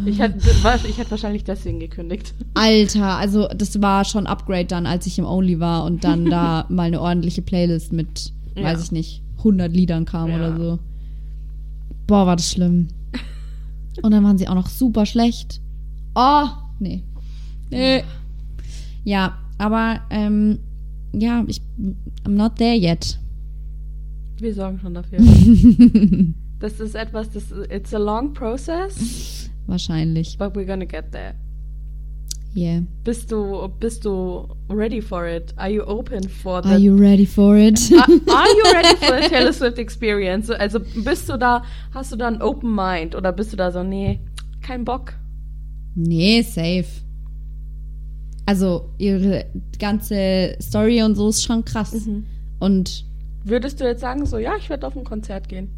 Ich 0.05 0.19
hätte, 0.19 0.39
ich 0.87 0.99
hätte 0.99 1.11
wahrscheinlich 1.11 1.45
deswegen 1.45 1.81
gekündigt. 1.81 2.35
Alter, 2.55 3.17
also 3.17 3.49
das 3.49 3.81
war 3.81 4.05
schon 4.05 4.27
Upgrade 4.27 4.67
dann, 4.67 4.85
als 4.85 5.07
ich 5.07 5.19
im 5.19 5.25
Only 5.25 5.59
war 5.59 5.85
und 5.85 6.05
dann 6.05 6.27
da 6.27 6.67
mal 6.69 6.83
eine 6.83 7.01
ordentliche 7.01 7.41
Playlist 7.41 7.95
mit, 7.95 8.33
Ja. 8.57 8.65
weiß 8.65 8.85
ich 8.85 8.93
nicht, 8.93 9.23
100 9.39 9.73
Liedern 9.73 10.05
kam 10.05 10.29
Ja. 10.31 10.37
oder 10.37 10.57
so. 10.57 10.79
Boah, 12.07 12.27
war 12.27 12.37
das 12.37 12.51
schlimm. 12.51 12.89
Und 14.03 14.11
dann 14.13 14.25
waren 14.25 14.39
sie 14.39 14.49
auch 14.49 14.55
noch 14.55 14.69
super 14.69 15.05
schlecht. 15.07 15.61
Oh, 16.15 16.47
nee. 16.79 17.03
Nee. 17.71 18.05
Ja, 19.05 19.39
aber, 19.59 20.01
ähm, 20.11 20.59
ja, 21.13 21.45
ich, 21.47 21.61
I'm 22.25 22.31
not 22.37 22.57
there 22.57 22.77
yet. 22.77 23.19
Wir 24.39 24.55
sorgen 24.55 24.79
schon 24.81 24.95
dafür. 24.95 25.19
das 26.59 26.81
ist 26.81 26.95
etwas, 26.95 27.31
das 27.31 27.45
it's 27.71 27.95
a 27.95 27.99
long 27.99 28.33
process, 28.35 29.51
Wahrscheinlich. 29.67 30.37
but 30.39 30.55
we're 30.55 30.65
gonna 30.67 30.85
get 30.85 31.13
there. 31.13 31.35
Yeah. 32.55 32.83
Bist 33.05 33.33
du, 33.33 33.69
bist 33.81 34.05
du 34.05 34.47
ready 34.69 35.01
for 35.01 35.27
it? 35.27 35.55
Are 35.57 35.71
you 35.71 35.83
open 35.85 36.29
for 36.29 36.57
Are 36.57 36.63
the 36.63 36.77
you 36.77 36.95
ready 36.95 37.25
for 37.25 37.57
it? 37.57 37.81
Are, 37.93 38.03
are 38.03 38.49
you 38.57 38.65
ready 38.73 38.97
for 38.97 39.21
the 39.21 39.29
Taylor 39.29 39.53
Swift 39.53 39.79
experience? 39.79 40.51
Also 40.51 40.81
bist 40.81 41.29
du 41.29 41.39
da, 41.39 41.63
hast 41.95 42.13
du 42.13 42.17
da 42.17 42.29
ein 42.29 42.43
Open 42.43 42.75
Mind 42.75 43.15
oder 43.15 43.33
bist 43.33 43.53
du 43.53 43.57
da 43.57 43.71
so, 43.71 43.83
nee, 43.83 44.21
kein 44.61 44.85
Bock? 44.85 45.15
Nee, 45.95 46.43
safe. 46.43 46.87
Also, 48.45 48.91
ihre 48.99 49.47
ganze 49.79 50.57
Story 50.61 51.03
und 51.03 51.15
so 51.15 51.29
ist 51.29 51.45
schon 51.45 51.65
krass. 51.65 52.07
Mhm. 52.07 52.27
Und 52.59 53.05
Würdest 53.45 53.81
du 53.81 53.85
jetzt 53.85 54.01
sagen, 54.01 54.27
so, 54.27 54.39
ja, 54.39 54.57
ich 54.57 54.69
werde 54.69 54.87
auf 54.87 54.97
ein 54.97 55.05
Konzert 55.05 55.49
gehen? 55.49 55.71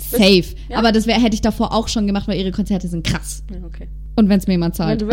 safe. 0.00 0.54
Ja. 0.68 0.78
Aber 0.78 0.92
das 0.92 1.06
wär, 1.06 1.20
hätte 1.20 1.34
ich 1.34 1.40
davor 1.40 1.72
auch 1.72 1.88
schon 1.88 2.06
gemacht, 2.06 2.28
weil 2.28 2.38
ihre 2.38 2.52
Konzerte 2.52 2.88
sind 2.88 3.04
krass. 3.04 3.42
Ja, 3.50 3.58
okay. 3.66 3.88
Und 4.18 4.28
wenn 4.28 4.38
es 4.40 4.46
mir 4.48 4.54
jemand 4.54 4.74
zahlt. 4.74 5.02
oh 5.04 5.08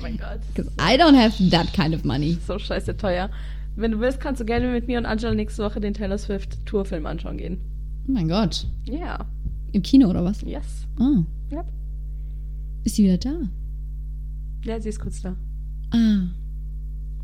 mein 0.00 0.16
Gott. 0.16 0.40
'Cause 0.54 0.70
I 0.80 0.96
don't 0.98 1.14
have 1.14 1.50
that 1.50 1.70
kind 1.74 1.94
of 1.94 2.02
money. 2.04 2.38
So 2.46 2.58
scheiße 2.58 2.96
teuer. 2.96 3.28
Wenn 3.76 3.90
du 3.92 4.00
willst, 4.00 4.20
kannst 4.20 4.40
du 4.40 4.46
gerne 4.46 4.68
mit 4.72 4.86
mir 4.86 4.96
und 4.98 5.04
Angela 5.04 5.34
nächste 5.34 5.62
Woche 5.64 5.80
den 5.80 5.92
Taylor 5.92 6.16
Swift 6.16 6.64
Tourfilm 6.64 7.04
anschauen 7.04 7.36
gehen. 7.36 7.58
Oh 8.08 8.12
mein 8.12 8.26
Gott. 8.26 8.66
Ja. 8.84 9.26
Im 9.72 9.82
Kino 9.82 10.08
oder 10.08 10.24
was? 10.24 10.40
Yes. 10.42 10.86
Ah. 10.98 11.22
Ja. 11.50 11.62
Ist 12.84 12.96
sie 12.96 13.04
wieder 13.04 13.18
da? 13.18 13.34
Ja, 14.64 14.80
sie 14.80 14.88
ist 14.88 14.98
kurz 15.00 15.20
da. 15.20 15.36
Ah. 15.90 16.22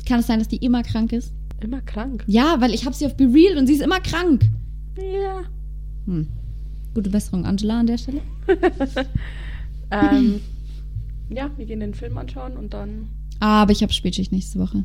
Kann 0.07 0.19
es 0.19 0.27
sein, 0.27 0.37
dass 0.37 0.47
die 0.47 0.57
immer 0.57 0.83
krank 0.83 1.11
ist? 1.11 1.33
Immer 1.59 1.81
krank. 1.81 2.23
Ja, 2.27 2.61
weil 2.61 2.75
ich 2.75 2.85
habe 2.85 2.95
sie 2.95 3.07
auf 3.07 3.17
Be 3.17 3.23
Real 3.25 3.57
und 3.57 3.65
sie 3.65 3.73
ist 3.73 3.81
immer 3.81 3.99
krank. 3.99 4.47
Ja. 4.95 5.41
Hm. 6.05 6.27
Gute 6.93 7.09
Besserung, 7.09 7.45
Angela, 7.45 7.79
an 7.79 7.87
der 7.87 7.97
Stelle. 7.97 8.21
ähm, 9.91 10.41
ja, 11.29 11.49
wir 11.57 11.65
gehen 11.65 11.79
den 11.79 11.93
Film 11.93 12.17
anschauen 12.17 12.57
und 12.57 12.73
dann. 12.73 13.09
Aber 13.39 13.71
ich 13.71 13.81
habe 13.83 13.93
Spätschicht 13.93 14.31
nächste 14.31 14.59
Woche. 14.59 14.83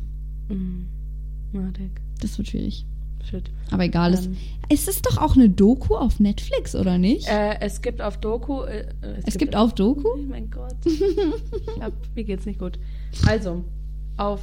Na, 0.49 1.71
Dick. 1.71 2.01
Das 2.21 2.37
wird 2.37 2.49
schwierig. 2.49 2.85
Shit. 3.23 3.49
Aber 3.71 3.83
egal. 3.83 4.13
es, 4.13 4.27
Ähm. 4.27 4.37
es 4.69 4.87
ist 4.87 5.05
doch 5.05 5.17
auch 5.17 5.35
eine 5.35 5.49
Doku 5.49 5.95
auf 5.95 6.19
Netflix, 6.19 6.75
oder 6.75 6.97
nicht? 6.97 7.27
Äh, 7.27 7.59
es 7.59 7.81
gibt 7.81 8.01
auf 8.01 8.19
Doku. 8.19 8.61
Äh, 8.61 8.81
äh, 9.01 9.21
es 9.25 9.37
gibt 9.37 9.55
auf 9.55 9.73
Doku? 9.73 10.07
Oh 10.15 10.21
mein 10.29 10.51
Gott. 10.51 10.75
ich 10.85 10.99
glaub, 11.75 11.93
mir 12.13 12.23
geht's 12.23 12.45
nicht 12.45 12.59
gut. 12.59 12.77
Also, 13.25 13.63
auf 14.17 14.41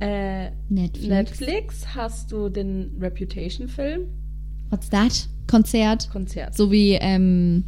äh, 0.00 0.50
Netflix. 0.68 1.08
Netflix 1.08 1.94
hast 1.94 2.32
du 2.32 2.48
den 2.48 2.96
Reputation-Film. 3.00 4.06
What's 4.70 4.88
that? 4.90 5.28
Konzert. 5.46 6.08
Konzert. 6.10 6.54
So 6.56 6.70
wie 6.70 6.92
ähm, 6.94 7.64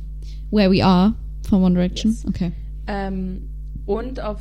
Where 0.51 0.71
We 0.71 0.85
Are 0.85 1.15
von 1.49 1.63
One 1.63 1.75
Direction. 1.75 2.13
Yes. 2.13 2.27
Okay. 2.27 2.53
Ähm, 2.87 3.49
und 3.87 4.21
auf 4.21 4.41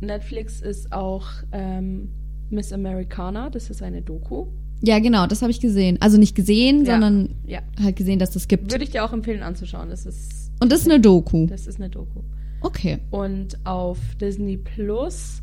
Netflix 0.00 0.60
ist 0.60 0.92
auch 0.92 1.26
ähm, 1.52 2.08
Miss 2.48 2.72
Americana. 2.72 3.50
Das 3.50 3.68
ist 3.70 3.82
eine 3.82 4.00
Doku. 4.02 4.46
Ja, 4.82 4.98
genau, 4.98 5.26
das 5.26 5.42
habe 5.42 5.50
ich 5.50 5.60
gesehen. 5.60 5.98
Also 6.00 6.16
nicht 6.16 6.34
gesehen, 6.34 6.86
Ja. 6.86 6.92
sondern 6.92 7.34
Ja. 7.46 7.60
halt 7.82 7.96
gesehen, 7.96 8.18
dass 8.18 8.30
das 8.30 8.48
gibt. 8.48 8.70
Würde 8.72 8.84
ich 8.84 8.90
dir 8.90 9.04
auch 9.04 9.12
empfehlen 9.12 9.42
anzuschauen. 9.42 9.90
Das 9.90 10.06
ist, 10.06 10.50
Und 10.60 10.72
das 10.72 10.80
ist 10.82 10.90
eine 10.90 11.00
Doku. 11.00 11.46
das 11.46 11.66
ist 11.66 11.78
eine 11.78 11.90
Doku. 11.90 12.20
Okay. 12.62 12.98
Und 13.10 13.58
auf 13.66 13.98
Disney 14.20 14.56
Plus 14.56 15.42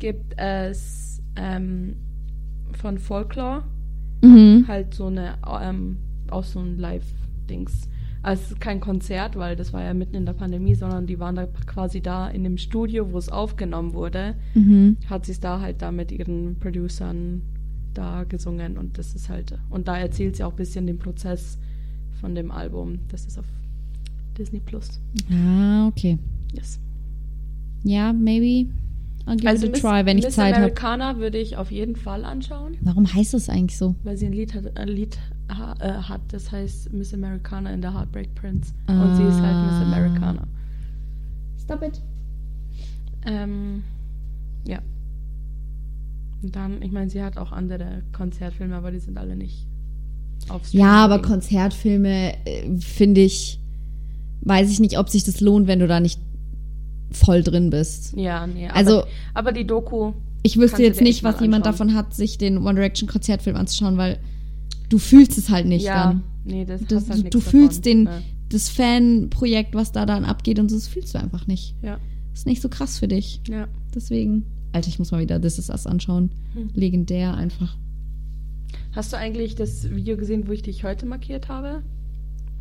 gibt 0.00 0.34
es 0.36 1.22
ähm, 1.36 1.94
von 2.72 2.98
Folklore 2.98 3.62
Mhm. 4.22 4.66
halt 4.68 4.94
so 4.94 5.06
eine, 5.06 5.34
ähm, 5.60 5.96
auch 6.30 6.44
so 6.44 6.60
ein 6.60 6.78
Live-Dings. 6.78 7.88
Also 8.22 8.54
kein 8.60 8.78
Konzert, 8.78 9.34
weil 9.36 9.56
das 9.56 9.72
war 9.72 9.82
ja 9.82 9.94
mitten 9.94 10.14
in 10.14 10.24
der 10.26 10.32
Pandemie, 10.34 10.76
sondern 10.76 11.06
die 11.08 11.18
waren 11.18 11.34
da 11.34 11.46
quasi 11.66 12.00
da 12.00 12.28
in 12.28 12.44
dem 12.44 12.56
Studio, 12.56 13.10
wo 13.12 13.18
es 13.18 13.28
aufgenommen 13.28 13.94
wurde, 13.94 14.36
Mhm. 14.54 14.96
hat 15.10 15.26
sie 15.26 15.32
es 15.32 15.40
da 15.40 15.60
halt 15.60 15.82
da 15.82 15.90
mit 15.90 16.12
ihren 16.12 16.54
Producern 16.60 17.42
da 17.94 18.22
gesungen 18.24 18.78
und 18.78 18.96
das 18.96 19.14
ist 19.14 19.28
halt, 19.28 19.58
und 19.70 19.88
da 19.88 19.98
erzählt 19.98 20.36
sie 20.36 20.44
auch 20.44 20.52
ein 20.52 20.56
bisschen 20.56 20.86
den 20.86 20.98
Prozess 20.98 21.58
von 22.20 22.34
dem 22.36 22.50
Album. 22.52 23.00
Das 23.08 23.26
ist 23.26 23.38
auf 23.38 23.44
Disney 24.38 24.60
Plus. 24.60 25.00
Ah, 25.30 25.88
okay. 25.88 26.16
Yes. 26.54 26.78
Ja, 27.82 28.12
maybe. 28.12 28.70
I'll 29.26 29.36
give 29.36 29.48
Also 29.48 29.64
it 29.66 29.68
a 29.68 29.72
Miss, 29.72 29.80
try, 29.80 30.04
wenn 30.06 30.18
ich 30.18 30.24
Miss 30.24 30.34
Zeit 30.34 30.54
habe. 30.54 30.64
Americana 30.64 31.16
würde 31.18 31.38
ich 31.38 31.56
auf 31.56 31.70
jeden 31.70 31.96
Fall 31.96 32.24
anschauen, 32.24 32.76
Warum 32.80 33.12
heißt 33.12 33.34
das 33.34 33.48
eigentlich 33.48 33.78
so? 33.78 33.94
weil 34.02 34.16
sie 34.16 34.26
ein 34.26 34.32
Lied 34.32 34.54
hat, 34.54 34.76
ein 34.76 34.88
Lied 34.88 35.16
ha, 35.48 35.74
äh, 35.80 35.92
hat 36.02 36.20
das 36.28 36.50
heißt 36.50 36.92
Miss 36.92 37.14
Americana 37.14 37.72
in 37.72 37.80
the 37.82 37.88
Heartbreak 37.88 38.34
Prince. 38.34 38.72
Und 38.88 39.16
sie 39.16 39.22
ist 39.22 39.40
halt 39.40 39.66
Miss 39.66 39.74
Ah. 39.74 39.82
Americana. 39.92 40.46
Stop 41.62 41.82
it. 41.82 42.00
Ähm, 43.24 43.84
ja. 44.66 44.80
Und 46.42 46.56
dann, 46.56 46.82
ich 46.82 46.90
meine, 46.90 47.08
sie 47.08 47.22
hat 47.22 47.36
auch 47.38 47.52
andere 47.52 48.02
Konzertfilme, 48.12 48.74
aber 48.74 48.90
die 48.90 48.98
sind 48.98 49.16
alle 49.16 49.36
nicht 49.36 49.64
auf 50.48 50.66
Streaming. 50.66 50.84
Ja, 50.86 51.04
aber 51.04 51.22
Konzertfilme 51.22 52.34
äh, 52.44 52.76
finde 52.80 53.20
ich, 53.20 53.60
weiß 54.40 54.68
ich 54.72 54.80
nicht, 54.80 54.98
ob 54.98 55.08
sich 55.08 55.22
das 55.22 55.40
lohnt, 55.40 55.68
wenn 55.68 55.78
du 55.78 55.86
da 55.86 56.00
nicht 56.00 56.18
voll 57.12 57.42
drin 57.42 57.70
bist. 57.70 58.14
Ja, 58.16 58.46
nee. 58.46 58.66
Aber, 58.68 58.76
Also- 58.76 59.02
aber 59.34 59.52
die 59.52 59.66
Doku, 59.66 60.12
Ich 60.42 60.56
wüsste 60.58 60.82
jetzt 60.82 61.00
nicht, 61.00 61.22
was 61.22 61.40
jemand 61.40 61.66
davon 61.66 61.94
hat, 61.94 62.14
sich 62.14 62.36
den 62.38 62.58
One 62.58 62.74
Direction 62.74 63.08
Konzertfilm 63.08 63.56
anzuschauen, 63.56 63.96
weil 63.96 64.18
du 64.88 64.98
fühlst 64.98 65.38
es 65.38 65.50
halt 65.50 65.66
nicht 65.66 65.84
ja, 65.84 66.04
dann. 66.08 66.22
nee, 66.44 66.64
das, 66.64 66.80
Du, 66.84 66.96
halt 66.96 67.08
du, 67.08 67.22
du 67.22 67.38
davon. 67.38 67.42
fühlst 67.42 67.84
den, 67.84 68.06
Ja. 68.06 68.20
das 68.48 68.68
Fanprojekt, 68.68 69.74
was 69.74 69.92
da 69.92 70.04
dann 70.04 70.24
abgeht 70.24 70.58
und 70.58 70.68
so, 70.68 70.76
das 70.76 70.88
fühlst 70.88 71.14
du 71.14 71.18
einfach 71.20 71.46
nicht. 71.46 71.74
Ja, 71.82 71.98
ist 72.34 72.46
nicht 72.46 72.60
so 72.60 72.68
krass 72.68 72.98
für 72.98 73.08
dich. 73.08 73.40
ja. 73.48 73.68
Deswegen. 73.94 74.44
Alter, 74.72 74.88
ich 74.88 74.98
muss 74.98 75.10
mal 75.12 75.20
wieder 75.20 75.38
This 75.40 75.58
Is 75.58 75.68
Us 75.68 75.86
anschauen. 75.86 76.30
Hm. 76.54 76.70
Legendär 76.74 77.34
einfach. 77.34 77.76
Hast 78.92 79.12
du 79.12 79.18
eigentlich 79.18 79.54
das 79.54 79.90
Video 79.94 80.16
gesehen, 80.16 80.48
wo 80.48 80.52
ich 80.52 80.62
dich 80.62 80.82
heute 80.82 81.04
markiert 81.06 81.48
habe? 81.48 81.82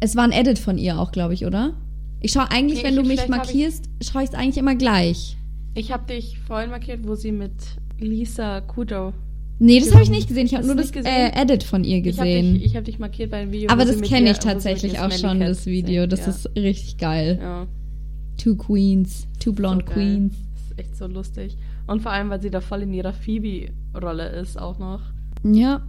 Es 0.01 0.15
war 0.17 0.23
ein 0.25 0.31
Edit 0.33 0.59
von 0.59 0.77
ihr 0.77 0.99
auch, 0.99 1.11
glaube 1.13 1.33
ich, 1.33 1.45
oder? 1.45 1.73
Ich 2.21 2.31
schaue 2.31 2.49
eigentlich, 2.51 2.79
Nee, 2.83 2.87
wenn 2.89 2.95
du 2.95 3.01
ich- 3.01 3.07
mich 3.07 3.27
markierst, 3.27 3.85
schaue 4.01 4.23
ich 4.23 4.29
es 4.29 4.35
eigentlich 4.35 4.57
immer 4.57 4.75
gleich. 4.75 5.37
Ich 5.73 5.91
habe 5.91 6.05
dich 6.05 6.37
vorhin 6.39 6.69
markiert, 6.69 7.07
wo 7.07 7.15
sie 7.15 7.31
mit 7.31 7.51
Lisa 7.99 8.61
Kudrow. 8.61 9.13
Nee, 9.59 9.79
das 9.79 9.93
habe 9.93 10.03
ich 10.03 10.09
nicht 10.09 10.27
gesehen. 10.27 10.45
Ich 10.47 10.55
habe 10.55 10.65
nur 10.65 10.75
das 10.75 10.89
äh, 10.89 10.93
gesehen? 10.93 11.31
Edit 11.33 11.63
von 11.63 11.83
ihr 11.83 11.97
Ich 12.05 12.17
habe 12.19 12.27
gesehen. 12.29 12.53
dich, 12.55 12.65
ich 12.65 12.75
hab 12.75 12.83
dich 12.83 12.97
markiert 12.99 13.29
bei 13.31 13.37
einem 13.37 13.51
Video. 13.51 13.69
Aber 13.69 13.85
das 13.85 14.01
kenne 14.01 14.31
ich 14.31 14.39
tatsächlich 14.39 14.93
ihr 14.93 15.05
auch 15.05 15.11
schon, 15.11 15.39
Cat 15.39 15.49
das 15.49 15.65
Video. 15.67 16.07
Das 16.07 16.21
ja. 16.21 16.27
ist 16.27 16.49
richtig 16.55 16.97
geil. 16.97 17.37
Ja. 17.41 17.67
Two 18.37 18.55
Queens, 18.55 19.27
two 19.39 19.53
blonde 19.53 19.85
so. 19.87 19.93
Queens. 19.93 20.33
Das 20.53 20.63
ist 20.71 20.79
echt 20.79 20.97
so 20.97 21.05
lustig. 21.07 21.57
Und 21.87 22.01
vor 22.01 22.11
allem, 22.11 22.29
weil 22.31 22.41
sie 22.41 22.49
da 22.49 22.59
voll 22.59 22.81
in 22.81 22.93
ihrer 22.93 23.13
Phoebe-Rolle 23.13 24.29
ist 24.29 24.59
auch 24.59 24.79
noch. 24.79 25.01
Ja. 25.43 25.81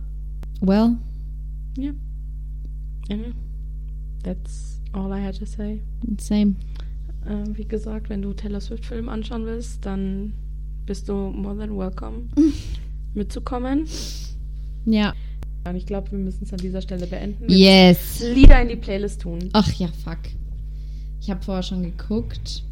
Well, 0.60 0.96
Ja. 1.78 1.92
Mhm. 3.08 3.34
That's 4.22 4.81
all 4.92 5.12
I 5.12 5.20
had 5.24 5.38
to 5.38 5.46
say. 5.46 5.80
same. 6.18 6.56
Äh, 7.26 7.56
wie 7.56 7.64
gesagt, 7.64 8.08
wenn 8.08 8.22
du 8.22 8.32
Taylor 8.32 8.60
Swift-Film 8.60 9.08
anschauen 9.08 9.46
willst, 9.46 9.84
dann 9.86 10.32
bist 10.86 11.08
du 11.08 11.14
more 11.14 11.56
than 11.56 11.76
welcome 11.76 12.28
mitzukommen. 13.14 13.86
Ja. 14.84 15.14
Und 15.68 15.76
ich 15.76 15.86
glaube, 15.86 16.10
wir 16.10 16.18
müssen 16.18 16.42
es 16.44 16.52
an 16.52 16.58
dieser 16.58 16.82
Stelle 16.82 17.06
beenden. 17.06 17.48
Wir 17.48 17.88
Yes. 17.90 18.20
Lieder 18.34 18.60
in 18.60 18.68
die 18.68 18.76
Playlist 18.76 19.22
tun. 19.22 19.48
Ach 19.52 19.72
ja, 19.74 19.88
fuck. 20.04 20.18
Ich 21.20 21.30
habe 21.30 21.40
vorher 21.42 21.62
schon 21.62 21.84
geguckt. 21.84 22.64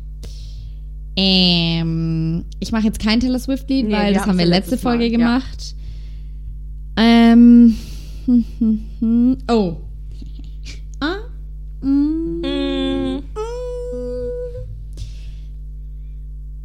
Ähm, 1.17 2.45
ich 2.59 2.73
mache 2.73 2.87
jetzt 2.87 2.99
kein 2.99 3.21
Taylor 3.21 3.39
Swift-Lied, 3.39 3.87
Nee, 3.87 3.93
weil 3.93 4.15
das 4.15 4.27
haben 4.27 4.39
wir 4.39 4.47
letzte 4.47 4.73
letztes 4.73 4.83
Mal, 4.83 4.91
Folge 4.91 5.05
ja. 5.07 5.11
gemacht. 5.11 5.75
Ähm. 6.97 7.77
oh. 9.49 9.77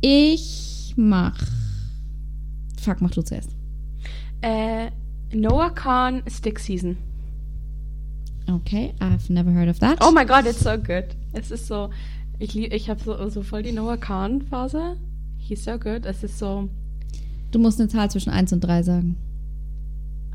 Ich 0.07 0.93
mach. 0.97 1.35
Fuck, 2.79 3.01
mach 3.01 3.09
du 3.09 3.23
zuerst. 3.23 3.49
Äh, 4.41 4.91
Noah 5.33 5.71
Khan 5.73 6.21
Stick 6.29 6.59
Season. 6.59 6.95
Okay, 8.47 8.93
I've 8.99 9.31
never 9.33 9.51
heard 9.51 9.67
of 9.67 9.79
that. 9.79 9.97
Oh 10.01 10.11
my 10.11 10.23
god, 10.23 10.45
it's 10.45 10.59
so 10.59 10.77
good. 10.77 11.05
Es 11.33 11.49
ist 11.49 11.65
so, 11.65 11.89
ich, 12.37 12.53
lieb- 12.53 12.71
ich 12.71 12.87
habe 12.87 13.01
so, 13.03 13.29
so 13.29 13.41
voll 13.41 13.63
die 13.63 13.71
Noah 13.71 13.97
Khan 13.97 14.43
Phase. 14.43 14.97
He's 15.39 15.63
so 15.63 15.79
good. 15.79 16.05
Es 16.05 16.23
ist 16.23 16.37
so 16.37 16.69
Du 17.51 17.57
musst 17.57 17.79
eine 17.79 17.89
Zahl 17.89 18.11
zwischen 18.11 18.29
1 18.29 18.53
und 18.53 18.61
3 18.61 18.83
sagen. 18.83 19.15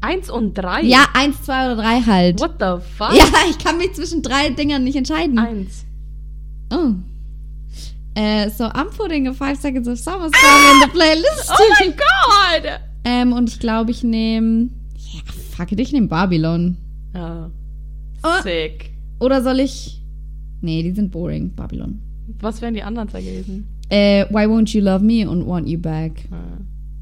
eins 0.01 0.31
und 0.31 0.55
drei. 0.55 0.83
Ja, 0.83 1.05
1, 1.15 1.43
2 1.43 1.67
oder 1.67 1.77
3 1.77 2.01
halt. 2.03 2.41
What 2.41 2.55
the 2.59 2.85
fuck? 2.97 3.13
Ja, 3.15 3.27
ich 3.49 3.59
kann 3.59 3.77
mich 3.79 3.93
zwischen 3.95 4.23
drei 4.23 4.49
Dingern 4.51 4.83
nicht 4.83 4.97
entscheiden. 4.97 5.39
Eins. 5.39 5.85
Oh. 6.73 6.95
Äh, 8.21 8.51
so, 8.51 8.65
I'm 8.65 8.91
putting 8.91 9.29
a 9.29 9.33
5 9.33 9.59
Seconds 9.59 9.89
of 9.89 9.99
Summer 9.99 10.29
Song 10.29 10.75
in 10.75 10.81
the 10.83 10.89
playlist. 10.93 11.51
Oh 11.51 11.69
my 11.81 11.89
god! 11.89 12.81
ähm, 13.05 13.33
und 13.33 13.49
ich 13.49 13.59
glaube, 13.59 13.93
ich 13.93 14.03
nehme. 14.05 14.69
Ja, 14.95 15.21
fuck 15.57 15.73
it, 15.73 15.81
ich 15.81 15.91
nehme 15.91 16.09
Babylon. 16.09 16.77
Ja. 17.15 17.51
Oh. 18.23 18.43
Sick. 18.43 18.91
Oder 19.21 19.43
soll 19.43 19.61
ich. 19.61 20.03
Nee, 20.61 20.83
die 20.83 20.91
sind 20.91 21.11
boring. 21.11 21.55
Babylon. 21.55 22.03
Was 22.41 22.61
wären 22.61 22.75
die 22.75 22.83
anderen 22.83 23.09
zwei 23.09 23.23
gewesen? 23.23 23.67
Äh, 23.89 24.27
Why 24.29 24.45
Won't 24.45 24.75
You 24.77 24.85
Love 24.85 25.03
Me 25.03 25.29
und 25.29 25.47
Want 25.47 25.67
You 25.67 25.79
Back. 25.79 26.29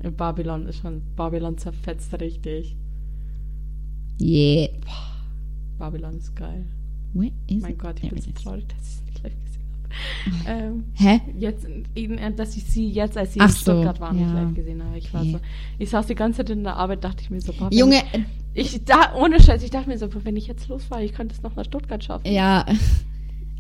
Äh, 0.04 0.10
Babylon 0.10 0.66
ist 0.68 0.78
schon, 0.78 1.02
Babylon 1.16 1.58
zerfetzt 1.58 2.12
richtig. 2.20 2.76
Yeah. 4.20 4.68
Babylon 5.78 6.18
ist 6.18 6.36
geil. 6.36 6.64
Where 7.12 7.32
is 7.48 7.62
Mein 7.62 7.72
it? 7.72 7.78
Gott, 7.80 7.96
ich 7.96 8.02
There 8.02 8.14
bin 8.14 8.22
so 8.22 8.30
traurig, 8.30 8.68
dass 8.68 9.02
ich 9.04 9.07
ähm, 10.46 10.84
Hä? 10.94 11.20
jetzt, 11.38 11.66
eben, 11.94 12.18
äh, 12.18 12.32
dass 12.32 12.56
ich 12.56 12.64
sie 12.64 12.88
jetzt, 12.88 13.16
als 13.16 13.34
sie 13.34 13.40
Ach 13.40 13.48
in 13.48 13.52
so, 13.54 13.60
Stuttgart 13.60 14.00
waren, 14.00 14.16
nicht 14.16 14.28
ja. 14.28 14.42
live 14.42 14.54
gesehen 14.54 14.82
habe. 14.84 14.98
Ich 14.98 15.12
war 15.14 15.20
Okay. 15.22 15.32
so, 15.32 15.40
ich 15.78 15.90
saß 15.90 16.06
die 16.06 16.14
ganze 16.14 16.38
Zeit 16.38 16.50
in 16.50 16.64
der 16.64 16.76
Arbeit, 16.76 17.04
dachte 17.04 17.22
ich 17.22 17.30
mir 17.30 17.40
so, 17.40 17.52
wenn 17.58 17.70
Junge, 17.76 18.02
Ich, 18.54 18.84
da, 18.84 19.14
ohne 19.14 19.40
Scheiß, 19.40 19.62
ich 19.62 19.70
dachte 19.70 19.88
mir 19.88 19.98
so, 19.98 20.08
wenn 20.24 20.36
ich 20.36 20.46
jetzt 20.46 20.68
losfahre, 20.68 21.04
ich 21.04 21.12
könnte 21.12 21.34
es 21.34 21.42
noch 21.42 21.54
nach 21.56 21.64
Stuttgart 21.64 22.02
schaffen. 22.02 22.26
äh, 22.26 22.34
ja. 22.34 22.64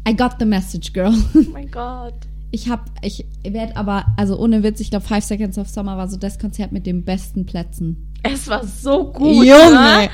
I 0.08 0.16
got 0.16 0.32
the 0.38 0.46
message, 0.46 0.92
girl. 0.92 1.12
Oh 1.34 1.38
mein 1.52 1.70
Gott. 1.70 2.14
Ich 2.50 2.70
hab, 2.70 2.86
ich 3.02 3.26
werde 3.42 3.76
aber, 3.76 4.06
also 4.16 4.38
ohne 4.38 4.62
Witz, 4.62 4.80
ich 4.80 4.90
glaube, 4.90 5.04
Five 5.04 5.22
Seconds 5.24 5.58
of 5.58 5.68
Summer 5.68 5.98
war 5.98 6.08
so 6.08 6.16
das 6.16 6.38
Konzert 6.38 6.72
mit 6.72 6.86
den 6.86 7.04
besten 7.04 7.44
Plätzen. 7.44 8.08
Es 8.22 8.48
war 8.48 8.66
so 8.66 9.12
gut. 9.12 9.44
Junge! 9.44 9.70
Ne? 9.72 10.08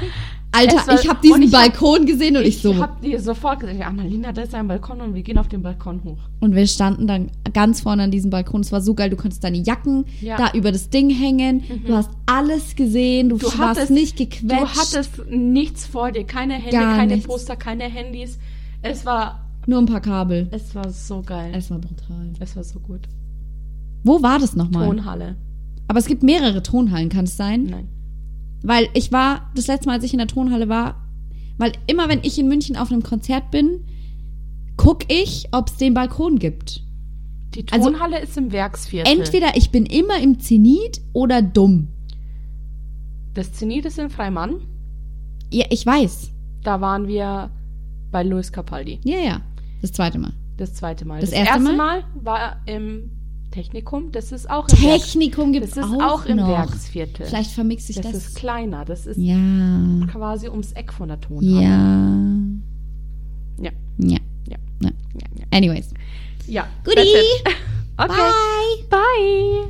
Alter, 0.55 0.87
war- 0.87 1.01
ich 1.01 1.09
habe 1.09 1.21
diesen 1.23 1.43
ich 1.43 1.53
hab- 1.53 1.61
Balkon 1.63 2.07
gesehen 2.07 2.37
und 2.37 2.43
ich, 2.43 2.57
Ich 2.57 2.63
so. 2.63 2.77
hab 2.77 3.01
dir 3.03 3.21
sofort 3.21 3.61
gesagt, 3.61 3.79
ja, 3.79 3.87
Annalena, 3.89 4.33
da 4.33 4.43
ist 4.43 4.55
ein 4.55 4.69
Balkon 4.69 5.01
und 5.01 5.15
wir 5.15 5.23
gehen 5.23 5.37
auf 5.39 5.49
den 5.49 5.63
Balkon 5.63 6.03
hoch. 6.05 6.19
Und 6.41 6.55
wir 6.55 6.67
standen 6.67 7.07
dann 7.07 7.31
ganz 7.53 7.81
vorne 7.81 8.05
an 8.05 8.11
diesem 8.11 8.31
Balkon. 8.31 8.61
Es 8.61 8.71
war 8.73 8.81
so 8.81 8.95
geil. 8.95 9.11
Du 9.11 9.17
konntest 9.17 9.43
deine 9.45 9.59
Jacken 9.59 10.05
Ja. 10.21 10.37
da 10.37 10.51
über 10.53 10.73
das 10.73 10.91
Ding 10.91 11.11
hängen. 11.11 11.63
Du 11.87 11.95
hast 11.95 12.11
alles 12.27 12.77
gesehen. 12.77 13.29
Du, 13.31 13.39
Du 13.39 13.47
warst 13.47 13.59
hattest- 13.59 13.91
nicht 13.91 14.19
Du 14.19 14.25
gequetscht. 14.27 14.77
hattest 14.77 15.11
nichts 15.31 15.87
vor 15.87 16.13
dir, 16.13 16.25
keine 16.25 16.55
Hände, 16.55 16.71
Gar 16.79 16.97
keine 16.97 17.15
nichts. 17.15 17.27
Poster, 17.29 17.57
keine 17.57 17.85
Handys. 17.85 18.39
Es 18.83 19.05
war, 19.07 19.41
Nur 19.67 19.79
ein 19.81 19.87
paar 19.87 20.01
Kabel. 20.01 20.49
es 20.51 20.75
war 20.75 20.91
so 20.91 21.23
geil. 21.23 21.53
Es 21.57 21.71
war 21.71 21.79
brutal. 21.79 22.31
Es 22.41 22.55
war 22.55 22.65
so 22.65 22.79
gut. 22.81 23.01
Wo 24.03 24.23
war 24.23 24.39
das 24.39 24.55
nochmal? 24.55 24.87
Tonhalle. 24.87 25.37
Aber 25.89 25.99
es 25.99 26.07
gibt 26.07 26.23
mehrere 26.23 26.63
Tonhallen, 26.63 27.09
kann 27.09 27.25
es 27.25 27.37
sein? 27.37 27.65
Nein. 27.65 27.89
Weil 28.65 28.89
ich 28.95 29.13
war, 29.13 29.51
das 29.55 29.67
letzte 29.67 29.87
Mal, 29.87 29.93
als 29.97 30.05
ich 30.05 30.13
in 30.15 30.19
der 30.19 30.27
Tonhalle 30.27 30.69
war, 30.71 31.07
weil 31.59 31.73
immer 31.87 32.09
wenn 32.09 32.21
ich 32.23 32.39
in 32.39 32.49
München 32.49 32.77
auf 32.77 32.91
einem 32.91 33.03
Konzert 33.03 33.51
bin, 33.51 33.85
guck 34.77 35.13
ich, 35.13 35.47
ob 35.53 35.69
es 35.69 35.77
den 35.77 35.93
Balkon 35.95 36.39
gibt. 36.39 36.83
Die 37.55 37.65
Also- 37.71 37.91
Tonhalle 37.91 38.21
ist 38.21 38.37
im 38.37 38.51
Werksviertel. 38.53 39.13
Entweder 39.13 39.57
ich 39.57 39.71
bin 39.71 39.85
immer 39.87 40.19
im 40.19 40.41
Zenit 40.41 41.01
oder 41.13 41.43
dumm. 41.43 41.89
Das 43.35 43.53
Zenit 43.53 43.85
ist 43.85 43.99
in 43.99 44.09
Freimann. 44.11 44.57
Ja, 45.53 45.67
ich 45.71 45.85
weiß. 45.85 46.31
Da 46.63 46.81
waren 46.81 47.07
wir 47.07 47.51
bei 48.11 48.23
Luis 48.23 48.51
Capaldi. 48.51 48.99
Ja, 49.05 49.19
ja. 49.19 49.41
Das 49.83 49.93
zweite 49.93 50.19
Mal. 50.19 50.33
Das 50.57 50.73
zweite 50.75 51.05
Mal. 51.05 51.21
Das 51.21 51.31
erste 51.33 51.61
Mal? 51.61 51.77
Mal 51.77 52.05
war 52.15 52.57
im 52.67 53.11
Technikum. 53.55 54.11
Das 54.13 54.33
ist 54.33 54.51
auch 54.51 54.69
im 54.69 54.77
Technikum 54.77 55.53
gibt 55.53 55.67
es 55.67 55.79
auch, 55.79 55.93
auch 56.03 56.27
im 56.27 56.39
noch. 56.39 56.49
Werksviertel. 56.49 57.27
Vielleicht 57.27 57.53
vermixe 57.53 57.93
ich 57.93 58.01
das, 58.01 58.13
das. 58.13 58.27
ist 58.27 58.37
kleiner. 58.37 58.85
Das 58.85 59.07
ist 59.07 59.17
ja. 59.17 59.39
quasi 60.11 60.49
ums 60.49 60.73
Eck 60.73 60.93
von 60.93 61.09
der 61.09 61.21
Tonhalle. 61.21 61.63
Ja. 63.61 63.71
Ja. 63.71 63.71
Ja. 63.99 64.19
Ja. 64.81 64.91
ja. 65.15 65.47
Anyways. 65.51 65.95
ja. 66.47 66.67
Goodie. 66.85 67.15
Okay. 67.97 68.09
Bye. 68.09 68.89
Bye. 68.91 69.55